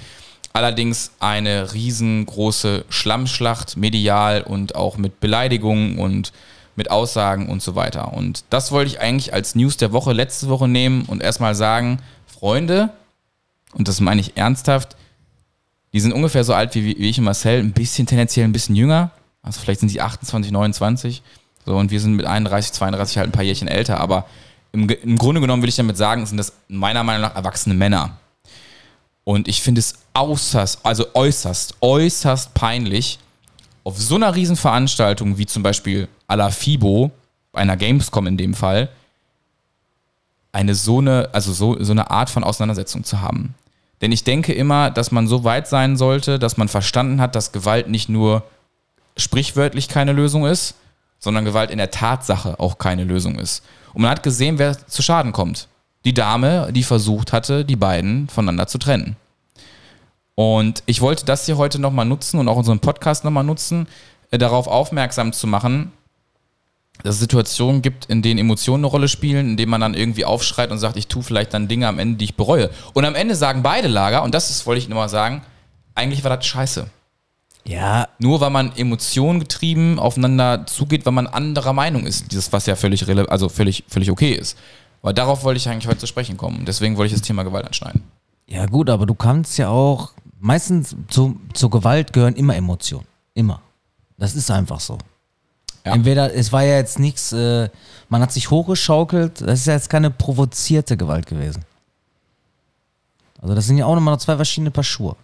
Allerdings 0.54 1.12
eine 1.20 1.74
riesengroße 1.74 2.86
Schlammschlacht, 2.88 3.76
medial 3.76 4.44
und 4.44 4.76
auch 4.76 4.98
mit 4.98 5.20
Beleidigungen 5.20 5.98
und 5.98 6.32
mit 6.76 6.92
Aussagen 6.92 7.50
und 7.50 7.62
so 7.62 7.76
weiter. 7.76 8.14
Und 8.14 8.44
das 8.50 8.72
wollte 8.72 8.92
ich 8.92 9.00
eigentlich 9.00 9.34
als 9.34 9.56
News 9.56 9.78
der 9.78 9.92
Woche 9.92 10.14
letzte 10.14 10.50
Woche 10.50 10.68
nehmen 10.68 11.04
und 11.06 11.22
erstmal 11.22 11.56
sagen, 11.56 12.00
Freunde, 12.26 12.90
und 13.74 13.88
das 13.88 14.00
meine 14.00 14.22
ich 14.22 14.38
ernsthaft, 14.38 14.96
die 15.94 16.00
sind 16.00 16.12
ungefähr 16.12 16.44
so 16.44 16.54
alt 16.54 16.74
wie, 16.76 16.86
wie 16.86 17.10
ich 17.10 17.20
und 17.20 17.26
Marcel, 17.26 17.60
ein 17.60 17.72
bisschen 17.72 18.08
tendenziell 18.08 18.46
ein 18.46 18.52
bisschen 18.52 18.76
jünger. 18.76 19.12
Also 19.44 19.62
vielleicht 19.62 19.82
sind 19.82 19.90
sie 19.90 20.02
28, 20.02 20.52
29. 20.52 21.22
So, 21.66 21.78
und 21.78 21.92
wir 21.92 22.00
sind 22.00 22.16
mit 22.16 22.26
31, 22.26 22.74
32 22.74 23.18
halt 23.18 23.30
ein 23.30 23.32
paar 23.32 23.44
Jährchen 23.44 23.68
älter. 23.68 24.00
Aber 24.00 24.26
im, 24.72 24.90
im 24.90 25.18
Grunde 25.18 25.40
genommen 25.40 25.62
will 25.62 25.70
ich 25.70 25.76
damit 25.76 25.98
sagen, 25.98 26.26
sind 26.26 26.38
das 26.38 26.54
meiner 26.68 27.04
Meinung 27.04 27.22
nach 27.22 27.36
erwachsene 27.36 27.76
Männer. 27.76 28.18
Und 29.24 29.48
ich 29.48 29.62
finde 29.62 29.80
es 29.80 29.94
äußerst, 30.16 30.80
also 30.84 31.06
äußerst, 31.14 31.76
äußerst 31.80 32.54
peinlich, 32.54 33.20
auf 33.84 34.00
so 34.00 34.16
einer 34.16 34.36
Riesenveranstaltung 34.36 35.38
wie 35.38 35.46
zum 35.46 35.64
Beispiel 35.64 36.08
à 36.28 36.36
la 36.36 36.50
FIBO, 36.50 37.12
einer 37.54 37.78
Gamescom 37.78 38.28
in 38.28 38.38
dem 38.38 38.54
Fall, 38.54 38.90
eine 40.52 40.76
so 40.76 41.00
eine, 41.00 41.30
also 41.34 41.52
so, 41.52 41.82
so 41.84 41.92
eine 41.92 42.10
Art 42.12 42.30
von 42.30 42.44
Auseinandersetzung 42.44 43.04
zu 43.04 43.22
haben. 43.22 43.56
Denn 44.02 44.12
ich 44.12 44.24
denke 44.24 44.54
immer, 44.54 44.92
dass 44.92 45.12
man 45.12 45.28
so 45.28 45.44
weit 45.44 45.68
sein 45.68 45.98
sollte, 45.98 46.40
dass 46.40 46.58
man 46.58 46.68
verstanden 46.68 47.20
hat, 47.22 47.36
dass 47.36 47.52
Gewalt 47.52 47.90
nicht 47.90 48.10
nur 48.10 48.44
sprichwörtlich 49.18 49.88
keine 49.88 50.14
Lösung 50.14 50.46
ist, 50.46 50.76
sondern 51.20 51.46
Gewalt 51.46 51.72
in 51.72 51.78
der 51.78 51.92
Tatsache 51.92 52.60
auch 52.60 52.78
keine 52.78 53.04
Lösung 53.04 53.40
ist. 53.40 53.64
Und 53.94 54.02
man 54.02 54.12
hat 54.12 54.24
gesehen, 54.24 54.60
wer 54.60 54.88
zu 54.88 55.02
Schaden 55.02 55.32
kommt. 55.32 55.68
Die 56.06 56.14
Dame, 56.14 56.72
die 56.74 56.84
versucht 56.84 57.32
hatte, 57.32 57.64
die 57.64 57.78
beiden 57.78 58.28
voneinander 58.28 58.68
zu 58.68 58.78
trennen. 58.78 59.16
Und 60.36 60.84
ich 60.86 61.02
wollte 61.02 61.26
das 61.26 61.46
hier 61.46 61.58
heute 61.58 61.80
nochmal 61.80 62.06
nutzen 62.06 62.40
und 62.40 62.48
auch 62.48 62.58
unseren 62.58 62.80
Podcast 62.80 63.24
nochmal 63.24 63.44
nutzen, 63.44 63.88
äh, 64.32 64.38
darauf 64.38 64.68
aufmerksam 64.68 65.32
zu 65.32 65.46
machen, 65.48 65.92
dass 67.04 67.16
es 67.16 67.22
Situationen 67.22 67.82
gibt, 67.82 68.06
in 68.06 68.22
denen 68.22 68.40
Emotionen 68.40 68.84
eine 68.84 68.92
Rolle 68.92 69.08
spielen, 69.08 69.52
in 69.52 69.58
denen 69.58 69.70
man 69.72 69.82
dann 69.82 69.94
irgendwie 69.94 70.26
aufschreit 70.26 70.72
und 70.72 70.78
sagt, 70.80 70.96
ich 70.96 71.08
tue 71.08 71.24
vielleicht 71.24 71.54
dann 71.54 71.68
Dinge 71.68 71.88
am 71.88 72.00
Ende, 72.00 72.18
die 72.18 72.26
ich 72.26 72.36
bereue. 72.36 72.70
Und 72.94 73.06
am 73.06 73.16
Ende 73.16 73.36
sagen 73.36 73.64
beide 73.64 73.88
Lager, 73.88 74.24
und 74.24 74.34
das 74.34 74.50
ist, 74.50 74.66
wollte 74.66 74.80
ich 74.80 74.90
nur 74.90 74.98
mal 75.00 75.10
sagen, 75.10 75.42
eigentlich 75.96 76.24
war 76.24 76.36
das 76.36 76.46
scheiße. 76.46 76.88
ja, 77.66 78.08
Nur 78.20 78.42
weil 78.42 78.50
man 78.50 78.76
emotionengetrieben 78.76 80.00
aufeinander 80.00 80.66
zugeht, 80.66 81.06
weil 81.06 81.14
man 81.14 81.28
anderer 81.28 81.74
Meinung 81.74 82.06
ist. 82.06 82.32
Dieses, 82.32 82.52
was 82.54 82.66
ja 82.66 82.76
völlig, 82.76 83.08
also 83.30 83.50
völlig, 83.50 83.84
völlig 83.88 84.10
okay 84.12 84.34
ist. 84.34 84.58
Aber 85.02 85.14
darauf 85.14 85.44
wollte 85.44 85.58
ich 85.58 85.70
eigentlich 85.70 85.88
heute 85.88 86.00
zu 86.00 86.08
sprechen 86.08 86.38
kommen. 86.38 86.66
Deswegen 86.66 86.98
wollte 86.98 87.14
ich 87.14 87.20
das 87.20 87.28
Thema 87.28 87.44
Gewalt 87.44 87.66
anschneiden. 87.66 88.04
ja 88.48 88.66
gut, 88.66 88.90
aber 88.90 89.06
du 89.06 89.16
kannst 89.16 89.58
ja 89.58 89.70
auch, 89.70 90.14
meistens 90.44 90.96
zu, 91.08 91.40
zur 91.54 91.70
Gewalt 91.70 92.12
gehören 92.12 92.36
immer 92.36 92.56
Emotionen. 92.56 93.08
Immer. 93.34 93.62
Das 94.18 94.36
ist 94.36 94.52
einfach 94.52 94.80
so. 94.80 94.98
Ja. 95.86 95.94
Entweder, 95.94 96.34
es 96.34 96.52
war 96.52 96.64
ja 96.64 96.76
jetzt 96.76 97.00
nichts, 97.00 97.32
äh, 97.32 97.70
man 98.10 98.22
hat 98.22 98.32
sich 98.32 98.50
hochgeschaukelt, 98.52 99.42
das 99.42 99.62
ist 99.62 99.68
ja 99.68 99.74
jetzt 99.74 99.90
keine 99.90 100.12
provozierte 100.12 100.98
Gewalt 100.98 101.26
gewesen. 101.26 101.64
Also 103.42 103.56
das 103.56 103.68
sind 103.68 103.78
ja 103.78 103.86
auch 103.86 103.96
nochmal 103.96 104.14
noch 104.14 104.22
zwei 104.22 104.36
verschiedene 104.36 104.72
Paar 104.72 104.84
Schuhe. 104.84 105.16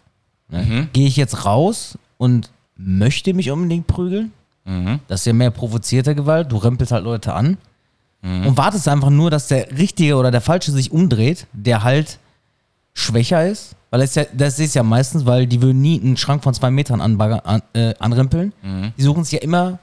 Ne? 0.50 0.88
Gehe 0.94 1.08
ich 1.08 1.16
jetzt 1.16 1.46
raus 1.46 1.98
und 2.18 2.50
möchte 2.76 3.34
mich 3.34 3.52
unbedingt 3.52 3.88
prügeln? 3.88 4.32
Das 5.08 5.22
ist 5.22 5.26
ja 5.26 5.34
mehr 5.34 5.52
provozierte 5.52 6.16
Gewalt, 6.16 6.52
du 6.52 6.58
rempelst 6.58 6.92
halt 6.92 7.04
Leute 7.04 7.34
an 7.34 7.58
und 8.22 8.58
wartest 8.58 8.88
einfach 8.88 9.10
nur, 9.10 9.32
dass 9.32 9.48
der 9.48 9.78
Richtige 9.78 10.16
oder 10.16 10.32
der 10.32 10.42
Falsche 10.42 10.72
sich 10.72 10.92
umdreht, 10.92 11.48
der 11.54 11.84
halt 11.84 12.20
schwächer 12.94 13.48
ist. 13.48 13.76
Weil 13.92 14.02
das 14.02 14.12
ist 14.12 14.16
ja, 14.16 14.26
das 14.34 14.60
ist 14.60 14.76
ja 14.76 14.84
meistens, 14.84 15.26
weil 15.26 15.48
die 15.48 15.62
würden 15.62 15.82
nie 15.82 16.00
einen 16.00 16.18
Schrank 16.18 16.44
von 16.44 16.54
zwei 16.54 16.70
Metern 16.70 17.02
anbagger, 17.02 17.46
an, 17.46 17.62
äh, 17.74 17.94
anrempeln. 18.00 18.54
Die 18.98 19.02
suchen 19.02 19.24
sich 19.24 19.34
ja 19.34 19.40
immer 19.40 19.80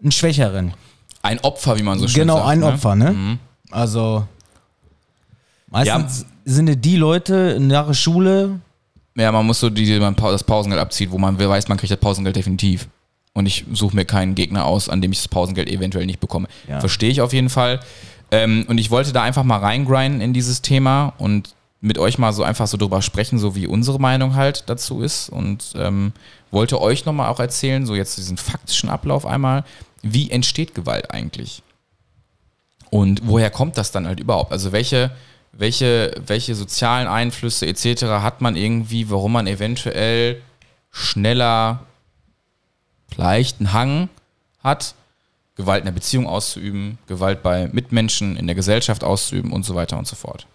einen 0.00 0.12
Schwächeren. 0.12 0.74
Ein 1.22 1.40
Opfer, 1.40 1.76
wie 1.76 1.82
man 1.82 1.98
so 1.98 2.06
schön 2.06 2.20
genau, 2.20 2.36
sagt. 2.36 2.48
ein 2.48 2.60
ne? 2.60 2.66
Opfer, 2.66 2.94
ne? 2.94 3.38
Also 3.72 4.26
meistens 5.68 6.26
sind 6.44 6.68
es 6.68 6.80
die 6.80 6.96
Leute 6.96 7.58
nach 7.60 7.88
der 7.88 7.94
Schule, 7.94 8.60
Ja, 9.16 9.32
man 9.32 9.44
muss 9.44 9.58
so 9.58 9.70
die, 9.70 9.84
die 9.84 9.98
man 9.98 10.14
das 10.14 10.44
Pausengeld 10.44 10.80
abzieht, 10.80 11.10
wo 11.10 11.18
man 11.18 11.38
weiß, 11.38 11.68
man 11.68 11.78
kriegt 11.78 11.90
das 11.90 11.98
Pausengeld 11.98 12.36
definitiv. 12.36 12.88
Und 13.32 13.46
ich 13.46 13.64
suche 13.72 13.96
mir 13.96 14.04
keinen 14.04 14.34
Gegner 14.34 14.64
aus, 14.64 14.88
an 14.88 15.02
dem 15.02 15.12
ich 15.12 15.18
das 15.18 15.28
Pausengeld 15.28 15.68
eventuell 15.68 16.06
nicht 16.06 16.20
bekomme. 16.20 16.48
Ja. 16.68 16.80
Verstehe 16.80 17.10
ich 17.10 17.20
auf 17.20 17.32
jeden 17.32 17.50
Fall. 17.50 17.80
Ähm, 18.30 18.64
und 18.68 18.78
ich 18.78 18.90
wollte 18.90 19.12
da 19.12 19.22
einfach 19.22 19.42
mal 19.44 19.58
reingrinden 19.58 20.20
in 20.20 20.32
dieses 20.32 20.62
Thema 20.62 21.12
und 21.18 21.55
mit 21.86 21.98
euch 21.98 22.18
mal 22.18 22.32
so 22.32 22.42
einfach 22.42 22.66
so 22.66 22.76
drüber 22.76 23.00
sprechen, 23.00 23.38
so 23.38 23.54
wie 23.54 23.68
unsere 23.68 24.00
Meinung 24.00 24.34
halt 24.34 24.64
dazu 24.66 25.02
ist. 25.02 25.28
Und 25.28 25.72
ähm, 25.76 26.12
wollte 26.50 26.80
euch 26.80 27.04
nochmal 27.04 27.28
auch 27.28 27.38
erzählen, 27.38 27.86
so 27.86 27.94
jetzt 27.94 28.18
diesen 28.18 28.36
faktischen 28.36 28.90
Ablauf 28.90 29.24
einmal, 29.24 29.64
wie 30.02 30.30
entsteht 30.30 30.74
Gewalt 30.74 31.12
eigentlich? 31.12 31.62
Und 32.90 33.22
woher 33.24 33.50
kommt 33.50 33.78
das 33.78 33.92
dann 33.92 34.06
halt 34.06 34.18
überhaupt? 34.18 34.52
Also 34.52 34.72
welche, 34.72 35.12
welche, 35.52 36.12
welche 36.26 36.56
sozialen 36.56 37.06
Einflüsse 37.06 37.66
etc. 37.66 38.02
hat 38.20 38.40
man 38.40 38.56
irgendwie, 38.56 39.08
warum 39.08 39.32
man 39.32 39.46
eventuell 39.46 40.42
schneller 40.90 41.84
vielleicht 43.08 43.60
einen 43.60 43.72
Hang 43.72 44.08
hat, 44.62 44.94
Gewalt 45.54 45.80
in 45.80 45.86
der 45.86 45.92
Beziehung 45.92 46.26
auszuüben, 46.26 46.98
Gewalt 47.06 47.42
bei 47.44 47.68
Mitmenschen 47.68 48.36
in 48.36 48.46
der 48.46 48.56
Gesellschaft 48.56 49.04
auszuüben 49.04 49.52
und 49.52 49.64
so 49.64 49.74
weiter 49.76 49.98
und 49.98 50.06
so 50.06 50.16
fort. 50.16 50.46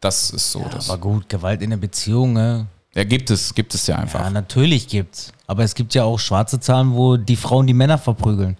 Das 0.00 0.30
ist 0.30 0.52
so. 0.52 0.64
das. 0.70 0.88
aber 0.88 0.98
gut, 0.98 1.28
Gewalt 1.28 1.62
in 1.62 1.70
der 1.70 1.76
Beziehung, 1.76 2.32
ne? 2.32 2.66
Ja, 2.94 3.04
gibt 3.04 3.30
es, 3.30 3.54
gibt 3.54 3.74
es 3.74 3.86
ja 3.86 3.96
einfach. 3.96 4.20
Ja, 4.20 4.30
natürlich 4.30 4.88
gibt's. 4.88 5.32
Aber 5.46 5.62
es 5.62 5.74
gibt 5.74 5.94
ja 5.94 6.04
auch 6.04 6.18
schwarze 6.18 6.58
Zahlen, 6.60 6.94
wo 6.94 7.16
die 7.16 7.36
Frauen 7.36 7.66
die 7.66 7.74
Männer 7.74 7.98
verprügeln. 7.98 8.56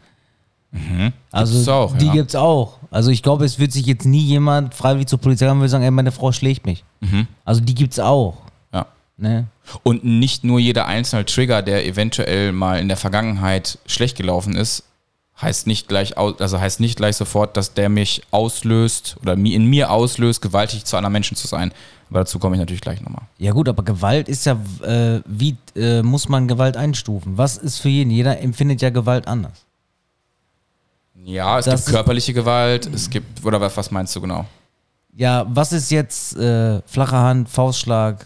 Also 1.30 1.54
Gibt's 1.54 1.68
auch, 1.68 1.96
die 1.96 2.06
ja. 2.06 2.12
gibt's 2.12 2.34
auch. 2.34 2.78
Also 2.90 3.10
ich 3.10 3.22
glaube, 3.22 3.46
es 3.46 3.58
wird 3.58 3.72
sich 3.72 3.86
jetzt 3.86 4.04
nie 4.04 4.20
jemand 4.20 4.74
freiwillig 4.74 5.06
zur 5.06 5.18
Polizei 5.18 5.46
gehen 5.46 5.60
und 5.60 5.68
sagen, 5.68 5.82
ey, 5.82 5.90
meine 5.90 6.12
Frau 6.12 6.30
schlägt 6.30 6.66
mich. 6.66 6.84
Also 7.44 7.60
die 7.62 7.74
gibt's 7.74 7.98
auch. 7.98 8.36
ja. 8.72 8.86
Ne? 9.16 9.46
Und 9.82 10.04
nicht 10.04 10.44
nur 10.44 10.60
jeder 10.60 10.86
einzelne 10.86 11.24
Trigger, 11.24 11.62
der 11.62 11.86
eventuell 11.86 12.52
mal 12.52 12.78
in 12.80 12.88
der 12.88 12.96
Vergangenheit 12.96 13.78
schlecht 13.86 14.16
gelaufen 14.16 14.54
ist, 14.56 14.84
heißt 15.40 15.66
nicht 15.66 15.88
gleich, 15.88 16.18
also 16.18 16.60
heißt 16.60 16.80
nicht 16.80 16.96
gleich 16.96 17.16
sofort, 17.16 17.56
dass 17.56 17.74
der 17.74 17.88
mich 17.88 18.22
auslöst 18.30 19.16
oder 19.22 19.34
in 19.34 19.66
mir 19.66 19.90
auslöst, 19.90 20.42
gewaltig 20.42 20.84
zu 20.84 20.96
anderen 20.96 21.12
Menschen 21.12 21.36
zu 21.36 21.46
sein. 21.46 21.72
Aber 22.10 22.20
dazu 22.20 22.38
komme 22.38 22.56
ich 22.56 22.60
natürlich 22.60 22.80
gleich 22.80 23.00
nochmal. 23.00 23.22
Ja 23.38 23.52
gut, 23.52 23.68
aber 23.68 23.82
Gewalt 23.82 24.28
ist 24.28 24.46
ja, 24.46 24.58
äh, 24.82 25.20
wie 25.26 25.56
äh, 25.76 26.02
muss 26.02 26.28
man 26.28 26.48
Gewalt 26.48 26.76
einstufen? 26.76 27.36
Was 27.36 27.56
ist 27.56 27.78
für 27.78 27.88
jeden? 27.88 28.10
Jeder 28.10 28.40
empfindet 28.40 28.80
ja 28.80 28.90
Gewalt 28.90 29.28
anders. 29.28 29.64
Ja, 31.24 31.58
es 31.58 31.66
Das 31.66 31.84
gibt 31.84 31.94
körperliche 31.94 32.32
Gewalt, 32.32 32.86
es 32.86 33.10
gibt, 33.10 33.44
oder 33.44 33.60
was, 33.60 33.90
meinst 33.90 34.16
du 34.16 34.20
genau? 34.20 34.46
Ja, 35.14 35.46
was 35.48 35.72
ist 35.72 35.90
jetzt 35.90 36.36
äh, 36.36 36.80
flache 36.86 37.16
Hand, 37.16 37.48
Faustschlag? 37.48 38.24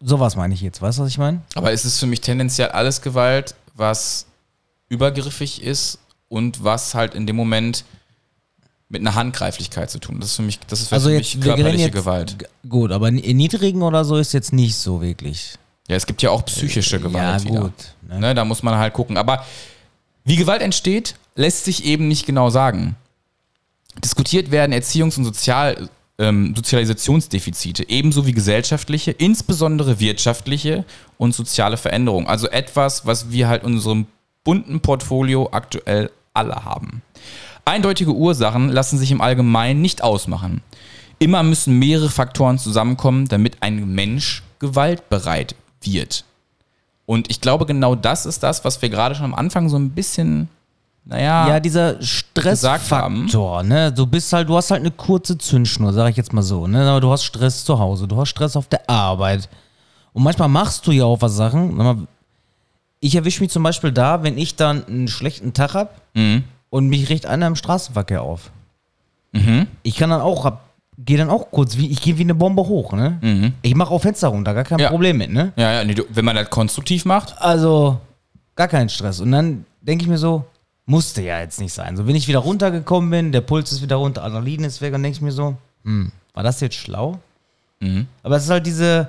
Sowas 0.00 0.36
meine 0.36 0.54
ich 0.54 0.60
jetzt. 0.60 0.80
Weißt 0.80 0.98
du, 0.98 1.02
was 1.02 1.08
ich 1.08 1.18
meine? 1.18 1.40
Aber 1.54 1.72
es 1.72 1.84
ist 1.84 1.98
für 1.98 2.06
mich 2.06 2.20
tendenziell 2.20 2.68
alles 2.68 3.00
Gewalt, 3.02 3.54
was 3.74 4.26
übergriffig 4.88 5.62
ist 5.62 5.98
und 6.32 6.64
was 6.64 6.94
halt 6.94 7.14
in 7.14 7.26
dem 7.26 7.36
Moment 7.36 7.84
mit 8.88 9.02
einer 9.02 9.14
Handgreiflichkeit 9.14 9.90
zu 9.90 9.98
tun. 9.98 10.18
Das 10.18 10.30
ist 10.30 10.36
für 10.36 10.42
mich, 10.42 10.58
das 10.60 10.80
ist 10.80 10.88
für 10.88 10.94
Also 10.94 11.10
mich 11.10 11.34
jetzt, 11.34 11.44
reden 11.44 11.56
körperliche 11.56 11.84
jetzt, 11.84 11.92
Gewalt. 11.94 12.36
Gut, 12.68 12.90
aber 12.90 13.08
in 13.08 13.36
niedrigen 13.36 13.82
oder 13.82 14.04
so 14.04 14.16
ist 14.16 14.32
jetzt 14.32 14.52
nicht 14.52 14.74
so 14.76 15.02
wirklich. 15.02 15.54
Ja, 15.88 15.96
es 15.96 16.06
gibt 16.06 16.22
ja 16.22 16.30
auch 16.30 16.44
psychische 16.46 17.00
Gewalt 17.00 17.44
ja, 17.44 17.50
gut. 17.50 17.72
Ne? 18.08 18.18
Ne, 18.18 18.34
da 18.34 18.44
muss 18.46 18.62
man 18.62 18.76
halt 18.76 18.94
gucken. 18.94 19.18
Aber 19.18 19.44
wie 20.24 20.36
Gewalt 20.36 20.62
entsteht, 20.62 21.16
lässt 21.34 21.66
sich 21.66 21.84
eben 21.84 22.08
nicht 22.08 22.24
genau 22.24 22.48
sagen. 22.48 22.96
Diskutiert 24.02 24.50
werden 24.50 24.72
Erziehungs- 24.72 25.18
und 25.18 25.24
Sozial, 25.24 25.90
ähm, 26.18 26.54
Sozialisationsdefizite, 26.56 27.90
ebenso 27.90 28.26
wie 28.26 28.32
gesellschaftliche, 28.32 29.10
insbesondere 29.10 30.00
wirtschaftliche 30.00 30.86
und 31.18 31.34
soziale 31.34 31.76
Veränderungen. 31.76 32.26
Also 32.26 32.48
etwas, 32.48 33.04
was 33.04 33.30
wir 33.30 33.48
halt 33.48 33.64
in 33.64 33.74
unserem 33.74 34.06
bunten 34.44 34.80
Portfolio 34.80 35.48
aktuell 35.52 36.10
alle 36.34 36.64
haben. 36.64 37.02
Eindeutige 37.64 38.12
Ursachen 38.12 38.68
lassen 38.70 38.98
sich 38.98 39.10
im 39.10 39.20
Allgemeinen 39.20 39.80
nicht 39.80 40.02
ausmachen. 40.02 40.62
Immer 41.18 41.42
müssen 41.42 41.78
mehrere 41.78 42.10
Faktoren 42.10 42.58
zusammenkommen, 42.58 43.28
damit 43.28 43.58
ein 43.60 43.94
Mensch 43.94 44.42
gewaltbereit 44.58 45.54
wird. 45.82 46.24
Und 47.06 47.30
ich 47.30 47.40
glaube, 47.40 47.66
genau 47.66 47.94
das 47.94 48.26
ist 48.26 48.42
das, 48.42 48.64
was 48.64 48.80
wir 48.82 48.88
gerade 48.88 49.14
schon 49.14 49.26
am 49.26 49.34
Anfang 49.34 49.68
so 49.68 49.76
ein 49.76 49.90
bisschen, 49.90 50.48
naja, 51.04 51.48
Ja, 51.48 51.60
dieser. 51.60 52.02
Stressfaktor, 52.02 53.62
ne? 53.62 53.92
Du 53.92 54.06
bist 54.06 54.32
halt, 54.32 54.48
du 54.48 54.56
hast 54.56 54.70
halt 54.70 54.80
eine 54.80 54.90
kurze 54.90 55.36
Zündschnur, 55.38 55.92
sag 55.92 56.10
ich 56.10 56.16
jetzt 56.16 56.32
mal 56.32 56.42
so, 56.42 56.66
ne? 56.66 56.88
Aber 56.88 57.00
du 57.00 57.10
hast 57.10 57.24
Stress 57.24 57.64
zu 57.64 57.78
Hause, 57.78 58.08
du 58.08 58.16
hast 58.16 58.30
Stress 58.30 58.56
auf 58.56 58.66
der 58.68 58.88
Arbeit. 58.88 59.48
Und 60.12 60.22
manchmal 60.22 60.48
machst 60.48 60.86
du 60.86 60.92
ja 60.92 61.04
auch 61.04 61.20
was 61.20 61.34
Sachen. 61.36 62.04
Ich 63.04 63.16
erwische 63.16 63.40
mich 63.42 63.50
zum 63.50 63.64
Beispiel 63.64 63.90
da, 63.90 64.22
wenn 64.22 64.38
ich 64.38 64.54
dann 64.54 64.86
einen 64.86 65.08
schlechten 65.08 65.52
Tag 65.52 65.74
hab 65.74 66.00
Mhm. 66.14 66.44
und 66.70 66.88
mich 66.88 67.08
riecht 67.08 67.26
einer 67.26 67.48
im 67.48 67.56
Straßenverkehr 67.56 68.22
auf. 68.22 68.50
Ich 69.82 69.96
kann 69.96 70.10
dann 70.10 70.20
auch, 70.20 70.52
gehe 70.98 71.16
dann 71.18 71.30
auch 71.30 71.50
kurz, 71.50 71.76
wie, 71.78 71.90
ich 71.90 72.00
gehe 72.02 72.16
wie 72.18 72.22
eine 72.22 72.34
Bombe 72.34 72.62
hoch, 72.62 72.92
ne? 72.92 73.50
Ich 73.62 73.74
mache 73.74 73.90
auch 73.92 73.98
Fenster 74.00 74.28
runter, 74.28 74.54
gar 74.54 74.64
kein 74.64 74.78
Ja. 74.78 74.88
Problem 74.88 75.16
mit, 75.18 75.32
ne? 75.32 75.52
ja, 75.56 75.72
ja 75.72 75.84
nee, 75.84 75.94
du, 75.94 76.04
wenn 76.10 76.24
man 76.24 76.36
das 76.36 76.48
konstruktiv 76.50 77.04
macht, 77.06 77.34
Also, 77.40 77.98
gar 78.54 78.68
keinen 78.68 78.88
Stress. 78.88 79.20
Und 79.20 79.32
dann 79.32 79.64
denke 79.80 80.04
ich 80.04 80.08
mir 80.08 80.18
so, 80.18 80.44
musste 80.86 81.22
ja 81.22 81.40
jetzt 81.40 81.60
nicht 81.60 81.72
sein. 81.72 81.96
So, 81.96 82.06
wenn 82.06 82.14
ich 82.14 82.28
wieder 82.28 82.40
runtergekommen 82.40 83.10
bin, 83.10 83.32
der 83.32 83.40
Puls 83.40 83.72
ist 83.72 83.82
wieder 83.82 83.96
runter, 83.96 84.22
Adrenalin 84.22 84.62
ist 84.64 84.80
weg, 84.80 84.92
dann 84.92 85.02
denke 85.02 85.16
ich 85.16 85.22
mir 85.22 85.32
so, 85.32 85.56
hm, 85.84 86.12
war 86.34 86.42
das 86.44 86.60
jetzt 86.60 86.76
schlau? 86.76 87.18
Aber 88.22 88.36
es 88.36 88.44
ist 88.44 88.50
halt 88.50 88.64
diese, 88.66 89.08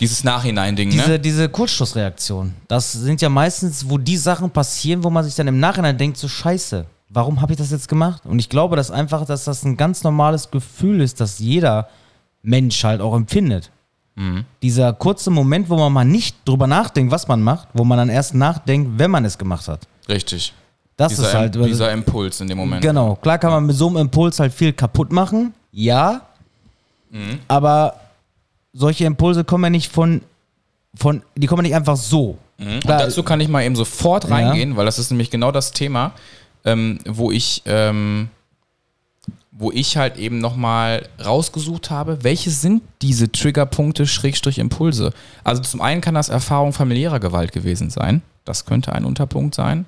dieses 0.00 0.24
Nachhinein-Ding, 0.24 0.90
diese, 0.90 1.10
ne? 1.10 1.18
diese 1.18 1.48
Kurzschlussreaktion. 1.48 2.54
Das 2.68 2.92
sind 2.92 3.20
ja 3.20 3.28
meistens, 3.28 3.88
wo 3.88 3.98
die 3.98 4.16
Sachen 4.16 4.50
passieren, 4.50 5.02
wo 5.02 5.10
man 5.10 5.24
sich 5.24 5.34
dann 5.34 5.48
im 5.48 5.58
Nachhinein 5.60 5.98
denkt, 5.98 6.16
so 6.18 6.28
scheiße, 6.28 6.86
warum 7.08 7.40
habe 7.40 7.52
ich 7.52 7.58
das 7.58 7.70
jetzt 7.70 7.88
gemacht? 7.88 8.22
Und 8.24 8.38
ich 8.38 8.48
glaube, 8.48 8.76
dass 8.76 8.90
einfach, 8.90 9.24
dass 9.26 9.44
das 9.44 9.64
ein 9.64 9.76
ganz 9.76 10.04
normales 10.04 10.50
Gefühl 10.50 11.00
ist, 11.00 11.20
das 11.20 11.38
jeder 11.38 11.88
Mensch 12.42 12.84
halt 12.84 13.00
auch 13.00 13.14
empfindet. 13.14 13.70
Dieser 14.62 14.92
kurze 14.94 15.30
Moment, 15.30 15.70
wo 15.70 15.76
man 15.76 15.92
mal 15.92 16.04
nicht 16.04 16.36
drüber 16.44 16.66
nachdenkt, 16.66 17.12
was 17.12 17.28
man 17.28 17.40
macht, 17.40 17.68
wo 17.72 17.84
man 17.84 17.98
dann 17.98 18.08
erst 18.08 18.34
nachdenkt, 18.34 18.98
wenn 18.98 19.12
man 19.12 19.24
es 19.24 19.38
gemacht 19.38 19.68
hat. 19.68 19.86
Richtig. 20.08 20.54
Das 20.96 21.10
Dieser, 21.10 21.28
ist 21.28 21.34
halt. 21.34 21.54
Im, 21.54 21.62
dieser 21.62 21.92
Impuls 21.92 22.40
in 22.40 22.48
dem 22.48 22.58
Moment. 22.58 22.82
Genau, 22.82 23.14
klar 23.14 23.38
kann 23.38 23.52
man 23.52 23.64
mit 23.64 23.76
so 23.76 23.86
einem 23.86 23.98
Impuls 23.98 24.40
halt 24.40 24.52
viel 24.52 24.72
kaputt 24.72 25.12
machen, 25.12 25.54
ja. 25.70 26.22
Aber 27.46 27.94
solche 28.78 29.04
Impulse 29.04 29.44
kommen 29.44 29.64
ja 29.64 29.70
nicht 29.70 29.90
von, 29.90 30.22
von, 30.94 31.22
die 31.36 31.46
kommen 31.46 31.62
nicht 31.62 31.74
einfach 31.74 31.96
so. 31.96 32.38
Und 32.58 32.80
Klar, 32.80 32.98
dazu 32.98 33.22
kann 33.22 33.40
ich 33.40 33.48
mal 33.48 33.64
eben 33.64 33.76
sofort 33.76 34.30
reingehen, 34.30 34.76
weil 34.76 34.86
das 34.86 34.98
ist 34.98 35.10
nämlich 35.10 35.30
genau 35.30 35.50
das 35.50 35.72
Thema, 35.72 36.12
ähm, 36.64 36.98
wo 37.06 37.32
ich, 37.32 37.62
ähm, 37.66 38.28
wo 39.50 39.72
ich 39.72 39.96
halt 39.96 40.16
eben 40.16 40.38
nochmal 40.38 41.08
rausgesucht 41.24 41.90
habe, 41.90 42.22
welche 42.22 42.50
sind 42.50 42.82
diese 43.02 43.30
Triggerpunkte, 43.30 44.06
Schrägstrich 44.06 44.58
Impulse. 44.58 45.12
Also 45.42 45.62
zum 45.62 45.80
einen 45.80 46.00
kann 46.00 46.14
das 46.14 46.28
Erfahrung 46.28 46.72
familiärer 46.72 47.18
Gewalt 47.18 47.50
gewesen 47.52 47.90
sein. 47.90 48.22
Das 48.44 48.64
könnte 48.64 48.92
ein 48.92 49.04
Unterpunkt 49.04 49.56
sein. 49.56 49.86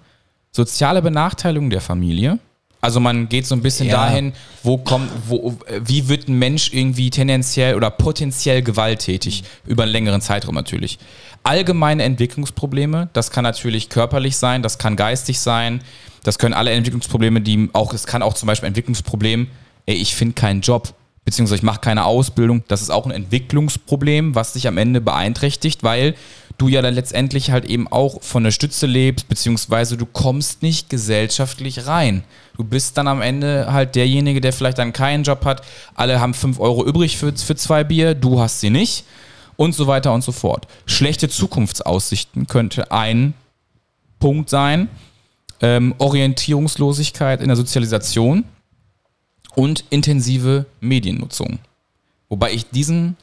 Soziale 0.51 1.01
Benachteiligung 1.01 1.70
der 1.70 1.80
Familie. 1.80 2.41
Also 2.81 2.99
man 3.01 3.28
geht 3.28 3.47
so 3.47 3.55
ein 3.55 3.62
bisschen 3.62 3.89
Ja. 3.89 3.97
dahin, 4.07 4.33
wo 4.62 4.78
kommt, 4.78 5.11
wo, 5.26 5.57
wie 5.85 6.09
wird 6.09 6.28
ein 6.28 6.39
Mensch 6.39 6.72
irgendwie 6.72 7.11
tendenziell 7.11 7.74
oder 7.74 7.91
potenziell 7.91 8.62
gewalttätig 8.62 9.45
über 9.66 9.83
einen 9.83 9.93
längeren 9.93 10.20
Zeitraum 10.20 10.55
natürlich. 10.55 10.99
Allgemeine 11.43 12.03
Entwicklungsprobleme, 12.05 13.09
das 13.12 13.31
kann 13.31 13.45
natürlich 13.45 13.89
körperlich 13.89 14.37
sein, 14.37 14.62
das 14.62 14.78
kann 14.78 14.97
geistig 14.97 15.41
sein, 15.41 15.83
das 16.22 16.39
können 16.39 16.55
alle 16.55 16.70
Entwicklungsprobleme, 16.70 17.41
die 17.41 17.70
auch, 17.72 17.95
es 17.95 18.07
kann 18.07 18.22
auch 18.22 18.35
zum 18.35 18.47
Beispiel 18.47 18.66
Entwicklungsproblem, 18.66 19.47
ey, 19.87 19.95
ich 19.95 20.14
finde 20.14 20.35
keinen 20.35 20.61
Job, 20.61 20.95
beziehungsweise 21.24 21.57
ich 21.57 21.62
mache 21.62 21.81
keine 21.81 22.05
Ausbildung. 22.05 22.62
Das 22.68 22.83
ist 22.83 22.91
auch 22.91 23.07
ein 23.07 23.12
Entwicklungsproblem, 23.12 24.35
was 24.35 24.53
dich 24.55 24.68
am 24.68 24.78
Ende 24.78 25.01
beeinträchtigt, 25.01 25.83
weil 25.83 26.14
du 26.61 26.68
ja 26.68 26.82
dann 26.82 26.94
letztendlich 26.94 27.50
halt 27.50 27.64
eben 27.64 27.88
auch 27.88 28.22
von 28.22 28.44
der 28.44 28.50
Stütze 28.50 28.86
lebst, 28.86 29.28
beziehungsweise 29.28 29.96
du 29.96 30.04
kommst 30.04 30.62
nicht 30.62 30.90
gesellschaftlich 30.90 31.86
rein. 31.86 32.22
Du 32.56 32.64
bist 32.64 32.98
dann 32.98 33.08
am 33.08 33.22
Ende 33.22 33.72
halt 33.72 33.94
derjenige, 33.94 34.42
der 34.42 34.52
vielleicht 34.52 34.78
dann 34.78 34.92
keinen 34.92 35.24
Job 35.24 35.44
hat. 35.46 35.62
Alle 35.94 36.20
haben 36.20 36.34
5 36.34 36.61
Euro 36.61 36.84
übrig 36.84 37.16
für, 37.16 37.32
für 37.32 37.56
zwei 37.56 37.82
Bier, 37.82 38.14
du 38.14 38.40
hast 38.40 38.61
sie 38.61 38.68
nicht 38.68 39.04
und 39.56 39.74
so 39.74 39.86
weiter 39.86 40.12
und 40.12 40.22
so 40.22 40.32
fort. 40.32 40.66
Schlechte 40.84 41.30
Zukunftsaussichten 41.30 42.46
könnte 42.46 42.92
ein 42.92 43.32
Punkt 44.18 44.50
sein. 44.50 44.88
Ähm, 45.62 45.94
Orientierungslosigkeit 45.98 47.40
in 47.40 47.48
der 47.48 47.56
Sozialisation 47.56 48.44
und 49.54 49.84
intensive 49.90 50.66
Mediennutzung. 50.80 51.58
Wobei 52.28 52.52
ich 52.52 52.70
diesen 52.70 53.16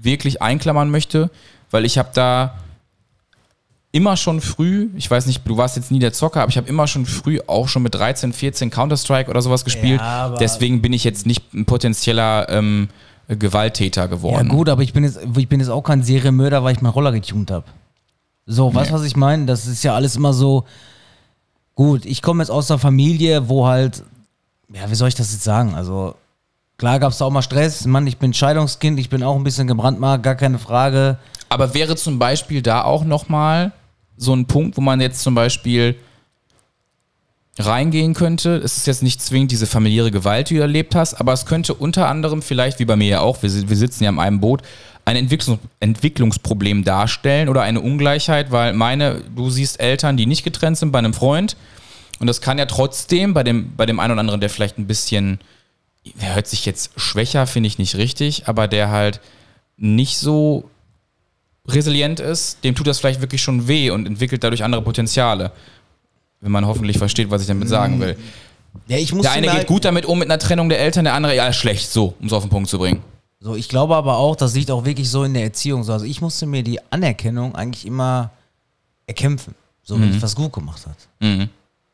wirklich 0.00 0.42
einklammern 0.42 0.90
möchte, 0.90 1.30
weil 1.70 1.84
ich 1.84 1.98
habe 1.98 2.10
da 2.14 2.58
immer 3.94 4.16
schon 4.16 4.40
früh, 4.40 4.88
ich 4.96 5.08
weiß 5.08 5.26
nicht, 5.26 5.46
du 5.46 5.56
warst 5.56 5.76
jetzt 5.76 5.92
nie 5.92 6.00
der 6.00 6.12
Zocker, 6.12 6.42
aber 6.42 6.50
ich 6.50 6.56
habe 6.56 6.68
immer 6.68 6.88
schon 6.88 7.06
früh 7.06 7.38
auch 7.46 7.68
schon 7.68 7.84
mit 7.84 7.94
13, 7.94 8.32
14 8.32 8.68
Counter-Strike 8.70 9.30
oder 9.30 9.40
sowas 9.40 9.64
gespielt. 9.64 10.00
Ja, 10.00 10.30
Deswegen 10.30 10.82
bin 10.82 10.92
ich 10.92 11.04
jetzt 11.04 11.26
nicht 11.26 11.54
ein 11.54 11.64
potenzieller 11.64 12.48
ähm, 12.48 12.88
Gewalttäter 13.28 14.02
Ja 14.02 14.06
geworden. 14.08 14.48
gut, 14.48 14.68
aber 14.68 14.82
ich 14.82 14.92
bin 14.92 15.04
jetzt, 15.04 15.20
ich 15.36 15.48
bin 15.48 15.60
jetzt 15.60 15.68
auch 15.68 15.82
kein 15.82 16.02
Serienmörder, 16.02 16.64
weil 16.64 16.74
ich 16.74 16.82
meinen 16.82 16.90
Roller 16.92 17.12
getunt 17.12 17.52
habe. 17.52 17.66
So, 18.46 18.74
weißt 18.74 18.90
du, 18.90 18.94
was 18.94 19.04
ich 19.04 19.14
meine? 19.14 19.46
Das 19.46 19.64
ist 19.68 19.84
ja 19.84 19.94
alles 19.94 20.16
immer 20.16 20.32
so. 20.32 20.64
Gut, 21.76 22.04
ich 22.04 22.20
komme 22.20 22.42
jetzt 22.42 22.50
aus 22.50 22.68
einer 22.72 22.80
Familie, 22.80 23.48
wo 23.48 23.68
halt, 23.68 24.02
ja, 24.72 24.90
wie 24.90 24.94
soll 24.96 25.06
ich 25.08 25.14
das 25.14 25.32
jetzt 25.32 25.44
sagen? 25.44 25.76
Also, 25.76 26.16
klar 26.78 26.98
gab 26.98 27.12
es 27.12 27.18
da 27.18 27.26
auch 27.26 27.30
mal 27.30 27.42
Stress. 27.42 27.86
Mann, 27.86 28.08
ich 28.08 28.18
bin 28.18 28.34
Scheidungskind, 28.34 28.98
ich 28.98 29.08
bin 29.08 29.22
auch 29.22 29.36
ein 29.36 29.44
bisschen 29.44 29.68
gebrandmarkt, 29.68 30.24
gar 30.24 30.34
keine 30.34 30.58
Frage. 30.58 31.16
Aber 31.48 31.74
wäre 31.74 31.94
zum 31.94 32.18
Beispiel 32.18 32.60
da 32.60 32.82
auch 32.82 33.04
nochmal 33.04 33.70
so 34.16 34.34
ein 34.34 34.46
Punkt, 34.46 34.76
wo 34.76 34.80
man 34.80 35.00
jetzt 35.00 35.20
zum 35.22 35.34
Beispiel 35.34 35.96
reingehen 37.58 38.14
könnte. 38.14 38.56
Es 38.56 38.76
ist 38.76 38.86
jetzt 38.86 39.02
nicht 39.02 39.22
zwingend 39.22 39.52
diese 39.52 39.66
familiäre 39.66 40.10
Gewalt, 40.10 40.50
die 40.50 40.56
du 40.56 40.60
erlebt 40.60 40.94
hast, 40.94 41.14
aber 41.14 41.32
es 41.32 41.46
könnte 41.46 41.74
unter 41.74 42.08
anderem 42.08 42.42
vielleicht, 42.42 42.78
wie 42.78 42.84
bei 42.84 42.96
mir 42.96 43.08
ja 43.08 43.20
auch, 43.20 43.42
wir, 43.42 43.68
wir 43.68 43.76
sitzen 43.76 44.04
ja 44.04 44.10
in 44.10 44.18
einem 44.18 44.40
Boot, 44.40 44.62
ein 45.04 45.16
Entwicklungs 45.16 45.60
Entwicklungsproblem 45.80 46.82
darstellen 46.82 47.48
oder 47.48 47.62
eine 47.62 47.80
Ungleichheit, 47.80 48.50
weil 48.50 48.72
meine, 48.72 49.22
du 49.34 49.50
siehst 49.50 49.78
Eltern, 49.78 50.16
die 50.16 50.26
nicht 50.26 50.44
getrennt 50.44 50.78
sind 50.78 50.92
bei 50.92 50.98
einem 50.98 51.14
Freund 51.14 51.56
und 52.18 52.26
das 52.26 52.40
kann 52.40 52.58
ja 52.58 52.66
trotzdem 52.66 53.34
bei 53.34 53.42
dem, 53.42 53.76
bei 53.76 53.86
dem 53.86 54.00
einen 54.00 54.12
oder 54.12 54.20
anderen, 54.20 54.40
der 54.40 54.50
vielleicht 54.50 54.78
ein 54.78 54.86
bisschen, 54.86 55.40
der 56.20 56.34
hört 56.34 56.46
sich 56.46 56.64
jetzt 56.64 56.92
schwächer, 56.96 57.46
finde 57.46 57.66
ich 57.66 57.78
nicht 57.78 57.96
richtig, 57.96 58.48
aber 58.48 58.66
der 58.66 58.90
halt 58.90 59.20
nicht 59.76 60.18
so 60.18 60.70
resilient 61.66 62.20
ist, 62.20 62.62
dem 62.64 62.74
tut 62.74 62.86
das 62.86 62.98
vielleicht 62.98 63.20
wirklich 63.20 63.42
schon 63.42 63.68
weh 63.68 63.90
und 63.90 64.06
entwickelt 64.06 64.44
dadurch 64.44 64.64
andere 64.64 64.82
Potenziale. 64.82 65.52
Wenn 66.40 66.52
man 66.52 66.66
hoffentlich 66.66 66.98
versteht, 66.98 67.30
was 67.30 67.40
ich 67.42 67.48
damit 67.48 67.68
sagen 67.68 68.00
will. 68.00 68.16
Ja, 68.86 68.98
ich 68.98 69.14
muss 69.14 69.22
Der 69.22 69.32
eine 69.32 69.48
geht 69.48 69.66
gut 69.66 69.84
damit 69.84 70.04
um 70.04 70.18
mit 70.18 70.30
einer 70.30 70.38
Trennung 70.38 70.68
der 70.68 70.80
Eltern, 70.80 71.04
der 71.04 71.14
andere 71.14 71.34
ja 71.34 71.52
schlecht, 71.52 71.90
so, 71.90 72.14
um 72.20 72.26
es 72.26 72.32
auf 72.32 72.42
den 72.42 72.50
Punkt 72.50 72.68
zu 72.68 72.78
bringen. 72.78 73.02
So, 73.40 73.54
ich 73.54 73.68
glaube 73.68 73.94
aber 73.94 74.16
auch, 74.16 74.36
das 74.36 74.54
liegt 74.54 74.70
auch 74.70 74.84
wirklich 74.84 75.08
so 75.08 75.24
in 75.24 75.34
der 75.34 75.44
Erziehung. 75.44 75.84
So. 75.84 75.92
Also 75.92 76.06
ich 76.06 76.20
musste 76.20 76.46
mir 76.46 76.62
die 76.62 76.80
Anerkennung 76.90 77.54
eigentlich 77.54 77.86
immer 77.86 78.30
erkämpfen, 79.06 79.54
so 79.82 80.00
wenn 80.00 80.10
ich 80.10 80.22
was 80.22 80.34
gut 80.34 80.52
gemacht 80.52 80.86
hat. 80.86 80.96
Mhm. 81.20 81.48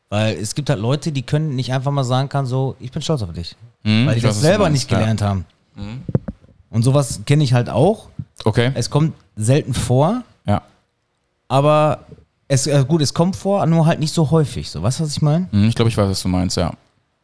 Weil 0.09 0.35
es 0.35 0.55
gibt 0.55 0.69
halt 0.69 0.79
Leute, 0.79 1.11
die 1.11 1.21
können 1.21 1.55
nicht 1.55 1.71
einfach 1.71 1.91
mal 1.91 2.03
sagen 2.03 2.27
kann, 2.27 2.45
so, 2.45 2.75
ich 2.79 2.91
bin 2.91 3.01
stolz 3.01 3.21
auf 3.21 3.31
dich. 3.31 3.55
Mhm, 3.83 4.05
Weil 4.05 4.13
die 4.13 4.17
ich 4.17 4.23
das 4.23 4.35
weiß, 4.35 4.41
selber 4.41 4.69
nicht 4.69 4.91
ja. 4.91 4.97
gelernt 4.97 5.21
haben. 5.21 5.45
Und 6.69 6.83
sowas 6.83 7.21
kenne 7.25 7.43
ich 7.43 7.53
halt 7.53 7.69
auch. 7.69 8.09
Okay. 8.45 8.71
Es 8.73 8.89
kommt 8.89 9.13
selten 9.35 9.73
vor, 9.73 10.23
Ja. 10.45 10.61
aber 11.47 11.99
es, 12.47 12.67
äh, 12.67 12.83
gut, 12.87 13.01
es 13.01 13.13
kommt 13.13 13.35
vor, 13.35 13.65
nur 13.65 13.85
halt 13.85 13.99
nicht 13.99 14.13
so 14.13 14.29
häufig. 14.31 14.69
So, 14.69 14.81
weißt 14.81 14.99
du, 14.99 15.03
was 15.03 15.11
ich 15.15 15.21
meine? 15.21 15.47
Mhm, 15.51 15.65
Ich 15.69 15.75
glaube, 15.75 15.89
ich 15.89 15.97
weiß, 15.97 16.09
was 16.09 16.21
du 16.21 16.27
meinst, 16.27 16.57
ja. 16.57 16.71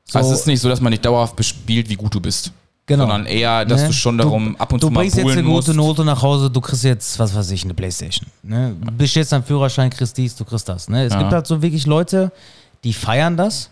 So, 0.06 0.20
also 0.20 0.32
es 0.32 0.40
ist 0.42 0.48
nicht 0.48 0.62
so, 0.62 0.70
dass 0.70 0.80
man 0.80 0.92
nicht 0.92 1.04
dauerhaft 1.04 1.36
bespielt, 1.36 1.90
wie 1.90 1.96
gut 1.96 2.14
du 2.16 2.22
bist. 2.22 2.52
Genau. 2.86 3.04
Sondern 3.04 3.26
eher, 3.26 3.66
dass 3.66 3.82
Ne? 3.82 3.88
du 3.88 3.94
schon 3.94 4.18
darum 4.18 4.56
ab 4.56 4.72
und 4.72 4.82
du 4.82 4.88
zu 4.88 4.94
mal 4.94 5.02
bringst 5.02 5.18
jetzt 5.18 5.26
buhlen 5.26 5.40
eine 5.40 5.48
gute. 5.48 5.74
Note 5.74 6.06
nach 6.06 6.22
Hause, 6.22 6.50
du 6.50 6.62
kriegst 6.62 6.86
jetzt, 6.86 7.20
was 7.20 7.36
weiß 7.36 7.52
ich, 7.52 7.66
eine 7.66 7.74
Playstation. 7.74 8.30
Ne? 8.44 8.74
Du 8.80 8.92
bist 8.94 9.14
jetzt 9.16 9.34
am 9.34 9.44
Führerschein, 9.44 9.90
kriegst 9.90 10.18
dies, 10.18 10.34
du 10.38 10.46
kriegst 10.46 10.70
das. 10.70 10.88
Ne? 10.88 11.04
Es 11.04 11.12
Ja. 11.14 11.20
gibt 11.20 11.34
halt 11.34 11.46
so 11.46 11.62
wirklich 11.62 11.86
Leute, 11.86 12.32
die 12.86 12.94
feiern 12.94 13.36
das. 13.36 13.70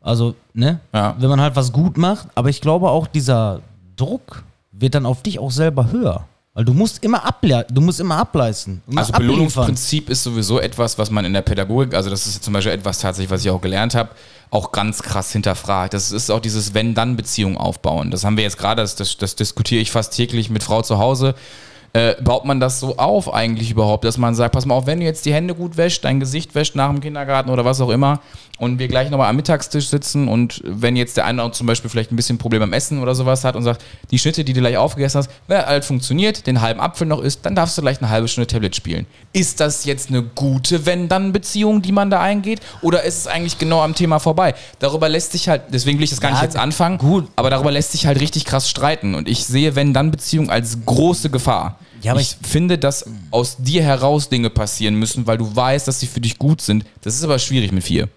Also, 0.00 0.34
ne? 0.54 0.80
Ja. 0.94 1.14
Wenn 1.18 1.28
man 1.28 1.40
halt 1.42 1.54
was 1.56 1.70
gut 1.72 1.98
macht, 1.98 2.28
aber 2.34 2.48
ich 2.48 2.62
glaube 2.62 2.88
auch, 2.88 3.06
dieser 3.06 3.60
Druck 3.96 4.42
wird 4.72 4.94
dann 4.94 5.04
auf 5.04 5.22
dich 5.22 5.38
auch 5.38 5.50
selber 5.50 5.90
höher. 5.90 6.24
Weil 6.54 6.64
du 6.64 6.72
musst 6.72 7.02
immer 7.02 7.26
able 7.26 7.66
du 7.68 7.80
musst 7.80 7.98
immer 7.98 8.16
ableisten. 8.16 8.80
Musst 8.86 8.98
Also 8.98 9.12
abliefern. 9.14 9.34
Belohnungsprinzip 9.34 10.08
ist 10.08 10.22
sowieso 10.22 10.60
etwas, 10.60 10.98
was 10.98 11.10
man 11.10 11.24
in 11.24 11.32
der 11.32 11.42
Pädagogik, 11.42 11.94
also 11.94 12.10
das 12.10 12.26
ist 12.26 12.44
zum 12.44 12.54
Beispiel 12.54 12.72
etwas 12.72 13.00
tatsächlich, 13.00 13.30
was 13.30 13.44
ich 13.44 13.50
auch 13.50 13.60
gelernt 13.60 13.96
habe, 13.96 14.10
auch 14.50 14.70
ganz 14.70 15.02
krass 15.02 15.32
hinterfragt. 15.32 15.94
Das 15.94 16.12
ist 16.12 16.30
auch 16.30 16.38
dieses 16.38 16.72
Wenn-Dann-Beziehung 16.72 17.56
aufbauen. 17.56 18.12
Das 18.12 18.24
haben 18.24 18.36
wir 18.36 18.44
jetzt 18.44 18.56
gerade, 18.56 18.82
das, 18.82 18.94
das, 18.94 19.16
das 19.16 19.34
diskutiere 19.34 19.80
ich 19.80 19.90
fast 19.90 20.12
täglich 20.12 20.48
mit 20.48 20.62
Frau 20.62 20.82
zu 20.82 20.98
Hause. 20.98 21.34
Äh, 21.96 22.20
baut 22.20 22.44
man 22.44 22.58
das 22.58 22.80
so 22.80 22.96
auf 22.96 23.32
eigentlich 23.32 23.70
überhaupt, 23.70 24.02
dass 24.04 24.18
man 24.18 24.34
sagt, 24.34 24.52
pass 24.52 24.66
mal 24.66 24.74
auf, 24.74 24.86
wenn 24.86 24.98
du 24.98 25.06
jetzt 25.06 25.26
die 25.26 25.32
Hände 25.32 25.54
gut 25.54 25.76
wäscht, 25.76 26.04
dein 26.04 26.18
Gesicht 26.18 26.56
wäscht 26.56 26.74
nach 26.74 26.90
dem 26.90 27.00
Kindergarten 27.00 27.50
oder 27.50 27.64
was 27.64 27.80
auch 27.80 27.90
immer 27.90 28.18
und 28.58 28.80
wir 28.80 28.88
gleich 28.88 29.10
nochmal 29.10 29.30
am 29.30 29.36
Mittagstisch 29.36 29.86
sitzen 29.88 30.26
und 30.26 30.60
wenn 30.64 30.96
jetzt 30.96 31.16
der 31.16 31.24
eine 31.24 31.48
zum 31.52 31.68
Beispiel 31.68 31.88
vielleicht 31.88 32.10
ein 32.10 32.16
bisschen 32.16 32.36
Problem 32.36 32.58
beim 32.58 32.72
Essen 32.72 33.00
oder 33.00 33.14
sowas 33.14 33.44
hat 33.44 33.54
und 33.54 33.62
sagt, 33.62 33.84
die 34.10 34.18
Schnitte, 34.18 34.42
die 34.42 34.52
du 34.52 34.58
gleich 34.58 34.76
aufgegessen 34.76 35.18
hast, 35.18 35.30
wenn 35.46 35.64
halt 35.64 35.84
funktioniert, 35.84 36.48
den 36.48 36.60
halben 36.60 36.80
Apfel 36.80 37.06
noch 37.06 37.20
isst, 37.20 37.46
dann 37.46 37.54
darfst 37.54 37.78
du 37.78 37.82
gleich 37.82 37.98
eine 38.00 38.10
halbe 38.10 38.26
Stunde 38.26 38.48
Tablet 38.48 38.74
spielen. 38.74 39.06
Ist 39.32 39.60
das 39.60 39.84
jetzt 39.84 40.08
eine 40.08 40.22
gute 40.22 40.86
Wenn-Dann-Beziehung, 40.86 41.80
die 41.80 41.92
man 41.92 42.10
da 42.10 42.20
eingeht 42.20 42.60
oder 42.82 43.04
ist 43.04 43.18
es 43.18 43.26
eigentlich 43.28 43.58
genau 43.58 43.82
am 43.82 43.94
Thema 43.94 44.18
vorbei? 44.18 44.56
Darüber 44.80 45.08
lässt 45.08 45.30
sich 45.30 45.48
halt, 45.48 45.62
deswegen 45.72 45.98
will 45.98 46.04
ich 46.04 46.10
das 46.10 46.20
gar 46.20 46.30
Ja, 46.32 46.38
nicht 46.38 46.42
jetzt 46.42 46.56
anfangen, 46.56 46.98
gut. 46.98 47.28
aber 47.36 47.50
darüber 47.50 47.70
lässt 47.70 47.92
sich 47.92 48.06
halt 48.06 48.20
richtig 48.20 48.44
krass 48.46 48.68
streiten 48.68 49.14
und 49.14 49.28
ich 49.28 49.44
sehe 49.46 49.76
Wenn-Dann-Beziehung 49.76 50.50
als 50.50 50.78
große 50.84 51.30
Gefahr. 51.30 51.78
Ja, 52.02 52.12
aber 52.12 52.20
ich 52.20 52.36
finde, 52.42 52.78
dass 52.78 53.04
aus 53.30 53.56
dir 53.58 53.82
heraus 53.82 54.28
Dinge 54.28 54.50
passieren 54.50 54.94
müssen, 54.96 55.26
weil 55.26 55.38
du 55.38 55.54
weißt, 55.54 55.88
dass 55.88 56.00
sie 56.00 56.06
für 56.06 56.20
dich 56.20 56.38
gut 56.38 56.60
sind. 56.60 56.84
Das 57.02 57.14
ist 57.14 57.24
aber 57.24 57.38
schwierig 57.38 57.72
mit 57.72 57.84
vier. 57.84 58.08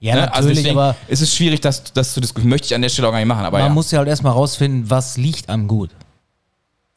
Ja, 0.00 0.14
Ne? 0.14 0.20
natürlich, 0.20 0.36
also 0.36 0.48
deswegen 0.50 0.78
aber 0.78 0.96
ist 1.08 1.22
es 1.22 1.34
schwierig, 1.34 1.60
dass, 1.60 1.84
dass 1.92 2.14
du 2.14 2.20
das 2.20 2.34
möchte 2.42 2.66
ich 2.66 2.74
an 2.74 2.82
der 2.82 2.90
Stelle 2.90 3.08
auch 3.08 3.12
gar 3.12 3.18
nicht 3.18 3.28
machen. 3.28 3.44
Aber 3.44 3.58
man 3.58 3.68
ja. 3.68 3.72
muss 3.72 3.90
ja 3.90 3.98
halt 3.98 4.08
erstmal 4.08 4.32
rausfinden, 4.32 4.90
was 4.90 5.16
liegt 5.16 5.48
einem 5.48 5.66
gut. 5.66 5.90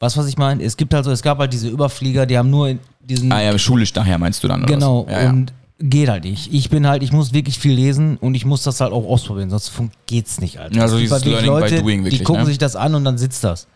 Weißt 0.00 0.16
du, 0.16 0.20
was 0.20 0.28
ich 0.28 0.36
meine? 0.36 0.62
Es 0.62 0.76
gibt 0.76 0.92
halt 0.92 1.04
so, 1.04 1.10
es 1.10 1.22
gab 1.22 1.38
halt 1.38 1.52
diese 1.52 1.68
Überflieger, 1.68 2.26
die 2.26 2.36
haben 2.36 2.50
nur 2.50 2.76
diesen 3.00 3.32
ah 3.32 3.40
ja, 3.42 3.58
schulisch 3.58 3.94
nachher 3.94 4.18
meinst 4.18 4.44
du 4.44 4.48
dann, 4.48 4.62
oder? 4.62 4.72
Genau, 4.72 5.06
was? 5.06 5.12
Ja, 5.12 5.22
ja. 5.22 5.30
und 5.30 5.52
geht 5.80 6.08
halt 6.08 6.24
nicht. 6.24 6.52
Ich 6.52 6.70
bin 6.70 6.86
halt, 6.86 7.02
ich 7.02 7.12
muss 7.12 7.32
wirklich 7.32 7.58
viel 7.58 7.72
lesen 7.72 8.16
und 8.18 8.34
ich 8.34 8.44
muss 8.44 8.62
das 8.62 8.80
halt 8.80 8.92
auch 8.92 9.04
ausprobieren, 9.04 9.50
sonst 9.50 9.72
geht's 10.06 10.40
nicht, 10.40 10.58
Alter. 10.58 10.76
Ja, 10.76 10.88
so 10.88 10.96
Es 10.98 11.02
gibt 11.02 11.24
dieses 11.24 11.36
halt 11.36 11.46
Learning 11.46 11.68
by 11.68 11.82
doing 11.82 12.04
wirklich, 12.04 12.18
Die 12.20 12.24
gucken 12.24 12.42
ne? 12.42 12.46
sich 12.46 12.58
das 12.58 12.76
an 12.76 12.94
und 12.94 13.04
dann 13.04 13.18
sitzt 13.18 13.42
das. 13.44 13.66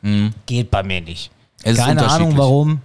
Geht 0.47 0.70
bei 0.70 0.83
mir 0.83 1.01
nicht. 1.01 1.30
Es 1.62 1.78
ist 1.78 1.84
Keine 1.84 2.08
Ahnung 2.08 2.36
warum. 2.36 2.80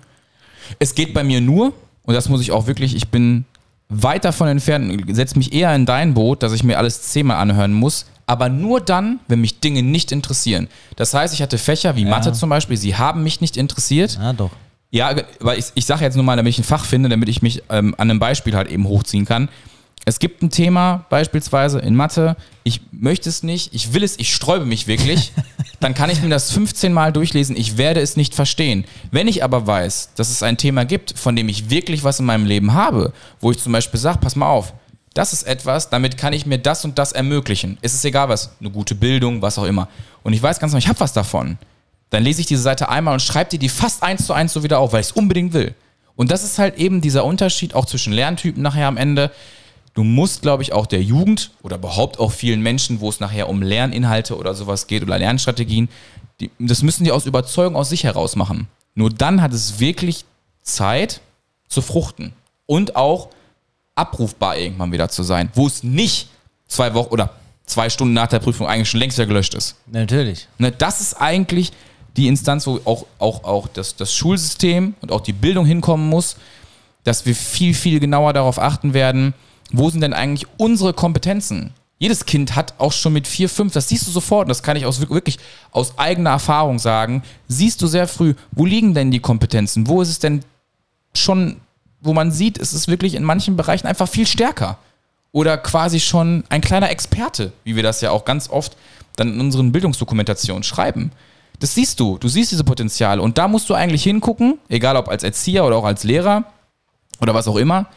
Es 0.80 0.96
geht 0.96 1.14
bei 1.14 1.24
mir 1.24 1.42
nur, 1.42 1.74
und 2.04 2.14
das 2.14 2.30
muss 2.30 2.42
ich 2.42 2.52
auch 2.52 2.68
wirklich, 2.68 2.96
ich 2.96 3.08
bin 3.10 3.46
weit 3.90 4.26
davon 4.26 4.48
entfernt, 4.48 5.04
setze 5.16 5.38
mich 5.38 5.54
eher 5.54 5.74
in 5.76 5.86
dein 5.86 6.14
Boot, 6.14 6.44
dass 6.44 6.52
ich 6.52 6.64
mir 6.64 6.78
alles 6.78 7.04
zehnmal 7.04 7.38
anhören 7.38 7.74
muss, 7.74 8.06
aber 8.26 8.50
nur 8.50 8.82
dann, 8.82 9.20
wenn 9.30 9.40
mich 9.40 9.62
Dinge 9.62 9.82
nicht 9.82 10.12
interessieren. 10.12 10.68
Das 10.98 11.14
heißt, 11.14 11.34
ich 11.34 11.42
hatte 11.42 11.58
Fächer 11.58 11.96
wie 11.96 12.04
Mathe 12.04 12.34
zum 12.34 12.50
Beispiel, 12.50 12.76
sie 12.76 12.96
haben 12.96 13.24
mich 13.24 13.40
nicht 13.40 13.56
interessiert. 13.56 14.20
Ja, 14.22 14.34
doch. 14.34 14.52
Ja, 14.92 15.16
weil 15.40 15.60
ich, 15.60 15.66
ich 15.76 15.86
sage 15.86 16.04
jetzt 16.04 16.16
nur 16.16 16.24
mal, 16.24 16.36
damit 16.36 16.52
ich 16.52 16.60
ein 16.60 16.64
Fach 16.64 16.86
finde, 16.86 17.10
damit 17.10 17.30
ich 17.30 17.42
mich 17.42 17.64
ähm, 17.70 17.96
an 17.98 18.10
einem 18.10 18.20
Beispiel 18.20 18.56
halt 18.56 18.70
eben 18.70 18.88
hochziehen 18.88 19.26
kann. 19.26 19.50
Es 20.08 20.20
gibt 20.20 20.42
ein 20.42 20.50
Thema 20.50 21.06
beispielsweise 21.10 21.80
in 21.80 21.94
Mathe, 21.94 22.38
ich 22.64 22.80
möchte 22.94 23.28
es 23.28 23.44
nicht, 23.44 23.74
ich 23.74 23.94
will 23.94 24.06
es, 24.06 24.18
ich 24.18 24.34
sträube 24.34 24.66
mich 24.66 24.88
wirklich, 24.88 25.34
dann 25.82 25.94
kann 25.94 26.10
ich 26.10 26.22
mir 26.22 26.30
das 26.30 26.50
15 26.50 26.94
Mal 26.94 27.12
durchlesen, 27.12 27.58
ich 27.58 27.78
werde 27.78 28.00
es 28.00 28.16
nicht 28.16 28.34
verstehen. 28.34 28.86
Wenn 29.12 29.28
ich 29.28 29.44
aber 29.44 29.68
weiß, 29.68 30.12
dass 30.16 30.30
es 30.30 30.44
ein 30.44 30.56
Thema 30.56 30.86
gibt, 30.86 31.20
von 31.20 31.36
dem 31.36 31.50
ich 31.50 31.70
wirklich 31.70 32.06
was 32.06 32.22
in 32.22 32.26
meinem 32.26 32.46
Leben 32.46 32.74
habe, 32.74 33.12
wo 33.42 33.52
ich 33.52 33.60
zum 33.60 33.74
Beispiel 33.74 34.00
sage, 34.00 34.20
pass 34.20 34.38
mal 34.38 34.48
auf, 34.48 34.74
das 35.14 35.34
ist 35.34 35.44
etwas, 35.44 35.90
damit 35.90 36.18
kann 36.18 36.32
ich 36.32 36.46
mir 36.46 36.58
das 36.58 36.86
und 36.86 36.98
das 36.98 37.12
ermöglichen. 37.12 37.78
Es 37.82 37.94
ist 37.94 38.06
egal 38.06 38.30
was, 38.30 38.52
eine 38.62 38.70
gute 38.72 38.96
Bildung, 38.96 39.42
was 39.42 39.58
auch 39.58 39.66
immer. 39.66 39.90
Und 40.24 40.32
ich 40.32 40.42
weiß 40.42 40.60
ganz 40.60 40.72
genau, 40.72 40.80
ich 40.80 40.88
habe 40.88 41.02
was 41.02 41.12
davon. 41.12 41.58
Dann 42.12 42.24
lese 42.24 42.40
ich 42.40 42.48
diese 42.48 42.62
Seite 42.62 42.88
einmal 42.88 43.14
und 43.14 43.22
schreibe 43.22 43.50
dir 43.50 43.60
die 43.60 43.68
fast 43.68 44.04
eins 44.04 44.26
zu 44.26 44.32
eins 44.32 44.54
so 44.54 44.64
wieder 44.64 44.80
auf, 44.80 44.94
weil 44.94 45.02
ich 45.02 45.08
es 45.08 45.12
unbedingt 45.12 45.52
will. 45.52 45.76
Und 46.16 46.32
das 46.32 46.46
ist 46.46 46.60
halt 46.60 46.78
eben 46.78 47.02
dieser 47.02 47.26
Unterschied 47.26 47.76
auch 47.76 47.86
zwischen 47.86 48.14
Lerntypen 48.14 48.64
nachher 48.64 48.88
am 48.88 48.96
Ende. 48.96 49.32
Du 49.98 50.04
musst, 50.04 50.44
glaube 50.44 50.62
ich, 50.62 50.74
auch 50.74 50.86
der 50.86 51.02
Jugend 51.02 51.50
oder 51.64 51.78
überhaupt 51.78 52.20
auch 52.20 52.32
vielen 52.32 52.62
Menschen, 52.62 53.00
wo 53.00 53.10
es 53.10 53.20
nachher 53.20 53.50
um 53.50 53.64
Lerninhalte 53.64 54.38
oder 54.38 54.54
sowas 54.54 54.86
geht 54.86 55.02
oder 55.02 55.18
Lernstrategien, 55.18 55.90
die, 56.40 56.52
das 56.60 56.84
müssen 56.84 57.04
die 57.04 57.12
aus 57.12 57.26
Überzeugung 57.26 57.76
aus 57.76 57.90
sich 57.90 58.04
heraus 58.04 58.36
machen. 58.36 58.68
Nur 58.94 59.10
dann 59.10 59.42
hat 59.42 59.54
es 59.54 59.80
wirklich 59.80 60.26
Zeit 60.62 61.20
zu 61.68 61.82
fruchten 61.82 62.34
und 62.68 62.96
auch 62.96 63.30
abrufbar 63.96 64.58
irgendwann 64.58 64.92
wieder 64.92 65.10
zu 65.10 65.24
sein, 65.24 65.50
wo 65.56 65.66
es 65.66 65.82
nicht 65.82 66.30
zwei 66.68 66.94
Wochen 66.94 67.10
oder 67.10 67.32
zwei 67.66 67.90
Stunden 67.90 68.14
nach 68.14 68.28
der 68.28 68.38
Prüfung 68.38 68.68
eigentlich 68.68 68.92
schon 68.92 69.00
längst 69.00 69.18
wieder 69.18 69.26
gelöscht 69.26 69.56
ist. 69.56 69.78
Natürlich. 69.88 70.48
Ne, 70.60 70.72
das 70.72 71.02
ist 71.02 71.16
eigentlich 71.16 71.72
die 72.18 72.28
Instanz, 72.28 72.68
wo 72.68 72.80
auch, 72.86 73.08
auch, 73.18 73.44
auch 73.46 73.68
das, 73.68 73.96
das 73.96 74.14
Schulsystem 74.14 74.94
und 75.02 75.12
auch 75.12 75.22
die 75.22 75.34
Bildung 75.34 75.66
hinkommen 75.66 76.08
muss, 76.08 76.38
dass 77.04 77.26
wir 77.26 77.34
viel, 77.34 77.74
viel 77.74 78.00
genauer 78.00 78.34
darauf 78.34 78.60
achten 78.60 78.94
werden, 78.94 79.34
wo 79.72 79.90
sind 79.90 80.02
denn 80.02 80.14
eigentlich 80.14 80.48
unsere 80.58 80.94
Kompetenzen? 80.94 81.74
Jedes 82.00 82.26
Kind 82.26 82.56
hat 82.56 82.76
auch 82.78 82.92
schon 82.92 83.14
mit 83.14 83.28
vier, 83.28 83.50
fünf, 83.50 83.74
das 83.74 83.90
siehst 83.90 84.06
du 84.06 84.12
sofort, 84.12 84.46
und 84.46 84.50
das 84.50 84.62
kann 84.62 84.78
ich 84.78 84.86
aus, 84.86 85.10
wirklich 85.10 85.40
aus 85.72 85.98
eigener 85.98 86.30
Erfahrung 86.30 86.78
sagen, 86.78 87.24
siehst 87.48 87.82
du 87.82 87.88
sehr 87.88 88.08
früh, 88.08 88.36
wo 88.52 88.66
liegen 88.66 88.94
denn 88.94 89.10
die 89.10 89.20
Kompetenzen? 89.20 89.88
Wo 89.88 90.02
ist 90.02 90.10
es 90.10 90.20
denn 90.20 90.44
schon, 91.16 91.58
wo 92.02 92.14
man 92.14 92.32
sieht, 92.32 92.60
es 92.60 92.74
ist 92.74 92.88
wirklich 92.88 93.16
in 93.16 93.24
manchen 93.24 93.56
Bereichen 93.56 93.88
einfach 93.88 94.08
viel 94.08 94.28
stärker. 94.28 94.78
Oder 95.32 95.58
quasi 95.58 96.00
schon 96.00 96.44
ein 96.50 96.62
kleiner 96.62 96.90
Experte, 96.90 97.52
wie 97.64 97.76
wir 97.76 97.84
das 97.84 98.02
ja 98.02 98.12
auch 98.12 98.26
ganz 98.26 98.50
oft 98.50 98.78
dann 99.16 99.34
in 99.34 99.40
unseren 99.40 99.72
Bildungsdokumentationen 99.72 100.64
schreiben. 100.64 101.12
Das 101.60 101.74
siehst 101.74 102.00
du, 102.00 102.18
du 102.18 102.28
siehst 102.28 102.52
diese 102.52 102.64
Potenziale 102.64 103.22
und 103.22 103.38
da 103.38 103.48
musst 103.48 103.70
du 103.70 103.74
eigentlich 103.74 104.04
hingucken, 104.04 104.60
egal 104.70 104.96
ob 104.96 105.10
als 105.10 105.24
Erzieher 105.24 105.66
oder 105.66 105.76
auch 105.76 105.86
als 105.86 106.04
Lehrer 106.04 106.44
oder 107.20 107.34
was 107.34 107.48
auch 107.48 107.56
immer, 107.56 107.88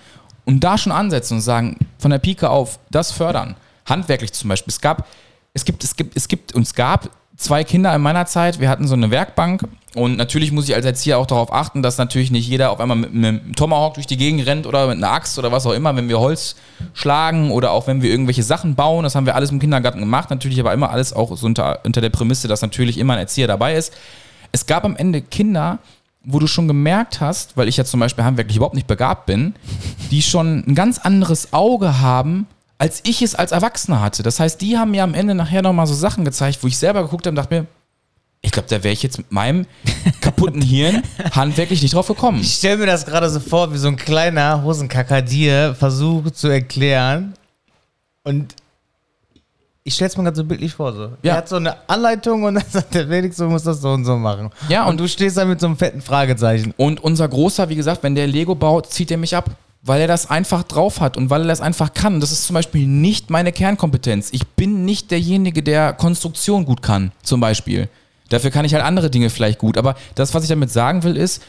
und 0.44 0.60
da 0.60 0.78
schon 0.78 0.92
ansetzen 0.92 1.34
und 1.34 1.40
sagen, 1.40 1.76
von 1.98 2.10
der 2.10 2.18
Pike 2.18 2.48
auf, 2.48 2.78
das 2.90 3.12
fördern. 3.12 3.56
Handwerklich 3.86 4.32
zum 4.32 4.48
Beispiel. 4.48 4.70
Es 4.70 4.80
gab, 4.80 5.06
es 5.54 5.64
gibt, 5.64 5.84
es 5.84 5.96
gibt, 5.96 6.16
es 6.16 6.28
gibt 6.28 6.54
und 6.54 6.62
es 6.62 6.74
gab 6.74 7.10
zwei 7.36 7.64
Kinder 7.64 7.94
in 7.94 8.02
meiner 8.02 8.26
Zeit. 8.26 8.60
Wir 8.60 8.68
hatten 8.68 8.86
so 8.86 8.94
eine 8.94 9.10
Werkbank 9.10 9.64
und 9.94 10.16
natürlich 10.16 10.52
muss 10.52 10.68
ich 10.68 10.74
als 10.74 10.84
Erzieher 10.84 11.18
auch 11.18 11.26
darauf 11.26 11.52
achten, 11.52 11.82
dass 11.82 11.98
natürlich 11.98 12.30
nicht 12.30 12.46
jeder 12.46 12.70
auf 12.70 12.78
einmal 12.78 12.96
mit 12.96 13.12
einem 13.12 13.56
Tomahawk 13.56 13.94
durch 13.94 14.06
die 14.06 14.16
Gegend 14.16 14.46
rennt 14.46 14.66
oder 14.66 14.86
mit 14.86 14.98
einer 14.98 15.10
Axt 15.10 15.36
oder 15.38 15.50
was 15.50 15.66
auch 15.66 15.72
immer, 15.72 15.96
wenn 15.96 16.08
wir 16.08 16.20
Holz 16.20 16.54
schlagen 16.94 17.50
oder 17.50 17.72
auch 17.72 17.88
wenn 17.88 18.00
wir 18.00 18.10
irgendwelche 18.10 18.44
Sachen 18.44 18.76
bauen. 18.76 19.02
Das 19.02 19.16
haben 19.16 19.26
wir 19.26 19.34
alles 19.34 19.50
im 19.50 19.58
Kindergarten 19.58 19.98
gemacht. 19.98 20.30
Natürlich 20.30 20.60
aber 20.60 20.72
immer 20.72 20.90
alles 20.90 21.12
auch 21.12 21.36
so 21.36 21.44
unter, 21.44 21.80
unter 21.84 22.00
der 22.00 22.10
Prämisse, 22.10 22.46
dass 22.46 22.62
natürlich 22.62 22.98
immer 22.98 23.14
ein 23.14 23.18
Erzieher 23.18 23.48
dabei 23.48 23.74
ist. 23.74 23.92
Es 24.52 24.66
gab 24.66 24.84
am 24.84 24.94
Ende 24.94 25.22
Kinder, 25.22 25.78
wo 26.24 26.38
du 26.38 26.46
schon 26.46 26.68
gemerkt 26.68 27.20
hast, 27.20 27.56
weil 27.56 27.68
ich 27.68 27.76
ja 27.76 27.84
zum 27.84 28.00
Beispiel 28.00 28.24
handwerklich 28.24 28.56
überhaupt 28.56 28.74
nicht 28.74 28.86
begabt 28.86 29.26
bin, 29.26 29.54
die 30.10 30.22
schon 30.22 30.64
ein 30.66 30.74
ganz 30.74 30.98
anderes 30.98 31.52
Auge 31.52 32.00
haben, 32.00 32.46
als 32.78 33.00
ich 33.04 33.22
es 33.22 33.34
als 33.34 33.52
Erwachsener 33.52 34.00
hatte. 34.00 34.22
Das 34.22 34.40
heißt, 34.40 34.60
die 34.60 34.78
haben 34.78 34.90
mir 34.90 35.02
am 35.02 35.14
Ende 35.14 35.34
nachher 35.34 35.62
nochmal 35.62 35.86
so 35.86 35.94
Sachen 35.94 36.24
gezeigt, 36.24 36.62
wo 36.62 36.66
ich 36.66 36.78
selber 36.78 37.02
geguckt 37.02 37.26
habe 37.26 37.32
und 37.32 37.36
dachte 37.36 37.54
mir, 37.54 37.66
ich 38.42 38.52
glaube, 38.52 38.68
da 38.68 38.82
wäre 38.82 38.92
ich 38.92 39.02
jetzt 39.02 39.18
mit 39.18 39.30
meinem 39.32 39.66
kaputten 40.20 40.62
Hirn 40.62 41.02
handwerklich 41.32 41.82
nicht 41.82 41.94
drauf 41.94 42.08
gekommen. 42.08 42.40
Ich 42.40 42.54
stelle 42.54 42.78
mir 42.78 42.86
das 42.86 43.04
gerade 43.04 43.28
so 43.28 43.38
vor, 43.38 43.72
wie 43.72 43.78
so 43.78 43.88
ein 43.88 43.96
kleiner 43.96 44.62
Hosenkacker 44.62 45.20
dir 45.20 45.74
versucht 45.78 46.36
zu 46.36 46.48
erklären. 46.48 47.34
Und 48.24 48.54
ich 49.90 49.94
stelle 49.96 50.08
es 50.10 50.16
mir 50.16 50.22
gerade 50.22 50.36
so 50.36 50.44
bildlich 50.44 50.72
vor. 50.72 50.92
So. 50.92 51.02
Ja. 51.22 51.32
Er 51.32 51.36
hat 51.38 51.48
so 51.48 51.56
eine 51.56 51.76
Anleitung 51.88 52.44
und 52.44 52.54
dann 52.54 52.64
sagt 52.70 52.94
der 52.94 53.08
Felix, 53.08 53.36
du 53.36 53.44
musst 53.46 53.66
das 53.66 53.80
so 53.80 53.90
und 53.90 54.04
so 54.04 54.16
machen. 54.16 54.50
Ja, 54.68 54.84
und, 54.84 54.90
und- 54.92 55.00
du 55.00 55.08
stehst 55.08 55.36
da 55.36 55.44
mit 55.44 55.60
so 55.60 55.66
einem 55.66 55.76
fetten 55.76 56.00
Fragezeichen. 56.00 56.72
Und 56.76 57.02
unser 57.02 57.26
Großer, 57.28 57.68
wie 57.68 57.76
gesagt, 57.76 58.02
wenn 58.04 58.14
der 58.14 58.26
Lego 58.28 58.54
baut, 58.54 58.86
zieht 58.92 59.10
er 59.10 59.16
mich 59.18 59.34
ab. 59.34 59.50
Weil 59.82 60.02
er 60.02 60.06
das 60.08 60.28
einfach 60.28 60.62
drauf 60.62 61.00
hat 61.00 61.16
und 61.16 61.30
weil 61.30 61.40
er 61.40 61.46
das 61.48 61.62
einfach 61.62 61.94
kann. 61.94 62.20
Das 62.20 62.32
ist 62.32 62.44
zum 62.44 62.52
Beispiel 62.52 62.86
nicht 62.86 63.30
meine 63.30 63.50
Kernkompetenz. 63.50 64.28
Ich 64.32 64.46
bin 64.48 64.84
nicht 64.84 65.10
derjenige, 65.10 65.62
der 65.62 65.94
Konstruktion 65.94 66.66
gut 66.66 66.82
kann, 66.82 67.12
zum 67.22 67.40
Beispiel. 67.40 67.88
Dafür 68.28 68.50
kann 68.50 68.66
ich 68.66 68.74
halt 68.74 68.84
andere 68.84 69.08
Dinge 69.10 69.30
vielleicht 69.30 69.58
gut. 69.58 69.78
Aber 69.78 69.94
das, 70.16 70.34
was 70.34 70.42
ich 70.42 70.50
damit 70.50 70.70
sagen 70.70 71.02
will, 71.02 71.16
ist, 71.16 71.42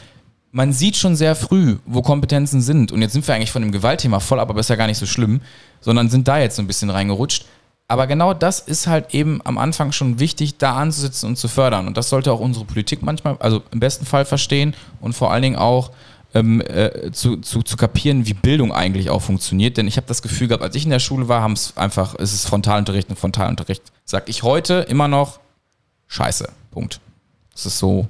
man 0.50 0.72
sieht 0.72 0.96
schon 0.96 1.14
sehr 1.14 1.34
früh, 1.36 1.76
wo 1.84 2.00
Kompetenzen 2.00 2.62
sind. 2.62 2.90
Und 2.90 3.02
jetzt 3.02 3.12
sind 3.12 3.26
wir 3.28 3.34
eigentlich 3.34 3.52
von 3.52 3.60
dem 3.62 3.70
Gewaltthema 3.70 4.18
voll, 4.18 4.40
aber 4.40 4.58
ist 4.58 4.70
ja 4.70 4.76
gar 4.76 4.86
nicht 4.86 4.98
so 4.98 5.04
schlimm, 5.06 5.42
sondern 5.82 6.08
sind 6.08 6.26
da 6.26 6.38
jetzt 6.38 6.56
so 6.56 6.62
ein 6.62 6.66
bisschen 6.66 6.88
reingerutscht. 6.88 7.44
Aber 7.92 8.06
genau 8.06 8.32
das 8.32 8.58
ist 8.58 8.86
halt 8.86 9.12
eben 9.12 9.42
am 9.44 9.58
Anfang 9.58 9.92
schon 9.92 10.18
wichtig, 10.18 10.56
da 10.56 10.76
anzusitzen 10.76 11.28
und 11.28 11.36
zu 11.36 11.46
fördern. 11.46 11.86
Und 11.86 11.98
das 11.98 12.08
sollte 12.08 12.32
auch 12.32 12.40
unsere 12.40 12.64
Politik 12.64 13.02
manchmal, 13.02 13.36
also 13.38 13.62
im 13.70 13.80
besten 13.80 14.06
Fall 14.06 14.24
verstehen 14.24 14.72
und 15.02 15.12
vor 15.12 15.30
allen 15.30 15.42
Dingen 15.42 15.56
auch 15.56 15.90
ähm, 16.32 16.62
äh, 16.62 17.12
zu, 17.12 17.36
zu, 17.42 17.62
zu 17.62 17.76
kapieren, 17.76 18.24
wie 18.24 18.32
Bildung 18.32 18.72
eigentlich 18.72 19.10
auch 19.10 19.20
funktioniert. 19.20 19.76
Denn 19.76 19.86
ich 19.88 19.98
habe 19.98 20.06
das 20.06 20.22
Gefühl 20.22 20.48
gehabt, 20.48 20.62
als 20.62 20.74
ich 20.74 20.84
in 20.84 20.90
der 20.90 21.00
Schule 21.00 21.28
war, 21.28 21.42
haben 21.42 21.52
es 21.52 21.76
einfach, 21.76 22.14
es 22.18 22.32
ist 22.32 22.46
Frontalunterricht 22.46 23.10
und 23.10 23.18
Frontalunterricht. 23.18 23.82
Sag 24.06 24.26
ich 24.26 24.42
heute 24.42 24.86
immer 24.88 25.06
noch, 25.06 25.38
scheiße. 26.08 26.48
Punkt. 26.70 26.98
Das 27.52 27.66
ist 27.66 27.78
so, 27.78 28.08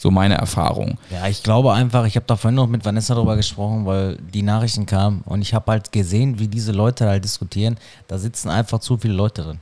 so 0.00 0.10
meine 0.10 0.36
Erfahrung. 0.36 0.96
Ja, 1.10 1.28
ich 1.28 1.42
glaube 1.42 1.74
einfach, 1.74 2.06
ich 2.06 2.16
habe 2.16 2.24
da 2.26 2.36
vorhin 2.36 2.54
noch 2.54 2.66
mit 2.66 2.86
Vanessa 2.86 3.14
darüber 3.14 3.36
gesprochen, 3.36 3.84
weil 3.84 4.16
die 4.16 4.40
Nachrichten 4.40 4.86
kamen 4.86 5.22
und 5.26 5.42
ich 5.42 5.52
habe 5.52 5.70
halt 5.72 5.92
gesehen, 5.92 6.38
wie 6.38 6.48
diese 6.48 6.72
Leute 6.72 7.06
halt 7.06 7.22
diskutieren. 7.22 7.76
Da 8.08 8.16
sitzen 8.16 8.48
einfach 8.48 8.78
zu 8.78 8.96
viele 8.96 9.12
Leute 9.12 9.42
drin. 9.42 9.58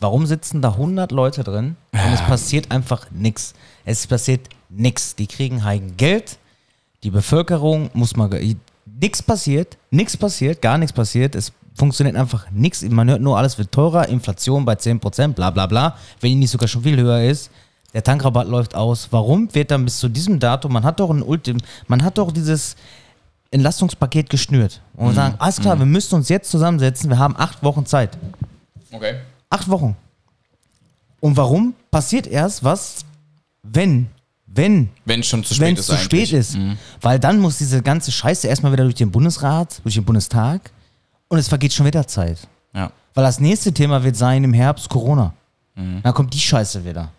Warum 0.00 0.24
sitzen 0.24 0.62
da 0.62 0.70
100 0.70 1.12
Leute 1.12 1.44
drin 1.44 1.76
und 1.92 2.12
es 2.14 2.22
passiert 2.22 2.70
einfach 2.70 3.10
nichts? 3.10 3.52
Es 3.84 4.06
passiert 4.06 4.48
nichts. 4.70 5.16
Die 5.16 5.26
kriegen 5.26 5.64
halt 5.64 5.98
Geld, 5.98 6.38
die 7.02 7.10
Bevölkerung 7.10 7.90
muss 7.92 8.16
mal. 8.16 8.30
Nichts 8.86 9.22
passiert, 9.22 9.76
nichts 9.90 10.16
passiert, 10.16 10.62
gar 10.62 10.78
nichts 10.78 10.94
passiert. 10.94 11.34
Es 11.34 11.52
funktioniert 11.74 12.16
einfach 12.16 12.50
nichts. 12.50 12.80
Man 12.82 13.10
hört 13.10 13.20
nur, 13.20 13.36
alles 13.36 13.58
wird 13.58 13.70
teurer, 13.70 14.08
Inflation 14.08 14.64
bei 14.64 14.74
10%, 14.74 15.34
bla 15.34 15.50
bla 15.50 15.66
bla. 15.66 15.98
Wenn 16.20 16.30
die 16.30 16.36
nicht 16.36 16.50
sogar 16.50 16.68
schon 16.68 16.84
viel 16.84 16.96
höher 16.96 17.22
ist. 17.22 17.50
Der 17.94 18.02
Tankrabatt 18.02 18.48
läuft 18.48 18.74
aus. 18.74 19.08
Warum 19.12 19.54
wird 19.54 19.70
dann 19.70 19.84
bis 19.84 19.98
zu 19.98 20.08
diesem 20.08 20.40
Datum, 20.40 20.72
man 20.72 20.84
hat 20.84 21.00
doch 21.00 21.10
ein 21.10 21.22
Ultim, 21.22 21.58
man 21.86 22.02
hat 22.02 22.18
doch 22.18 22.32
dieses 22.32 22.76
Entlastungspaket 23.52 24.28
geschnürt. 24.28 24.82
Und 24.96 25.06
wir 25.06 25.14
sagen, 25.14 25.36
alles 25.38 25.60
klar, 25.60 25.78
wir 25.78 25.86
müssen 25.86 26.16
uns 26.16 26.28
jetzt 26.28 26.50
zusammensetzen, 26.50 27.08
wir 27.08 27.18
haben 27.18 27.36
acht 27.38 27.62
Wochen 27.62 27.86
Zeit. 27.86 28.18
Okay. 28.90 29.14
Acht 29.48 29.68
Wochen. 29.68 29.96
Und 31.20 31.36
warum 31.36 31.74
passiert 31.90 32.26
erst 32.26 32.64
was, 32.64 33.04
wenn, 33.62 34.08
wenn, 34.46 34.90
Wenn 35.04 35.20
es 35.20 35.28
schon 35.28 35.44
zu 35.44 35.54
spät 35.54 35.66
wenn 35.66 35.76
ist 35.76 35.86
zu 35.86 35.96
spät 35.96 36.32
ist? 36.32 36.58
Weil 37.00 37.20
dann 37.20 37.38
muss 37.38 37.58
diese 37.58 37.80
ganze 37.80 38.10
Scheiße 38.10 38.48
erstmal 38.48 38.72
wieder 38.72 38.84
durch 38.84 38.96
den 38.96 39.12
Bundesrat, 39.12 39.80
durch 39.84 39.94
den 39.94 40.04
Bundestag 40.04 40.72
und 41.28 41.38
es 41.38 41.48
vergeht 41.48 41.72
schon 41.72 41.86
wieder 41.86 42.06
Zeit. 42.06 42.38
Ja. 42.74 42.90
Weil 43.14 43.24
das 43.24 43.38
nächste 43.38 43.72
Thema 43.72 44.02
wird 44.02 44.16
sein 44.16 44.42
im 44.42 44.52
Herbst 44.52 44.88
Corona. 44.88 45.32
Mhm. 45.76 46.02
Dann 46.02 46.12
kommt 46.12 46.34
die 46.34 46.40
Scheiße 46.40 46.84
wieder. 46.84 47.10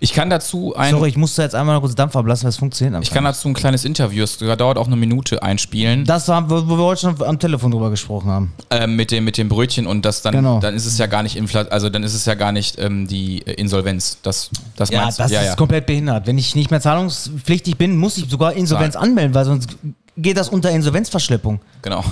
Ich 0.00 0.12
kann 0.12 0.30
dazu 0.30 0.74
ein. 0.76 0.90
Sorry, 0.92 1.08
ich 1.10 1.16
musste 1.16 1.42
jetzt 1.42 1.54
einmal 1.54 1.74
noch 1.74 1.82
kurz 1.82 1.94
Dampf 1.94 2.16
ablassen, 2.16 2.44
weil 2.44 2.50
es 2.50 2.56
funktioniert 2.56 3.02
Ich 3.02 3.10
kann 3.10 3.24
dazu 3.24 3.48
ein 3.48 3.54
kleines 3.54 3.84
Interview, 3.84 4.22
das 4.22 4.38
dauert 4.38 4.78
auch 4.78 4.86
eine 4.86 4.96
Minute, 4.96 5.42
einspielen. 5.42 6.04
Das 6.04 6.28
war, 6.28 6.48
wo 6.50 6.66
wir 6.76 6.84
heute 6.84 7.00
schon 7.02 7.22
am 7.22 7.38
Telefon 7.38 7.70
drüber 7.70 7.90
gesprochen 7.90 8.30
haben. 8.30 8.52
ähm, 8.70 8.96
mit, 8.96 9.10
dem, 9.10 9.24
mit 9.24 9.38
dem 9.38 9.48
Brötchen 9.48 9.86
und 9.86 10.04
das 10.04 10.22
dann, 10.22 10.32
Genau. 10.34 10.60
dann 10.60 10.74
ist 10.74 10.86
es 10.86 10.98
ja 10.98 11.06
gar 11.06 11.22
nicht 11.22 11.36
Infla 11.36 11.62
also 11.62 11.88
dann 11.90 12.02
ist 12.02 12.14
es 12.14 12.24
ja 12.26 12.34
gar 12.34 12.52
nicht 12.52 12.78
ähm, 12.78 13.06
die 13.06 13.46
äh, 13.46 13.52
Insolvenz. 13.54 14.18
Das, 14.22 14.50
das 14.76 14.90
Ja, 14.90 15.02
meinst 15.02 15.18
das? 15.20 15.30
Ja, 15.30 15.40
ist 15.40 15.46
ja. 15.48 15.54
komplett 15.56 15.86
behindert. 15.86 16.26
Wenn 16.26 16.38
ich 16.38 16.54
nicht 16.54 16.70
mehr 16.70 16.80
zahlungspflichtig 16.80 17.76
bin, 17.76 17.96
muss 17.96 18.16
ich 18.18 18.28
sogar 18.28 18.52
Insolvenz 18.54 18.96
anmelden, 18.96 19.34
weil 19.34 19.44
sonst 19.44 19.68
geht 20.16 20.36
das 20.36 20.48
unter 20.48 20.70
Insolvenzverschleppung. 20.70 21.60
Genau. 21.82 22.04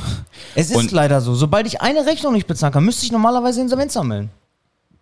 Es 0.54 0.70
ist 0.70 0.76
Und- 0.76 0.90
leider 0.92 1.20
so. 1.20 1.34
Sobald 1.34 1.66
ich 1.66 1.80
eine 1.80 2.04
Rechnung 2.06 2.32
nicht 2.32 2.46
bezahlen 2.46 2.72
kann, 2.72 2.84
müsste 2.84 3.06
ich 3.06 3.12
normalerweise 3.12 3.60
Insolvenz 3.60 3.96
anmelden. 3.96 4.30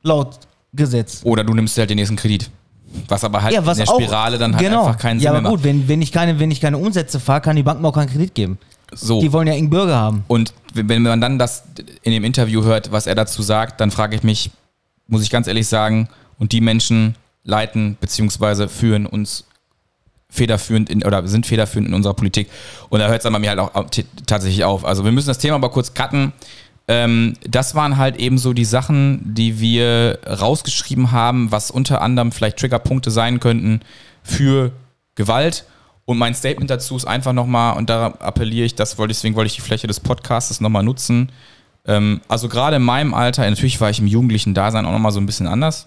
Laut 0.03 0.39
Gesetz. 0.73 1.21
Oder 1.25 1.45
du 1.45 1.55
nimmst 1.55 1.77
halt 1.79 1.91
den 1.91 1.97
nächsten 1.97 2.17
Kredit. 2.17 2.51
Was 3.09 3.23
aber 3.25 3.43
halt 3.43 3.55
Ja, 3.55 3.65
was 3.65 3.79
in 3.79 3.85
der 3.85 3.95
auch, 3.95 4.01
Spirale 4.01 4.39
dann 4.39 4.55
halt 4.55 4.65
genau. 4.65 4.87
einfach 4.87 4.99
keinen 4.99 5.21
Sinn 5.21 5.25
Ja, 5.25 5.31
aber 5.31 5.43
mehr 5.43 5.51
gut, 5.51 5.65
wenn, 5.65 5.89
wenn, 5.89 6.03
ich 6.03 6.13
keine, 6.13 6.39
wenn 6.39 6.51
ich 6.51 6.61
keine 6.61 6.79
Umsätze 6.79 7.21
fahre, 7.21 7.41
kann 7.41 7.57
die 7.57 7.63
Bank 7.63 7.81
mir 7.81 7.89
auch 7.89 7.95
keinen 7.95 8.11
Kredit 8.11 8.35
geben. 8.35 8.59
So. 8.93 9.21
Die 9.21 9.33
wollen 9.33 9.47
ja 9.47 9.55
einen 9.55 9.71
Bürger 9.71 9.97
haben. 9.97 10.25
Und 10.27 10.53
wenn 10.75 11.03
man 11.03 11.21
dann 11.21 11.39
das 11.39 11.63
in 12.03 12.13
dem 12.13 12.25
Interview 12.25 12.65
hört, 12.65 12.91
was 12.91 13.07
er 13.07 13.15
dazu 13.15 13.43
sagt, 13.43 13.81
dann 13.81 13.91
frage 13.91 14.17
ich 14.17 14.23
mich, 14.23 14.51
muss 15.07 15.23
ich 15.23 15.31
ganz 15.31 15.47
ehrlich 15.47 15.69
sagen, 15.69 16.09
und 16.39 16.53
die 16.53 16.61
Menschen 16.61 17.15
leiten 17.45 17.97
beziehungsweise 18.01 18.69
führen 18.69 19.07
uns 19.07 19.45
federführend 20.29 20.89
in, 20.89 21.05
oder 21.05 21.27
sind 21.27 21.47
federführend 21.47 21.89
in 21.89 21.95
unserer 21.95 22.15
Politik. 22.15 22.49
Und 22.89 23.01
da 23.01 23.09
hört 23.09 23.19
es 23.19 23.23
dann 23.25 23.33
bei 23.33 23.39
mir 23.39 23.51
halt 23.51 23.59
auch 23.59 23.87
tatsächlich 24.27 24.65
auf. 24.65 24.85
Also 24.85 25.05
wir 25.05 25.13
müssen 25.13 25.29
das 25.29 25.39
Thema 25.39 25.57
aber 25.57 25.71
kurz 25.71 25.93
cutten. 25.95 26.33
Ähm, 26.91 27.35
das 27.49 27.77
waren 27.77 27.99
halt 27.99 28.17
eben 28.17 28.37
so 28.37 28.53
die 28.53 28.65
Sachen, 28.65 29.21
die 29.23 29.61
wir 29.61 30.19
rausgeschrieben 30.27 31.13
haben, 31.13 31.53
was 31.53 31.71
unter 31.71 32.03
anderem 32.03 32.33
vielleicht 32.33 32.59
Triggerpunkte 32.59 33.13
sein 33.13 33.39
könnten 33.39 33.83
für 34.25 34.73
Gewalt. 35.15 35.67
Und 36.05 36.19
mein 36.19 36.35
Statement 36.35 36.69
dazu 36.69 36.97
ist 36.97 37.05
einfach 37.05 37.33
nochmal, 37.33 37.77
und 37.77 37.91
da 37.91 38.09
appelliere 38.19 38.67
ich, 38.67 38.75
das 38.75 38.99
wollte 38.99 39.15
deswegen 39.15 39.37
wollte 39.37 39.47
ich 39.47 39.55
die 39.55 39.61
Fläche 39.61 39.87
des 39.87 40.01
Podcasts 40.01 40.61
nochmal 40.61 40.83
nutzen. 40.83 41.31
Ähm, 41.87 42.23
also 42.27 42.49
gerade 42.49 42.75
in 42.75 42.83
meinem 42.83 43.15
Alter, 43.15 43.49
natürlich 43.49 43.81
war 43.81 43.91
ich 43.91 44.01
im 44.01 44.09
jugendlichen 44.09 44.53
Dasein 44.53 44.85
auch 44.85 44.91
nochmal 44.91 45.13
so 45.13 45.21
ein 45.21 45.27
bisschen 45.27 45.47
anders. 45.47 45.87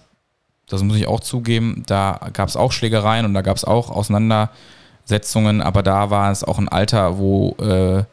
Das 0.68 0.82
muss 0.82 0.96
ich 0.96 1.06
auch 1.06 1.20
zugeben. 1.20 1.82
Da 1.86 2.18
gab 2.32 2.48
es 2.48 2.56
auch 2.56 2.72
Schlägereien 2.72 3.26
und 3.26 3.34
da 3.34 3.42
gab 3.42 3.58
es 3.58 3.64
auch 3.66 3.90
Auseinandersetzungen, 3.90 5.60
aber 5.60 5.82
da 5.82 6.08
war 6.08 6.32
es 6.32 6.44
auch 6.44 6.56
ein 6.56 6.70
Alter, 6.70 7.18
wo 7.18 7.56
äh, 7.60 8.04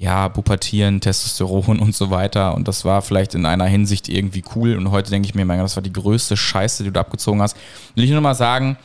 ja, 0.00 0.30
Pubertieren, 0.30 1.02
Testosteron 1.02 1.78
und 1.78 1.94
so 1.94 2.10
weiter. 2.10 2.54
Und 2.54 2.66
das 2.66 2.86
war 2.86 3.02
vielleicht 3.02 3.34
in 3.34 3.44
einer 3.44 3.66
Hinsicht 3.66 4.08
irgendwie 4.08 4.42
cool. 4.56 4.78
Und 4.78 4.90
heute 4.90 5.10
denke 5.10 5.28
ich 5.28 5.34
mir, 5.34 5.44
mein 5.44 5.58
Gott, 5.58 5.66
das 5.66 5.76
war 5.76 5.82
die 5.82 5.92
größte 5.92 6.38
Scheiße, 6.38 6.82
die 6.84 6.90
du 6.90 6.98
abgezogen 6.98 7.42
hast. 7.42 7.54
Will 7.94 8.04
ich 8.04 8.10
nur 8.10 8.22
mal 8.22 8.34
sagen, 8.34 8.78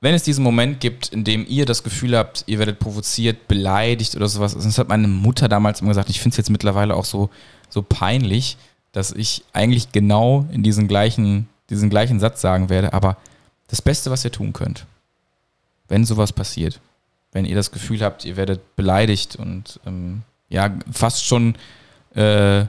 wenn 0.00 0.14
es 0.14 0.22
diesen 0.22 0.42
Moment 0.42 0.80
gibt, 0.80 1.08
in 1.08 1.22
dem 1.22 1.44
ihr 1.46 1.66
das 1.66 1.82
Gefühl 1.82 2.16
habt, 2.16 2.44
ihr 2.46 2.58
werdet 2.58 2.78
provoziert, 2.78 3.46
beleidigt 3.46 4.16
oder 4.16 4.26
sowas, 4.26 4.54
das 4.54 4.78
hat 4.78 4.88
meine 4.88 5.06
Mutter 5.06 5.50
damals 5.50 5.82
immer 5.82 5.90
gesagt, 5.90 6.08
ich 6.08 6.20
finde 6.20 6.32
es 6.32 6.38
jetzt 6.38 6.50
mittlerweile 6.50 6.96
auch 6.96 7.04
so, 7.04 7.28
so 7.68 7.82
peinlich, 7.82 8.56
dass 8.92 9.12
ich 9.12 9.44
eigentlich 9.52 9.92
genau 9.92 10.46
in 10.50 10.62
diesen 10.62 10.88
gleichen, 10.88 11.46
diesen 11.68 11.90
gleichen 11.90 12.20
Satz 12.20 12.40
sagen 12.40 12.70
werde, 12.70 12.94
aber 12.94 13.18
das 13.68 13.82
Beste, 13.82 14.10
was 14.10 14.24
ihr 14.24 14.32
tun 14.32 14.54
könnt, 14.54 14.86
wenn 15.88 16.06
sowas 16.06 16.32
passiert, 16.32 16.80
wenn 17.32 17.44
ihr 17.44 17.54
das 17.54 17.70
Gefühl 17.70 18.02
habt, 18.02 18.24
ihr 18.24 18.36
werdet 18.36 18.76
beleidigt 18.76 19.36
und 19.36 19.80
ähm, 19.86 20.22
ja, 20.48 20.70
fast 20.90 21.24
schon, 21.24 21.54
äh, 22.14 22.64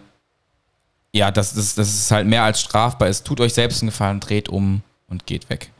ja, 1.13 1.31
dass 1.31 1.53
das, 1.53 1.75
das 1.75 1.89
ist 1.89 2.11
halt 2.11 2.27
mehr 2.27 2.43
als 2.43 2.61
strafbar 2.61 3.07
ist, 3.07 3.25
tut 3.25 3.39
euch 3.39 3.53
selbst 3.53 3.81
einen 3.81 3.89
Gefallen, 3.89 4.19
dreht 4.19 4.49
um 4.49 4.81
und 5.07 5.25
geht 5.25 5.49
weg. 5.49 5.71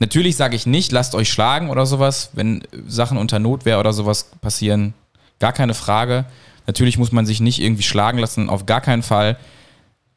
Natürlich 0.00 0.36
sage 0.36 0.56
ich 0.56 0.66
nicht, 0.66 0.90
lasst 0.92 1.14
euch 1.14 1.30
schlagen 1.30 1.70
oder 1.70 1.86
sowas, 1.86 2.30
wenn 2.32 2.62
Sachen 2.86 3.16
unter 3.16 3.38
Notwehr 3.38 3.78
oder 3.78 3.92
sowas 3.92 4.30
passieren. 4.40 4.92
Gar 5.38 5.52
keine 5.52 5.74
Frage. 5.74 6.24
Natürlich 6.66 6.98
muss 6.98 7.12
man 7.12 7.26
sich 7.26 7.40
nicht 7.40 7.60
irgendwie 7.60 7.84
schlagen 7.84 8.18
lassen, 8.18 8.48
auf 8.48 8.66
gar 8.66 8.80
keinen 8.80 9.02
Fall. 9.02 9.38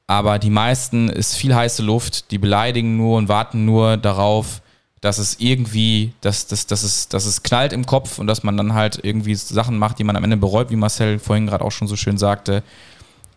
Aber 0.07 0.39
die 0.39 0.49
meisten 0.49 1.09
ist 1.09 1.35
viel 1.35 1.53
heiße 1.53 1.83
Luft, 1.83 2.31
die 2.31 2.37
beleidigen 2.37 2.97
nur 2.97 3.17
und 3.17 3.27
warten 3.27 3.65
nur 3.65 3.97
darauf, 3.97 4.61
dass 5.01 5.19
es 5.19 5.39
irgendwie, 5.39 6.13
dass, 6.21 6.47
dass, 6.47 6.65
dass, 6.65 6.83
es, 6.83 7.07
dass 7.07 7.25
es 7.25 7.43
knallt 7.43 7.73
im 7.73 7.85
Kopf 7.85 8.19
und 8.19 8.27
dass 8.27 8.43
man 8.43 8.57
dann 8.57 8.73
halt 8.73 8.99
irgendwie 9.03 9.35
Sachen 9.35 9.77
macht, 9.77 9.99
die 9.99 10.03
man 10.03 10.15
am 10.15 10.23
Ende 10.23 10.37
bereut, 10.37 10.69
wie 10.71 10.75
Marcel 10.75 11.19
vorhin 11.19 11.47
gerade 11.47 11.63
auch 11.63 11.71
schon 11.71 11.87
so 11.87 11.95
schön 11.95 12.17
sagte. 12.17 12.63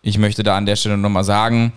Ich 0.02 0.16
möchte 0.16 0.42
da 0.42 0.56
an 0.56 0.66
der 0.66 0.76
Stelle 0.76 0.96
nochmal 0.96 1.24
sagen, 1.24 1.72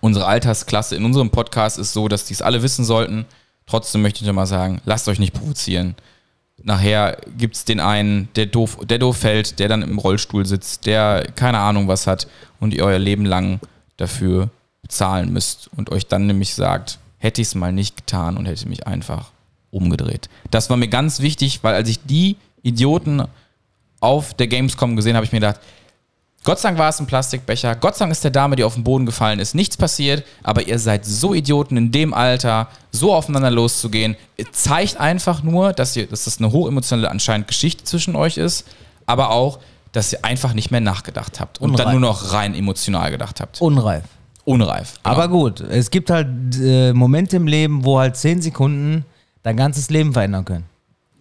unsere 0.00 0.26
Altersklasse 0.26 0.94
in 0.94 1.04
unserem 1.04 1.30
Podcast 1.30 1.78
ist 1.78 1.92
so, 1.92 2.08
dass 2.08 2.26
die 2.26 2.34
es 2.34 2.42
alle 2.42 2.62
wissen 2.62 2.84
sollten. 2.84 3.24
Trotzdem 3.66 4.02
möchte 4.02 4.20
ich 4.20 4.26
nochmal 4.26 4.46
sagen, 4.46 4.80
lasst 4.84 5.08
euch 5.08 5.18
nicht 5.18 5.34
provozieren. 5.34 5.96
Nachher 6.62 7.18
gibt 7.36 7.56
es 7.56 7.64
den 7.64 7.80
einen, 7.80 8.28
der 8.36 8.46
doof, 8.46 8.78
der 8.84 8.98
doof 8.98 9.16
fällt, 9.16 9.58
der 9.58 9.68
dann 9.68 9.82
im 9.82 9.98
Rollstuhl 9.98 10.46
sitzt, 10.46 10.86
der 10.86 11.26
keine 11.34 11.58
Ahnung 11.58 11.88
was 11.88 12.06
hat 12.06 12.28
und 12.60 12.72
ihr 12.72 12.84
euer 12.84 12.98
Leben 12.98 13.24
lang 13.24 13.60
dafür 13.96 14.50
bezahlen 14.82 15.32
müsst 15.32 15.68
und 15.76 15.90
euch 15.90 16.06
dann 16.06 16.26
nämlich 16.26 16.54
sagt, 16.54 16.98
hätte 17.24 17.40
ich 17.40 17.48
es 17.48 17.54
mal 17.54 17.72
nicht 17.72 17.96
getan 17.96 18.36
und 18.36 18.44
hätte 18.44 18.68
mich 18.68 18.86
einfach 18.86 19.30
umgedreht. 19.70 20.28
Das 20.50 20.68
war 20.68 20.76
mir 20.76 20.88
ganz 20.88 21.20
wichtig, 21.20 21.60
weil 21.62 21.74
als 21.74 21.88
ich 21.88 22.04
die 22.04 22.36
Idioten 22.62 23.22
auf 23.98 24.34
der 24.34 24.46
Gamescom 24.46 24.94
gesehen 24.94 25.12
habe, 25.12 25.18
habe 25.18 25.26
ich 25.26 25.32
mir 25.32 25.40
gedacht, 25.40 25.60
Gott 26.44 26.58
sei 26.58 26.68
Dank 26.68 26.78
war 26.78 26.90
es 26.90 27.00
ein 27.00 27.06
Plastikbecher. 27.06 27.76
Gott 27.76 27.96
sei 27.96 28.04
Dank 28.04 28.12
ist 28.12 28.22
der 28.22 28.30
Dame, 28.30 28.56
die 28.56 28.64
auf 28.64 28.74
den 28.74 28.84
Boden 28.84 29.06
gefallen 29.06 29.38
ist, 29.38 29.54
nichts 29.54 29.78
passiert. 29.78 30.22
Aber 30.42 30.66
ihr 30.66 30.78
seid 30.78 31.06
so 31.06 31.32
Idioten 31.32 31.78
in 31.78 31.90
dem 31.90 32.12
Alter, 32.12 32.68
so 32.92 33.14
aufeinander 33.14 33.50
loszugehen. 33.50 34.16
Zeigt 34.52 34.98
einfach 34.98 35.42
nur, 35.42 35.72
dass, 35.72 35.96
ihr, 35.96 36.06
dass 36.06 36.24
das 36.24 36.36
eine 36.36 36.52
hochemotionale 36.52 37.10
anscheinend 37.10 37.48
Geschichte 37.48 37.84
zwischen 37.84 38.16
euch 38.16 38.36
ist. 38.36 38.66
Aber 39.06 39.30
auch, 39.30 39.60
dass 39.92 40.12
ihr 40.12 40.22
einfach 40.26 40.52
nicht 40.52 40.70
mehr 40.70 40.82
nachgedacht 40.82 41.40
habt. 41.40 41.58
Und 41.58 41.70
Unreif. 41.70 41.86
dann 41.86 41.92
nur 41.92 42.00
noch 42.02 42.34
rein 42.34 42.54
emotional 42.54 43.10
gedacht 43.10 43.40
habt. 43.40 43.62
Unreif. 43.62 44.04
Unreif. 44.44 44.94
Genau. 45.02 45.14
Aber 45.16 45.28
gut, 45.28 45.60
es 45.60 45.90
gibt 45.90 46.10
halt 46.10 46.28
äh, 46.60 46.92
Momente 46.92 47.36
im 47.36 47.46
Leben, 47.46 47.84
wo 47.84 47.98
halt 47.98 48.16
10 48.16 48.42
Sekunden 48.42 49.04
dein 49.42 49.56
ganzes 49.56 49.90
Leben 49.90 50.12
verändern 50.12 50.44
können. 50.44 50.64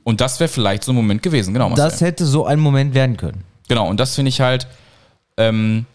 Und 0.03 0.19
das 0.19 0.39
wäre 0.39 0.49
vielleicht 0.49 0.83
so 0.83 0.91
ein 0.91 0.95
Moment 0.95 1.23
gewesen. 1.23 1.53
Genau, 1.53 1.69
Marcel. 1.69 1.85
Das 1.85 2.01
hätte 2.01 2.25
so 2.25 2.45
ein 2.45 2.59
Moment 2.59 2.93
werden 2.93 3.15
können. 3.15 3.43
Genau, 3.69 3.87
und 3.87 3.99
das 3.99 4.15
finde 4.15 4.29
ich 4.29 4.41
halt 4.41 4.67
ähm, 5.37 5.85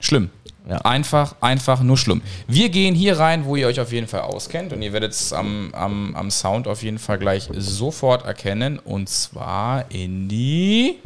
schlimm. 0.00 0.30
Ja. 0.68 0.76
Einfach, 0.82 1.36
einfach 1.40 1.82
nur 1.82 1.96
schlimm. 1.96 2.20
Wir 2.46 2.68
gehen 2.68 2.94
hier 2.94 3.18
rein, 3.18 3.46
wo 3.46 3.56
ihr 3.56 3.66
euch 3.66 3.80
auf 3.80 3.90
jeden 3.90 4.06
Fall 4.06 4.20
auskennt 4.20 4.74
und 4.74 4.82
ihr 4.82 4.92
werdet 4.92 5.12
es 5.12 5.32
am, 5.32 5.70
am, 5.72 6.14
am 6.14 6.30
Sound 6.30 6.68
auf 6.68 6.82
jeden 6.82 6.98
Fall 6.98 7.18
gleich 7.18 7.48
sofort 7.56 8.26
erkennen 8.26 8.78
und 8.78 9.08
zwar 9.08 9.90
in 9.90 10.28
die. 10.28 10.96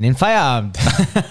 In 0.00 0.04
den 0.04 0.16
Feierabend. 0.16 0.78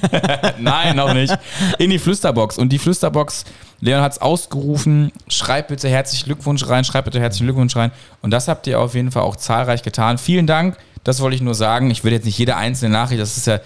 Nein, 0.60 0.96
noch 0.96 1.12
nicht. 1.12 1.36
In 1.80 1.90
die 1.90 1.98
Flüsterbox. 1.98 2.60
Und 2.60 2.70
die 2.70 2.78
Flüsterbox, 2.78 3.46
Leon 3.80 4.04
hat 4.04 4.12
es 4.12 4.22
ausgerufen, 4.22 5.12
schreibt 5.28 5.70
bitte 5.70 5.90
herzlichen 5.90 6.26
Glückwunsch 6.26 6.70
rein, 6.70 6.84
schreibt 6.84 7.06
bitte 7.06 7.20
herzlichen 7.20 7.48
Glückwunsch 7.48 7.76
rein. 7.76 7.90
Und 8.22 8.30
das 8.30 8.48
habt 8.48 8.68
ihr 8.68 8.80
auf 8.80 8.94
jeden 8.94 9.10
Fall 9.10 9.24
auch 9.24 9.38
zahlreich 9.38 9.82
getan. 9.82 10.20
Vielen 10.20 10.46
Dank. 10.46 10.78
Das 11.04 11.20
wollte 11.20 11.36
ich 11.36 11.42
nur 11.42 11.56
sagen. 11.56 11.90
Ich 11.90 12.04
will 12.04 12.12
jetzt 12.12 12.26
nicht 12.26 12.38
jede 12.38 12.58
einzelne 12.58 12.92
Nachricht, 12.92 13.20
das 13.20 13.38
ist 13.38 13.48
ja 13.48 13.60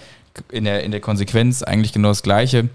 in 0.50 0.64
der, 0.64 0.82
in 0.84 0.90
der 0.90 1.00
Konsequenz 1.00 1.62
eigentlich 1.62 1.92
genau 1.92 2.08
das 2.08 2.22
Gleiche. 2.22 2.70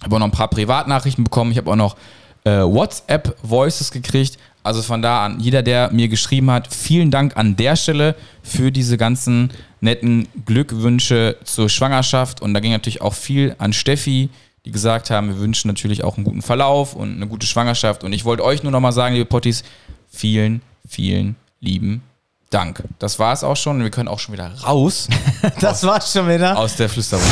Ich 0.00 0.04
habe 0.04 0.16
auch 0.16 0.20
noch 0.20 0.26
ein 0.26 0.32
paar 0.32 0.50
Privatnachrichten 0.50 1.24
bekommen. 1.24 1.50
Ich 1.50 1.56
habe 1.56 1.70
auch 1.70 1.76
noch 1.76 1.96
äh, 2.44 2.60
WhatsApp-Voices 2.60 3.90
gekriegt. 3.90 4.36
Also 4.64 4.82
von 4.82 5.02
da 5.02 5.26
an, 5.26 5.38
jeder, 5.40 5.62
der 5.62 5.90
mir 5.92 6.08
geschrieben 6.08 6.50
hat, 6.50 6.72
vielen 6.74 7.10
Dank 7.10 7.36
an 7.36 7.54
der 7.54 7.76
Stelle 7.76 8.16
für 8.42 8.72
diese 8.72 8.96
ganzen 8.96 9.52
netten 9.80 10.26
Glückwünsche 10.46 11.36
zur 11.44 11.68
Schwangerschaft. 11.68 12.40
Und 12.40 12.54
da 12.54 12.60
ging 12.60 12.72
natürlich 12.72 13.02
auch 13.02 13.14
viel 13.14 13.54
an 13.58 13.72
Steffi, 13.74 14.30
die 14.64 14.70
gesagt 14.70 15.10
haben, 15.10 15.28
wir 15.28 15.38
wünschen 15.38 15.68
natürlich 15.68 16.02
auch 16.02 16.16
einen 16.16 16.24
guten 16.24 16.40
Verlauf 16.40 16.94
und 16.94 17.14
eine 17.14 17.26
gute 17.28 17.46
Schwangerschaft. 17.46 18.02
Und 18.04 18.14
ich 18.14 18.24
wollte 18.24 18.42
euch 18.42 18.62
nur 18.62 18.72
nochmal 18.72 18.92
sagen, 18.92 19.14
liebe 19.14 19.26
Potties, 19.26 19.62
vielen, 20.10 20.62
vielen 20.88 21.36
lieben 21.60 22.02
Dank. 22.48 22.82
Das 22.98 23.18
war 23.18 23.34
es 23.34 23.44
auch 23.44 23.56
schon. 23.56 23.82
Wir 23.82 23.90
können 23.90 24.08
auch 24.08 24.18
schon 24.18 24.32
wieder 24.32 24.50
raus 24.62 25.08
Das 25.60 25.84
war's 25.84 26.10
schon 26.10 26.26
wieder. 26.28 26.56
aus 26.56 26.76
der 26.76 26.88
Flüsterung. 26.88 27.22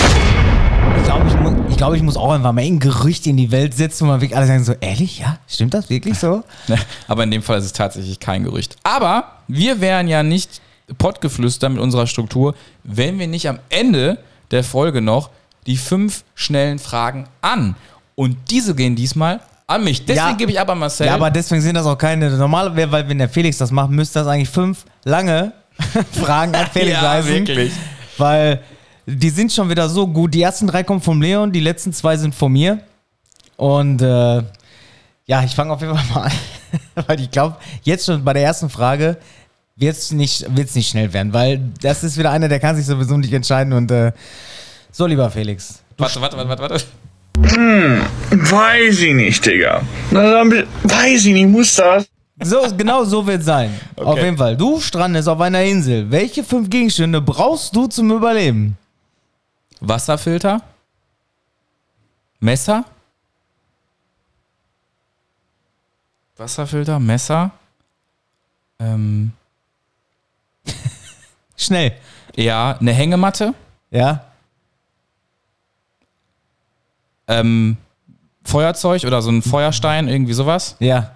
Ich 0.99 1.05
glaube, 1.05 1.26
ich, 1.28 1.34
mu 1.34 1.64
ich, 1.68 1.76
glaub, 1.76 1.95
ich 1.95 2.03
muss 2.03 2.16
auch 2.16 2.32
einfach 2.32 2.53
mal 2.53 2.62
ein 2.62 2.78
Gerücht 2.78 3.26
in 3.26 3.36
die 3.36 3.51
Welt 3.51 3.74
setzen, 3.74 4.07
wo 4.07 4.11
man 4.11 4.20
wirklich 4.20 4.36
alle 4.36 4.47
sagen 4.47 4.64
so, 4.64 4.74
ehrlich, 4.80 5.18
ja? 5.18 5.38
Stimmt 5.49 5.74
das 5.74 5.90
wirklich 5.90 6.18
so? 6.18 6.43
Aber 7.09 7.24
in 7.24 7.30
dem 7.30 7.43
Fall 7.43 7.59
ist 7.59 7.64
es 7.66 7.72
tatsächlich 7.72 8.20
kein 8.20 8.45
Gerücht. 8.45 8.76
Aber 8.82 9.24
wir 9.49 9.80
wären 9.80 10.09
ja 10.09 10.22
nicht 10.22 10.61
Pottgeflüster 10.99 11.68
mit 11.68 11.80
unserer 11.80 12.07
Struktur, 12.07 12.55
wenn 12.84 13.18
wir 13.18 13.26
nicht 13.26 13.49
am 13.49 13.59
Ende 13.68 14.18
der 14.51 14.64
Folge 14.64 15.01
noch 15.01 15.30
die 15.66 15.76
fünf 15.76 16.24
schnellen 16.34 16.78
Fragen 16.78 17.26
an. 17.40 17.74
Und 18.14 18.36
diese 18.51 18.74
gehen 18.74 18.95
diesmal 18.97 19.40
an 19.66 19.84
mich. 19.84 20.05
Deswegen 20.05 20.28
Ja. 20.28 20.32
gebe 20.34 20.53
ich 20.53 20.61
aber 20.61 20.74
Marcel. 20.74 21.07
Ja, 21.07 21.14
aber 21.14 21.30
deswegen 21.30 21.62
sind 21.62 21.74
das 21.74 21.86
auch 21.86 21.97
keine 21.99 22.30
normale, 22.30 22.90
weil 22.93 23.09
wenn 23.09 23.18
der 23.18 23.28
Felix 23.28 23.59
das 23.59 23.70
macht, 23.70 23.90
müsste 23.90 24.18
das 24.20 24.28
eigentlich 24.28 24.51
fünf 24.51 24.84
lange 25.05 25.53
Fragen 26.12 26.55
an 26.55 26.66
Felix 26.72 26.93
Ja, 27.01 27.11
heißen. 27.11 27.30
wirklich. 27.30 27.72
Weil 28.18 28.61
die 29.07 29.31
sind 29.31 29.53
schon 29.53 29.69
wieder 29.69 29.89
so 29.89 30.07
gut. 30.07 30.35
Die 30.35 30.43
ersten 30.43 30.67
drei 30.67 30.83
kommen 30.83 31.01
vom 31.01 31.21
Leon, 31.21 31.53
die 31.53 31.61
letzten 31.61 31.93
zwei 31.93 32.17
sind 32.17 32.35
von 32.35 32.53
mir. 32.53 32.81
Und 33.57 34.03
äh, 34.03 34.43
ja, 35.27 35.43
ich 35.45 35.55
fange 35.55 35.73
auf 35.73 35.81
jeden 35.81 35.97
Fall 35.97 36.15
mal 36.15 36.27
an. 36.27 36.33
weil 37.07 37.21
ich 37.21 37.31
glaube, 37.31 37.57
jetzt 37.83 38.07
schon 38.07 38.25
bei 38.25 38.33
der 38.33 38.43
ersten 38.43 38.69
Frage 38.69 39.19
wird 39.77 39.97
es 39.97 40.13
nicht, 40.13 40.47
wird's 40.55 40.75
nicht 40.75 40.89
schnell 40.89 41.13
werden, 41.13 41.33
weil 41.33 41.61
das 41.81 42.05
ist 42.05 42.19
wieder 42.19 42.31
einer, 42.31 42.49
der 42.49 42.61
kann 42.61 42.77
sich 42.77 42.87
sowieso 42.87 43.17
nicht 43.17 43.33
entscheiden. 43.33 43.73
Und 43.73 43.91
äh, 43.91 44.13
so, 44.91 45.07
lieber 45.07 45.31
Felix. 45.31 45.83
warte, 45.97 46.21
warte, 46.21 46.37
warte, 46.37 46.49
warte, 46.49 46.63
warte. 46.63 46.85
Weiß 48.31 48.99
ich 49.01 49.15
nicht, 49.15 49.45
Digga. 49.45 49.83
Weiß 50.11 51.25
ich 51.25 51.33
nicht, 51.33 51.49
muss 51.49 51.75
das? 51.77 52.07
So, 52.43 52.61
genau 52.77 53.05
so 53.05 53.27
wird 53.27 53.41
es 53.41 53.47
sein. 53.47 53.71
Auf 53.97 54.19
jeden 54.19 54.37
Fall. 54.37 54.57
Du 54.57 54.81
strandest 54.81 55.29
auf 55.29 55.41
einer 55.41 55.63
Insel. 55.63 56.11
Welche 56.11 56.43
fünf 56.43 56.69
Gegenstände 56.69 57.21
brauchst 57.21 57.75
du 57.75 57.87
zum 57.87 58.11
Überleben? 58.11 58.77
Wasserfilter? 59.89 60.62
Messer? 62.41 62.85
Wasserfilter, 66.37 66.99
Messer? 66.99 67.51
Ähm, 68.78 69.33
Schnell. 71.57 71.93
ja, 72.37 72.76
eine 72.78 72.93
Hängematte? 72.93 73.55
Ja? 73.91 74.24
ähm, 77.28 77.76
Feuerzeug 78.45 79.05
oder 79.05 79.22
so 79.22 79.30
ein 79.30 79.43
Feuerstein, 79.43 80.09
irgendwie 80.09 80.33
sowas. 80.33 80.76
Ja. 80.80 81.12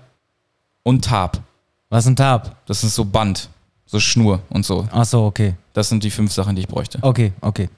Und 0.82 1.04
Tab. 1.04 1.40
Was 1.88 2.04
ist 2.04 2.10
ein 2.10 2.16
Tab? 2.16 2.56
Das 2.66 2.84
ist 2.84 2.94
so 2.94 3.04
Band, 3.04 3.48
so 3.86 4.00
Schnur 4.00 4.40
und 4.48 4.64
so. 4.64 4.88
Ach 4.92 5.04
so, 5.04 5.24
okay. 5.24 5.54
Das 5.72 5.88
sind 5.88 6.04
die 6.04 6.10
fünf 6.10 6.32
Sachen, 6.32 6.54
die 6.56 6.62
ich 6.62 6.68
bräuchte. 6.68 6.98
Okay, 7.02 7.32
okay. 7.40 7.68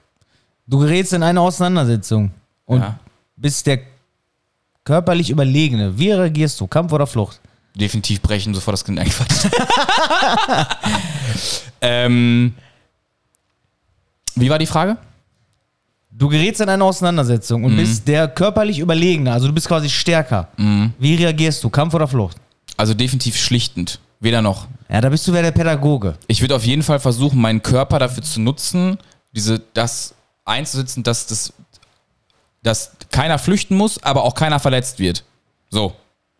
Du 0.69 0.77
gerätst 0.77 1.13
in 1.13 1.23
eine 1.23 1.41
Auseinandersetzung 1.41 2.31
und 2.65 2.81
Ja. 2.81 2.99
bist 3.35 3.65
der 3.65 3.79
körperlich 4.83 5.31
Überlegene. 5.31 5.97
Wie 5.97 6.11
reagierst 6.11 6.59
du? 6.61 6.67
Kampf 6.67 6.93
oder 6.93 7.07
Flucht? 7.07 7.39
Definitiv 7.75 8.21
brechen, 8.21 8.53
sofort 8.53 8.73
das 8.73 8.85
Kind 8.85 8.99
einquatscht. 8.99 9.47
ähm, 11.81 12.53
wie 14.35 14.49
war 14.49 14.59
die 14.59 14.65
Frage? 14.65 14.97
Du 16.11 16.27
gerätst 16.27 16.61
in 16.61 16.69
eine 16.69 16.83
Auseinandersetzung 16.83 17.61
Mhm. 17.61 17.65
und 17.67 17.77
bist 17.77 18.07
der 18.07 18.27
körperlich 18.27 18.79
Überlegene. 18.79 19.31
Also 19.31 19.47
du 19.47 19.53
bist 19.53 19.67
quasi 19.67 19.89
stärker. 19.89 20.49
Mhm. 20.57 20.93
Wie 20.99 21.15
reagierst 21.15 21.63
du? 21.63 21.69
Kampf 21.69 21.93
oder 21.93 22.07
Flucht? 22.07 22.37
Also 22.77 22.93
definitiv 22.93 23.37
schlichtend. 23.37 23.99
Weder 24.19 24.41
noch. 24.41 24.67
Ja, 24.89 25.01
da 25.01 25.09
bist 25.09 25.27
du 25.27 25.31
wieder 25.31 25.43
der 25.43 25.51
Pädagoge. 25.51 26.15
Ich 26.27 26.41
würde 26.41 26.55
auf 26.55 26.65
jeden 26.65 26.83
Fall 26.83 26.99
versuchen, 26.99 27.39
meinen 27.39 27.61
Körper 27.61 27.99
dafür 27.99 28.21
zu 28.23 28.41
nutzen, 28.41 28.97
diese, 29.33 29.61
das 29.73 30.13
einzusetzen, 30.49 31.03
dass, 31.03 31.27
das, 31.27 31.53
dass 32.63 32.91
keiner 33.11 33.39
flüchten 33.39 33.75
muss, 33.77 34.01
aber 34.03 34.23
auch 34.23 34.35
keiner 34.35 34.59
verletzt 34.59 34.99
wird. 34.99 35.23
So. 35.69 35.93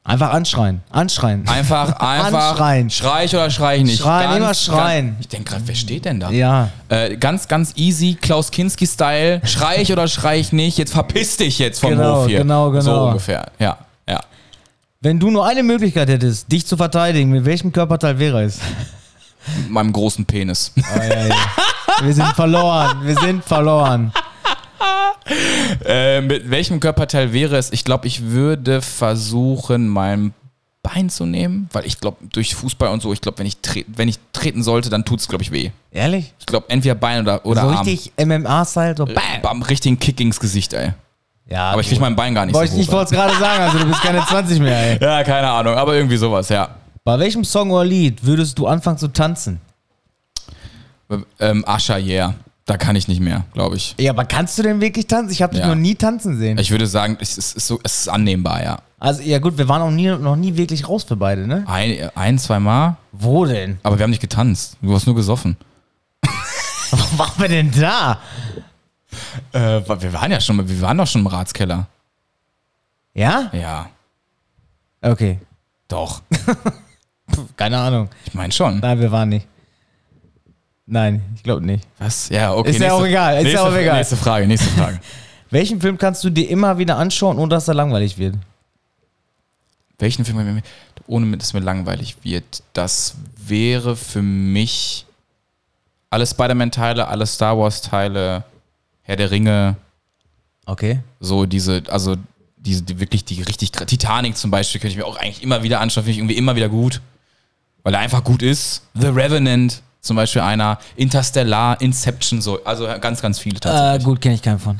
Einfach 0.03 0.31
anschreien. 0.31 0.81
Anschreien. 0.89 1.47
Einfach, 1.47 1.93
einfach. 1.99 2.51
Anschreien. 2.51 2.89
Schrei 2.89 3.25
ich 3.25 3.35
oder 3.35 3.49
schrei 3.51 3.77
ich 3.77 3.83
nicht? 3.83 4.01
Schreien, 4.01 4.37
immer 4.37 4.53
schreien. 4.53 5.07
Ganz, 5.11 5.19
ich 5.21 5.27
denke 5.27 5.51
gerade, 5.51 5.67
wer 5.67 5.75
steht 5.75 6.05
denn 6.05 6.19
da? 6.19 6.31
Ja. 6.31 6.69
Äh, 6.87 7.15
ganz, 7.17 7.47
ganz 7.47 7.73
easy, 7.75 8.17
Klaus 8.19 8.49
Kinski-Style. 8.49 9.41
Schrei 9.45 9.81
ich 9.81 9.91
oder 9.91 10.07
schrei 10.07 10.39
ich 10.39 10.51
nicht? 10.51 10.77
Jetzt 10.77 10.93
verpiss 10.93 11.37
dich 11.37 11.59
jetzt 11.59 11.79
vom 11.79 11.91
Genau, 11.91 12.21
Hof 12.21 12.27
hier. 12.27 12.39
genau, 12.39 12.71
So 12.73 12.79
genau. 12.91 13.07
ungefähr, 13.09 13.51
ja. 13.59 13.77
ja. 14.07 14.19
Wenn 15.01 15.19
du 15.19 15.29
nur 15.29 15.45
eine 15.45 15.63
Möglichkeit 15.63 16.09
hättest, 16.09 16.51
dich 16.51 16.65
zu 16.65 16.75
verteidigen, 16.75 17.29
mit 17.29 17.45
welchem 17.45 17.71
Körperteil 17.71 18.17
wäre 18.17 18.43
es? 18.43 18.59
Mit 19.57 19.69
meinem 19.69 19.93
großen 19.93 20.25
Penis. 20.25 20.71
Wir 22.01 22.13
sind 22.13 22.27
verloren. 22.35 22.99
Wir 23.03 23.15
sind 23.17 23.43
verloren. 23.43 24.11
äh, 25.85 26.21
mit 26.21 26.49
welchem 26.49 26.79
Körperteil 26.79 27.33
wäre 27.33 27.57
es? 27.57 27.71
Ich 27.71 27.83
glaube, 27.83 28.07
ich 28.07 28.23
würde 28.25 28.81
versuchen, 28.81 29.87
mein 29.87 30.33
Bein 30.81 31.09
zu 31.09 31.25
nehmen, 31.25 31.69
weil 31.73 31.85
ich 31.85 31.99
glaube, 31.99 32.17
durch 32.31 32.55
Fußball 32.55 32.89
und 32.89 33.01
so, 33.01 33.11
ich 33.11 33.19
glaube, 33.21 33.39
wenn, 33.39 33.45
ich 33.45 33.57
wenn 33.87 34.07
ich 34.07 34.17
treten 34.31 34.63
sollte, 34.63 34.89
dann 34.89 35.03
tut 35.03 35.19
es, 35.19 35.27
glaube 35.27 35.43
ich, 35.43 35.51
weh. 35.51 35.71
Ehrlich? 35.91 36.33
Ich 36.39 36.45
glaube, 36.45 36.67
entweder 36.69 36.95
Bein 36.95 37.21
oder, 37.21 37.45
oder 37.45 37.61
so 37.61 37.67
Arm. 37.67 37.85
richtig 37.87 38.13
MMA-Style, 38.17 38.95
so 38.97 39.05
bam. 39.05 39.15
Bam, 39.41 39.61
richtigen 39.63 39.99
Kick 39.99 40.19
ins 40.21 40.39
Gesicht, 40.39 40.73
ey. 40.73 40.93
Ja, 41.47 41.71
Aber 41.71 41.81
ich 41.81 41.89
krieg 41.89 41.99
mein 41.99 42.15
Bein 42.15 42.33
gar 42.35 42.45
nicht 42.45 42.53
Boah, 42.53 42.65
so 42.65 42.73
ich, 42.75 42.81
ich 42.81 42.87
hoch. 42.87 42.93
wollte 42.93 43.15
es 43.15 43.19
gerade 43.19 43.35
sagen, 43.37 43.63
also 43.63 43.79
du 43.79 43.85
bist 43.87 44.01
keine 44.01 44.23
20 44.25 44.59
mehr, 44.59 44.77
ey. 44.91 44.99
Ja, 45.01 45.23
keine 45.23 45.49
Ahnung, 45.49 45.75
aber 45.75 45.95
irgendwie 45.95 46.17
sowas, 46.17 46.47
ja. 46.49 46.69
Bei 47.09 47.17
welchem 47.17 47.43
Song 47.43 47.71
oder 47.71 47.85
Lied 47.85 48.23
würdest 48.23 48.59
du 48.59 48.67
anfangen 48.67 48.99
zu 48.99 49.07
tanzen? 49.07 49.59
Ähm, 51.39 51.63
Ascha, 51.67 51.97
yeah. 51.97 52.35
Da 52.67 52.77
kann 52.77 52.95
ich 52.95 53.07
nicht 53.07 53.19
mehr, 53.19 53.45
glaube 53.53 53.77
ich. 53.77 53.95
Ja, 53.97 54.11
aber 54.11 54.25
kannst 54.25 54.59
du 54.59 54.61
denn 54.61 54.79
wirklich 54.79 55.07
tanzen? 55.07 55.31
Ich 55.31 55.41
habe 55.41 55.53
dich 55.55 55.61
Ja. 55.61 55.69
noch 55.69 55.73
nie 55.75 55.95
tanzen 55.95 56.37
sehen. 56.37 56.59
Ich 56.59 56.69
würde 56.69 56.85
sagen, 56.85 57.17
es 57.19 57.39
ist, 57.39 57.65
so, 57.65 57.79
es 57.81 58.01
ist 58.01 58.09
annehmbar, 58.09 58.61
ja. 58.63 58.77
Also, 58.99 59.23
ja 59.23 59.39
gut, 59.39 59.57
wir 59.57 59.67
waren 59.67 59.81
auch 59.81 59.89
nie, 59.89 60.05
noch 60.09 60.35
nie 60.35 60.55
wirklich 60.55 60.87
raus 60.87 61.03
für 61.03 61.15
beide, 61.15 61.47
ne? 61.47 61.63
Ein, 61.65 62.11
ein 62.13 62.37
zwei 62.37 62.59
Mal, 62.59 62.95
Wo 63.11 63.43
denn? 63.43 63.79
aber 63.81 63.97
wir 63.97 64.03
haben 64.03 64.11
nicht 64.11 64.21
getanzt. 64.21 64.77
Du 64.79 64.93
hast 64.93 65.07
nur 65.07 65.15
gesoffen. 65.15 65.57
Wo 66.91 67.17
waren 67.17 67.41
wir 67.41 67.47
denn 67.49 67.71
da? 67.71 68.19
Äh, 69.51 69.81
wir 69.81 70.13
waren 70.13 70.31
ja 70.31 70.39
schon, 70.39 70.69
wir 70.69 70.81
waren 70.81 70.99
doch 70.99 71.07
schon 71.07 71.21
im 71.21 71.27
Ratskeller. 71.27 71.87
Ja? 73.15 73.49
Ja, 73.51 73.89
Okay. 75.01 75.39
doch. 75.87 76.21
Keine 77.57 77.77
Ahnung. 77.77 78.09
Ich 78.25 78.33
meine 78.33 78.51
schon. 78.51 78.79
Nein, 78.79 78.99
wir 78.99 79.11
waren 79.11 79.29
nicht. 79.29 79.47
Nein, 80.85 81.21
ich 81.35 81.43
glaube 81.43 81.65
nicht. 81.65 81.87
Was? 81.99 82.29
Ja, 82.29 82.53
okay. 82.53 82.71
Ist 82.71 82.79
ja 82.79 82.93
auch 82.93 83.05
egal, 83.05 83.35
ist 83.35 83.43
ja 83.43 83.49
nächste, 83.49 83.61
auch 83.63 83.75
egal. 83.75 83.97
Nächste 83.97 84.17
Frage, 84.17 84.47
nächste 84.47 84.69
Frage. 84.69 84.99
Welchen 85.51 85.81
Film 85.81 85.97
kannst 85.97 86.23
du 86.23 86.29
dir 86.29 86.49
immer 86.49 86.77
wieder 86.77 86.97
anschauen, 86.97 87.37
ohne 87.37 87.49
dass 87.49 87.67
er 87.67 87.73
langweilig 87.75 88.17
wird? 88.17 88.35
Welchen 89.99 90.25
Film, 90.25 90.61
ohne 91.07 91.37
dass 91.37 91.53
mir 91.53 91.59
langweilig 91.59 92.17
wird? 92.23 92.63
Das 92.73 93.15
wäre 93.35 93.95
für 93.95 94.21
mich 94.21 95.05
alle 96.09 96.25
Spider-Man-Teile, 96.25 97.07
alle 97.07 97.25
Star 97.25 97.57
Wars-Teile, 97.57 98.43
Herr 99.03 99.15
der 99.15 99.31
Ringe, 99.31 99.75
Okay. 100.65 100.99
so 101.19 101.45
diese, 101.45 101.83
also 101.89 102.15
diese, 102.57 102.83
die 102.83 102.99
wirklich 102.99 103.25
die 103.25 103.41
richtig, 103.41 103.71
Titanic 103.71 104.37
zum 104.37 104.51
Beispiel, 104.51 104.79
könnte 104.79 104.91
ich 104.91 104.97
mir 104.97 105.05
auch 105.05 105.17
eigentlich 105.17 105.41
immer 105.41 105.63
wieder 105.63 105.79
anschauen, 105.79 106.03
finde 106.03 106.11
ich 106.11 106.17
irgendwie 106.19 106.37
immer 106.37 106.55
wieder 106.55 106.69
gut, 106.69 107.01
weil 107.83 107.93
er 107.93 107.99
einfach 107.99 108.23
gut 108.23 108.41
ist. 108.41 108.83
The 108.93 109.07
Revenant 109.07 109.81
zum 110.01 110.15
Beispiel 110.15 110.41
einer, 110.41 110.77
Interstellar, 110.95 111.79
Inception, 111.81 112.41
so, 112.41 112.63
also 112.63 112.87
ganz, 113.01 113.21
ganz 113.21 113.37
viele 113.39 113.57
Äh, 113.57 113.59
tatsächlich. 113.59 114.03
gut, 114.05 114.21
kenne 114.21 114.35
ich 114.35 114.41
keinen 114.41 114.59
von. 114.59 114.79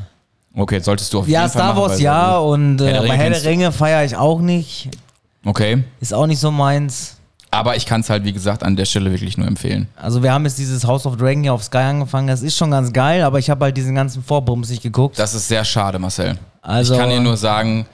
Okay, 0.56 0.80
solltest 0.80 1.14
du 1.14 1.20
auf 1.20 1.28
Ja, 1.28 1.42
jeden 1.42 1.52
Fall 1.52 1.62
Star 1.62 1.74
machen, 1.76 1.90
Wars 1.90 2.00
ja 2.00 2.38
und 2.38 2.80
Herr 2.82 2.88
äh, 2.88 2.98
Ringe 3.00 3.08
bei 3.10 3.18
Herr 3.18 3.30
der. 3.30 3.44
Ringe 3.44 3.72
feiere 3.72 4.04
ich 4.06 4.16
auch 4.16 4.40
nicht. 4.40 4.90
Okay, 5.46 5.84
Ist 6.02 6.14
auch 6.14 6.26
nicht 6.28 6.40
so 6.40 6.52
meins. 6.52 7.16
aber 7.52 7.76
ich 7.76 7.86
kann 7.86 8.02
es 8.02 8.10
halt, 8.10 8.24
wie 8.24 8.34
gesagt, 8.34 8.64
an 8.64 8.76
der 8.76 8.86
Stelle 8.86 9.12
wirklich 9.12 9.38
nur 9.38 9.48
empfehlen. 9.48 9.88
Also 9.96 10.22
wir 10.24 10.32
haben 10.34 10.46
jetzt 10.46 10.58
dieses 10.58 10.86
House 10.86 11.06
of 11.06 11.18
Dragon 11.18 11.44
hier 11.44 11.54
auf 11.54 11.64
Sky 11.64 11.78
angefangen. 11.80 12.28
Das 12.28 12.42
ist 12.42 12.58
schon 12.58 12.72
ganz 12.72 12.92
geil, 12.94 13.24
aber 13.24 13.40
ich 13.40 13.50
habe 13.50 13.66
halt 13.66 13.78
diesen 13.78 13.96
ganzen 13.96 14.24
Vorbums 14.24 14.70
nicht 14.70 14.84
geguckt. 14.84 15.18
Das 15.20 15.34
ist 15.34 15.48
sehr 15.48 15.64
schade, 15.66 16.00
Marcel. 16.00 16.38
Also- 16.62 16.94
ich 16.94 17.00
kann 17.00 17.10
dir 17.10 17.20
nur 17.22 17.38
sagen, 17.38 17.86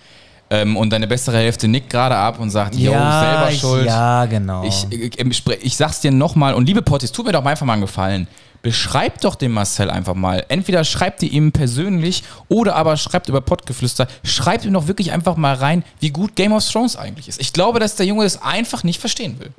ähm, 0.50 0.78
und 0.78 0.92
deine 0.92 1.08
bessere 1.08 1.38
Hälfte 1.38 1.68
nickt 1.68 1.90
gerade 1.90 2.16
ab 2.16 2.40
und 2.40 2.50
sagt, 2.50 2.76
yo, 2.76 2.92
selber 2.92 3.48
ich, 3.52 3.60
schuld. 3.60 3.86
Ja, 3.86 4.26
genau. 4.26 4.64
Ich, 4.64 4.86
ich, 4.92 5.48
ich, 5.64 5.76
sag's 5.76 6.02
dir 6.02 6.12
nochmal, 6.12 6.54
und 6.54 6.66
liebe 6.66 6.82
Pottis, 6.82 7.12
tut 7.12 7.26
mir 7.26 7.32
doch 7.32 7.44
mal 7.44 7.52
einfach 7.52 7.66
mal 7.66 7.74
einen 7.74 7.82
Gefallen. 7.82 8.28
Beschreibt 8.62 9.24
doch 9.24 9.36
dem 9.36 9.52
Marcel 9.52 9.92
einfach 9.92 10.16
mal. 10.16 10.44
Entweder 10.48 10.84
schreibt 10.84 11.22
ihr 11.22 11.32
ihm 11.32 11.52
persönlich 11.52 12.24
oder 12.48 12.76
aber 12.76 12.98
schreibt 12.98 13.30
über 13.30 13.40
Pottgeflüster. 13.42 14.08
Schreibt 14.24 14.66
ihm 14.66 14.74
doch 14.74 14.88
wirklich 14.88 15.12
einfach 15.12 15.36
mal 15.36 15.54
rein, 15.54 15.84
wie 16.00 16.10
gut 16.10 16.36
Game 16.36 16.52
of 16.52 16.68
Thrones 16.68 16.96
eigentlich 16.96 17.28
ist. 17.28 17.40
Ich 17.40 17.54
glaube, 17.54 17.80
dass 17.80 17.96
der 17.96 18.08
Junge 18.08 18.24
das 18.24 18.42
einfach 18.42 18.84
nicht 18.84 19.00
verstehen 19.00 19.40
will. 19.40 19.52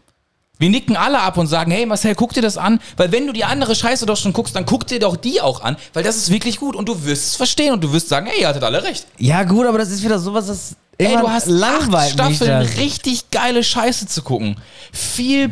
Wir 0.58 0.70
nicken 0.70 0.96
alle 0.96 1.20
ab 1.20 1.36
und 1.36 1.46
sagen, 1.48 1.70
hey 1.70 1.84
Marcel, 1.84 2.14
guck 2.14 2.32
dir 2.32 2.40
das 2.40 2.56
an, 2.56 2.80
weil 2.96 3.12
wenn 3.12 3.26
du 3.26 3.32
die 3.32 3.44
andere 3.44 3.74
Scheiße 3.74 4.06
doch 4.06 4.16
schon 4.16 4.32
guckst, 4.32 4.56
dann 4.56 4.64
guck 4.64 4.86
dir 4.86 4.98
doch 4.98 5.16
die 5.16 5.40
auch 5.40 5.60
an, 5.62 5.76
weil 5.92 6.02
das 6.02 6.16
ist 6.16 6.30
wirklich 6.30 6.58
gut 6.58 6.74
und 6.76 6.88
du 6.88 7.04
wirst 7.04 7.26
es 7.26 7.36
verstehen 7.36 7.72
und 7.74 7.84
du 7.84 7.92
wirst 7.92 8.08
sagen, 8.08 8.26
hey, 8.26 8.40
ihr 8.40 8.48
hattet 8.48 8.64
alle 8.64 8.82
recht. 8.82 9.06
ja 9.18 9.44
gut, 9.44 9.66
aber 9.66 9.78
das 9.78 9.90
ist 9.90 10.02
wieder 10.02 10.18
sowas, 10.18 10.46
das 10.46 10.76
Ey, 10.98 11.14
du 11.14 11.28
hast 11.28 11.50
acht 11.62 12.10
Staffeln 12.12 12.62
richtig 12.78 13.30
geile 13.30 13.62
Scheiße 13.62 14.06
zu 14.06 14.22
gucken. 14.22 14.56
Viel 14.92 15.50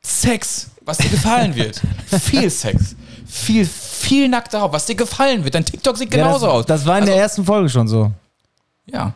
Sex, 0.00 0.68
was 0.86 0.96
dir 0.96 1.10
gefallen 1.10 1.54
wird. 1.54 1.82
viel 2.22 2.48
Sex. 2.50 2.96
Viel, 3.26 3.66
viel 3.66 4.28
nackte 4.28 4.58
Haut, 4.58 4.72
was 4.72 4.86
dir 4.86 4.94
gefallen 4.94 5.44
wird. 5.44 5.54
Dein 5.54 5.66
TikTok 5.66 5.98
sieht 5.98 6.12
Ja, 6.14 6.24
genauso 6.24 6.46
das, 6.46 6.54
aus. 6.54 6.66
Das 6.66 6.86
war 6.86 6.96
in 6.96 7.02
Also, 7.02 7.12
der 7.12 7.22
ersten 7.22 7.44
Folge 7.44 7.68
schon 7.68 7.86
so. 7.88 8.10
Ja, 8.86 9.12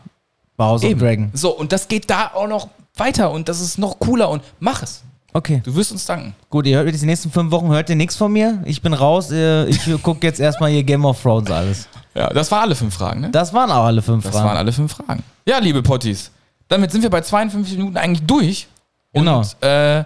House 0.57 0.83
eben. 0.83 0.99
Dragon. 0.99 1.31
So, 1.33 1.49
und 1.49 1.71
das 1.71 1.87
geht 1.87 2.09
da 2.09 2.31
auch 2.33 2.47
noch 2.47 2.69
weiter 2.95 3.31
und 3.31 3.49
das 3.49 3.59
ist 3.59 3.77
noch 3.79 3.99
cooler 3.99 4.29
und 4.29 4.43
mach 4.59 4.83
es. 4.83 5.01
Okay. 5.35 5.61
Du 5.65 5.75
wirst 5.75 5.91
uns 5.91 6.05
danken. 6.05 6.33
Gut, 6.49 6.65
ihr 6.65 6.77
hört 6.77 6.87
jetzt 6.87 7.01
die 7.01 7.05
nächsten 7.05 7.29
fünf 7.29 7.51
Wochen, 7.51 7.67
hört 7.67 7.89
ihr 7.89 7.97
nichts 7.97 8.15
von 8.15 8.31
mir. 8.31 8.61
Ich 8.63 8.81
bin 8.81 8.93
raus. 8.93 9.31
Ich 9.31 9.81
gucke 10.01 10.25
jetzt 10.25 10.39
erstmal 10.39 10.71
hier 10.71 10.81
Game 10.81 11.03
of 11.03 11.21
Thrones 11.21 11.51
alles. 11.51 11.89
Ja, 12.13 12.29
das 12.29 12.49
waren 12.51 12.61
alle 12.61 12.75
fünf 12.75 12.93
Fragen, 12.93 13.19
ne? 13.19 13.31
Das 13.31 13.53
waren 13.53 13.69
auch 13.69 13.83
alle 13.83 14.01
fünf 14.01 14.23
Das 14.23 14.31
Fragen. 14.31 14.47
waren 14.47 14.55
alle 14.55 14.71
fünf 14.71 14.93
Fragen. 14.93 15.23
Ja, 15.45 15.57
liebe 15.57 15.83
Potties, 15.83 16.31
damit 16.69 16.89
sind 16.93 17.01
wir 17.01 17.09
bei 17.09 17.19
52 17.19 17.75
Minuten 17.75 17.97
eigentlich 17.97 18.25
durch. 18.25 18.67
Genau. 19.11 19.39
Und 19.39 19.57
äh, 19.61 20.05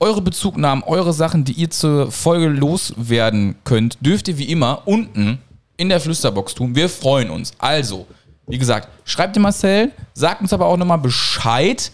eure 0.00 0.22
Bezugnahmen, 0.22 0.82
eure 0.84 1.12
Sachen, 1.12 1.44
die 1.44 1.52
ihr 1.52 1.68
zur 1.68 2.10
Folge 2.10 2.48
loswerden 2.48 3.56
könnt, 3.64 3.98
dürft 4.00 4.28
ihr 4.28 4.38
wie 4.38 4.44
immer 4.50 4.80
unten 4.86 5.42
in 5.76 5.90
der 5.90 6.00
Flüsterbox 6.00 6.54
tun. 6.54 6.74
Wir 6.74 6.88
freuen 6.88 7.28
uns. 7.28 7.52
Also, 7.58 8.06
wie 8.46 8.56
gesagt, 8.56 8.88
schreibt 9.04 9.36
dem 9.36 9.42
Marcel, 9.42 9.92
sagt 10.14 10.40
uns 10.40 10.54
aber 10.54 10.64
auch 10.64 10.78
nochmal 10.78 10.96
Bescheid, 10.96 11.92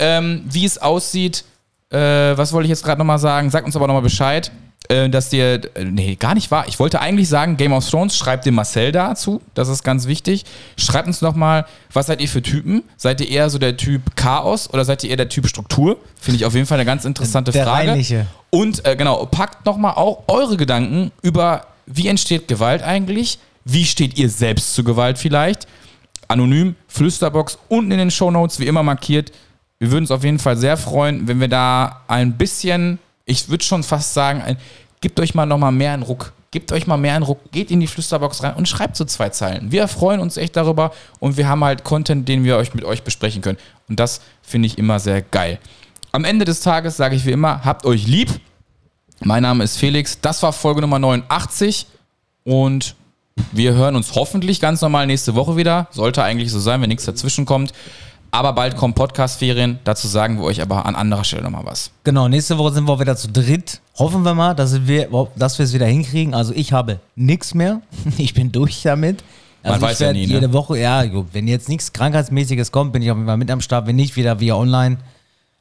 ähm, 0.00 0.42
wie 0.50 0.64
es 0.64 0.76
aussieht. 0.76 1.44
Äh, 1.90 2.36
was 2.36 2.52
wollte 2.52 2.66
ich 2.66 2.70
jetzt 2.70 2.84
gerade 2.84 2.98
nochmal 2.98 3.18
sagen? 3.18 3.50
Sagt 3.50 3.66
uns 3.66 3.74
aber 3.76 3.86
nochmal 3.86 4.02
Bescheid, 4.02 4.52
äh, 4.88 5.08
dass 5.08 5.32
ihr. 5.32 5.60
Äh, 5.74 5.84
nee, 5.84 6.14
gar 6.14 6.34
nicht 6.34 6.50
wahr. 6.50 6.64
Ich 6.68 6.78
wollte 6.78 7.00
eigentlich 7.00 7.28
sagen, 7.28 7.56
Game 7.56 7.72
of 7.72 7.88
Thrones, 7.88 8.16
schreibt 8.16 8.46
dem 8.46 8.54
Marcel 8.54 8.92
dazu. 8.92 9.40
Das 9.54 9.68
ist 9.68 9.82
ganz 9.82 10.06
wichtig. 10.06 10.44
Schreibt 10.76 11.08
uns 11.08 11.20
nochmal, 11.20 11.66
was 11.92 12.06
seid 12.06 12.20
ihr 12.20 12.28
für 12.28 12.42
Typen? 12.42 12.84
Seid 12.96 13.20
ihr 13.20 13.28
eher 13.28 13.50
so 13.50 13.58
der 13.58 13.76
Typ 13.76 14.16
Chaos 14.16 14.72
oder 14.72 14.84
seid 14.84 15.02
ihr 15.04 15.10
eher 15.10 15.16
der 15.16 15.28
Typ 15.28 15.48
Struktur? 15.48 15.96
Finde 16.20 16.36
ich 16.36 16.44
auf 16.44 16.54
jeden 16.54 16.66
Fall 16.66 16.78
eine 16.78 16.86
ganz 16.86 17.04
interessante 17.04 17.50
Der 17.50 17.64
Frage. 17.64 17.88
Reinliche. 17.88 18.26
Und 18.50 18.86
äh, 18.86 18.94
genau, 18.96 19.26
packt 19.26 19.66
nochmal 19.66 19.94
auch 19.94 20.24
eure 20.28 20.56
Gedanken 20.56 21.10
über, 21.22 21.66
wie 21.86 22.08
entsteht 22.08 22.46
Gewalt 22.48 22.82
eigentlich? 22.82 23.38
Wie 23.64 23.84
steht 23.84 24.16
ihr 24.16 24.28
selbst 24.28 24.74
zu 24.74 24.84
Gewalt 24.84 25.18
vielleicht? 25.18 25.66
Anonym, 26.28 26.76
Flüsterbox, 26.88 27.58
unten 27.68 27.90
in 27.90 27.98
den 27.98 28.10
Shownotes, 28.10 28.60
wie 28.60 28.66
immer 28.66 28.82
markiert. 28.82 29.32
Wir 29.80 29.90
würden 29.90 30.04
uns 30.04 30.10
auf 30.10 30.22
jeden 30.22 30.38
Fall 30.38 30.58
sehr 30.58 30.76
freuen, 30.76 31.26
wenn 31.26 31.40
wir 31.40 31.48
da 31.48 32.02
ein 32.06 32.36
bisschen, 32.36 32.98
ich 33.24 33.48
würde 33.48 33.64
schon 33.64 33.82
fast 33.82 34.12
sagen, 34.12 34.42
ein, 34.42 34.58
gebt 35.00 35.18
euch 35.18 35.34
mal 35.34 35.46
nochmal 35.46 35.72
mehr 35.72 35.92
einen 35.92 36.02
Ruck. 36.02 36.34
Gebt 36.50 36.70
euch 36.72 36.86
mal 36.86 36.98
mehr 36.98 37.14
einen 37.14 37.24
Ruck, 37.24 37.50
geht 37.50 37.70
in 37.70 37.80
die 37.80 37.86
Flüsterbox 37.86 38.42
rein 38.42 38.54
und 38.54 38.68
schreibt 38.68 38.96
so 38.96 39.06
zwei 39.06 39.30
Zeilen. 39.30 39.72
Wir 39.72 39.88
freuen 39.88 40.20
uns 40.20 40.36
echt 40.36 40.54
darüber 40.56 40.92
und 41.18 41.38
wir 41.38 41.48
haben 41.48 41.64
halt 41.64 41.82
Content, 41.82 42.28
den 42.28 42.44
wir 42.44 42.58
euch 42.58 42.74
mit 42.74 42.84
euch 42.84 43.04
besprechen 43.04 43.40
können. 43.40 43.56
Und 43.88 43.98
das 43.98 44.20
finde 44.42 44.66
ich 44.66 44.76
immer 44.76 45.00
sehr 45.00 45.22
geil. 45.22 45.58
Am 46.12 46.24
Ende 46.24 46.44
des 46.44 46.60
Tages 46.60 46.98
sage 46.98 47.16
ich 47.16 47.24
wie 47.24 47.32
immer, 47.32 47.64
habt 47.64 47.86
euch 47.86 48.06
lieb. 48.06 48.28
Mein 49.20 49.44
Name 49.44 49.64
ist 49.64 49.78
Felix. 49.78 50.20
Das 50.20 50.42
war 50.42 50.52
Folge 50.52 50.82
Nummer 50.82 50.98
89 50.98 51.86
und 52.44 52.96
wir 53.52 53.72
hören 53.72 53.96
uns 53.96 54.14
hoffentlich 54.14 54.60
ganz 54.60 54.82
normal 54.82 55.06
nächste 55.06 55.34
Woche 55.34 55.56
wieder. 55.56 55.88
Sollte 55.90 56.22
eigentlich 56.22 56.50
so 56.50 56.60
sein, 56.60 56.82
wenn 56.82 56.88
nichts 56.88 57.06
dazwischen 57.06 57.46
kommt. 57.46 57.72
Aber 58.32 58.52
bald 58.52 58.76
kommen 58.76 58.94
Podcast-Ferien. 58.94 59.80
Dazu 59.84 60.06
sagen 60.06 60.38
wir 60.38 60.44
euch 60.44 60.62
aber 60.62 60.86
an 60.86 60.94
anderer 60.94 61.24
Stelle 61.24 61.42
nochmal 61.42 61.64
was. 61.66 61.90
Genau, 62.04 62.28
nächste 62.28 62.56
Woche 62.58 62.74
sind 62.74 62.86
wir 62.86 63.00
wieder 63.00 63.16
zu 63.16 63.28
dritt. 63.28 63.80
Hoffen 63.98 64.22
wir 64.22 64.34
mal, 64.34 64.54
dass 64.54 64.86
wir, 64.86 65.08
dass 65.36 65.58
wir 65.58 65.64
es 65.64 65.72
wieder 65.72 65.86
hinkriegen. 65.86 66.34
Also 66.34 66.52
ich 66.54 66.72
habe 66.72 67.00
nichts 67.16 67.54
mehr. 67.54 67.80
Ich 68.18 68.34
bin 68.34 68.52
durch 68.52 68.82
damit. 68.82 69.24
Also 69.62 69.80
Man 69.80 69.90
weiß 69.90 69.98
ja 69.98 70.12
nie, 70.12 70.26
ne? 70.26 70.34
jede 70.34 70.52
Woche, 70.52 70.78
ja, 70.78 71.04
gut, 71.04 71.26
wenn 71.32 71.46
jetzt 71.46 71.68
nichts 71.68 71.92
Krankheitsmäßiges 71.92 72.72
kommt, 72.72 72.92
bin 72.92 73.02
ich 73.02 73.10
auf 73.10 73.16
jeden 73.16 73.26
Fall 73.26 73.36
mit 73.36 73.50
am 73.50 73.60
Start. 73.60 73.86
Wenn 73.86 73.96
nicht, 73.96 74.16
wieder 74.16 74.40
via 74.40 74.54
online. 74.54 74.98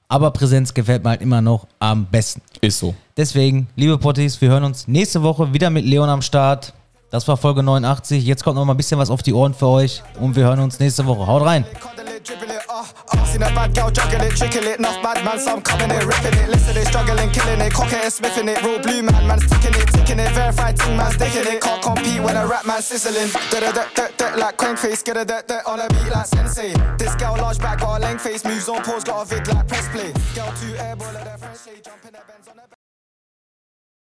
Aber 0.08 0.32
Präsenz 0.32 0.74
gefällt 0.74 1.04
mir 1.04 1.12
halt 1.12 1.22
immer 1.22 1.42
noch 1.42 1.68
am 1.80 2.06
besten. 2.06 2.42
Ist 2.62 2.80
so. 2.80 2.96
Deswegen, 3.18 3.68
liebe 3.76 3.98
Potties, 3.98 4.40
wir 4.42 4.50
hören 4.50 4.64
uns 4.64 4.88
nächste 4.88 5.22
Woche 5.22 5.54
wieder 5.54 5.70
mit 5.70 5.86
Leon 5.86 6.10
am 6.10 6.22
Start. 6.22 6.74
Das 7.12 7.28
war 7.28 7.38
Folge 7.38 7.62
89. 7.64 8.24
Jetzt 8.24 8.44
kommt 8.44 8.56
noch 8.56 8.66
mal 8.66 8.74
ein 8.74 8.78
bisschen 8.78 9.00
was 9.00 9.10
auf 9.10 9.22
die 9.24 9.34
Ohren 9.34 9.54
für 9.54 9.68
euch. 9.68 10.02
Und 10.20 10.36
wir 10.36 10.44
hören 10.44 10.60
uns 10.60 10.80
nächste 10.80 11.06
Woche. 11.06 11.28
Haut 11.28 11.44
rein. 11.44 11.66
It, 12.20 12.26
dribble 12.26 12.52
it, 12.52 12.64
uh. 12.68 12.86
I've 13.14 13.28
seen 13.28 13.42
a 13.44 13.50
bad 13.56 13.74
girl 13.74 13.90
juggle 13.90 14.22
it, 14.22 14.36
trickle 14.36 14.68
it. 14.68 14.80
Enough 14.80 15.02
bad 15.02 15.24
man, 15.24 15.40
so 15.40 15.54
I'm 15.54 15.62
coming 15.62 15.90
in, 15.90 16.06
ripping 16.06 16.36
it. 16.36 16.50
Listen, 16.50 16.76
they 16.76 16.84
struggling, 16.84 17.30
killing 17.32 17.62
it. 17.62 17.72
Cocking 17.72 18.00
it, 18.04 18.12
sniffing 18.12 18.50
it. 18.50 18.62
Real 18.64 18.80
blue 18.80 19.04
man, 19.04 19.26
man's 19.28 19.48
ticking 19.48 19.80
it, 19.80 19.88
ticking 19.88 20.20
it. 20.20 20.32
Verified 20.34 20.76
ting, 20.76 20.98
man's 20.98 21.16
sticking 21.16 21.48
it. 21.48 21.62
Can't 21.62 21.82
compete 21.82 22.22
when 22.22 22.36
a 22.36 22.46
rap 22.46 22.66
man 22.66 22.82
sizzling. 22.82 23.30
Da 23.52 23.60
da 23.62 23.72
da 23.72 23.86
da 23.96 24.08
da 24.18 24.36
like 24.36 24.58
crank 24.58 24.80
face. 24.80 25.02
Get 25.02 25.16
a 25.16 25.24
da 25.24 25.42
da 25.42 25.62
on 25.66 25.80
a 25.80 25.88
beat 25.88 26.12
like 26.12 26.26
sensei. 26.26 26.74
This 26.98 27.16
girl 27.16 27.38
large 27.38 27.60
back, 27.60 27.80
got 27.80 28.00
a 28.00 28.02
length 28.02 28.24
face. 28.24 28.44
Moves 28.44 28.68
on 28.68 28.84
pause, 28.84 29.04
got 29.06 29.22
a 29.22 29.26
vid 29.26 29.48
like 29.48 29.68
press 29.68 29.88
play. 29.90 30.12
Girl 30.36 30.52
two 30.60 30.74
airball 30.76 31.16
at 31.16 31.40
their 31.40 31.74
they 31.74 31.80
jumping 31.82 32.12
bends 32.12 32.48
on 32.50 32.79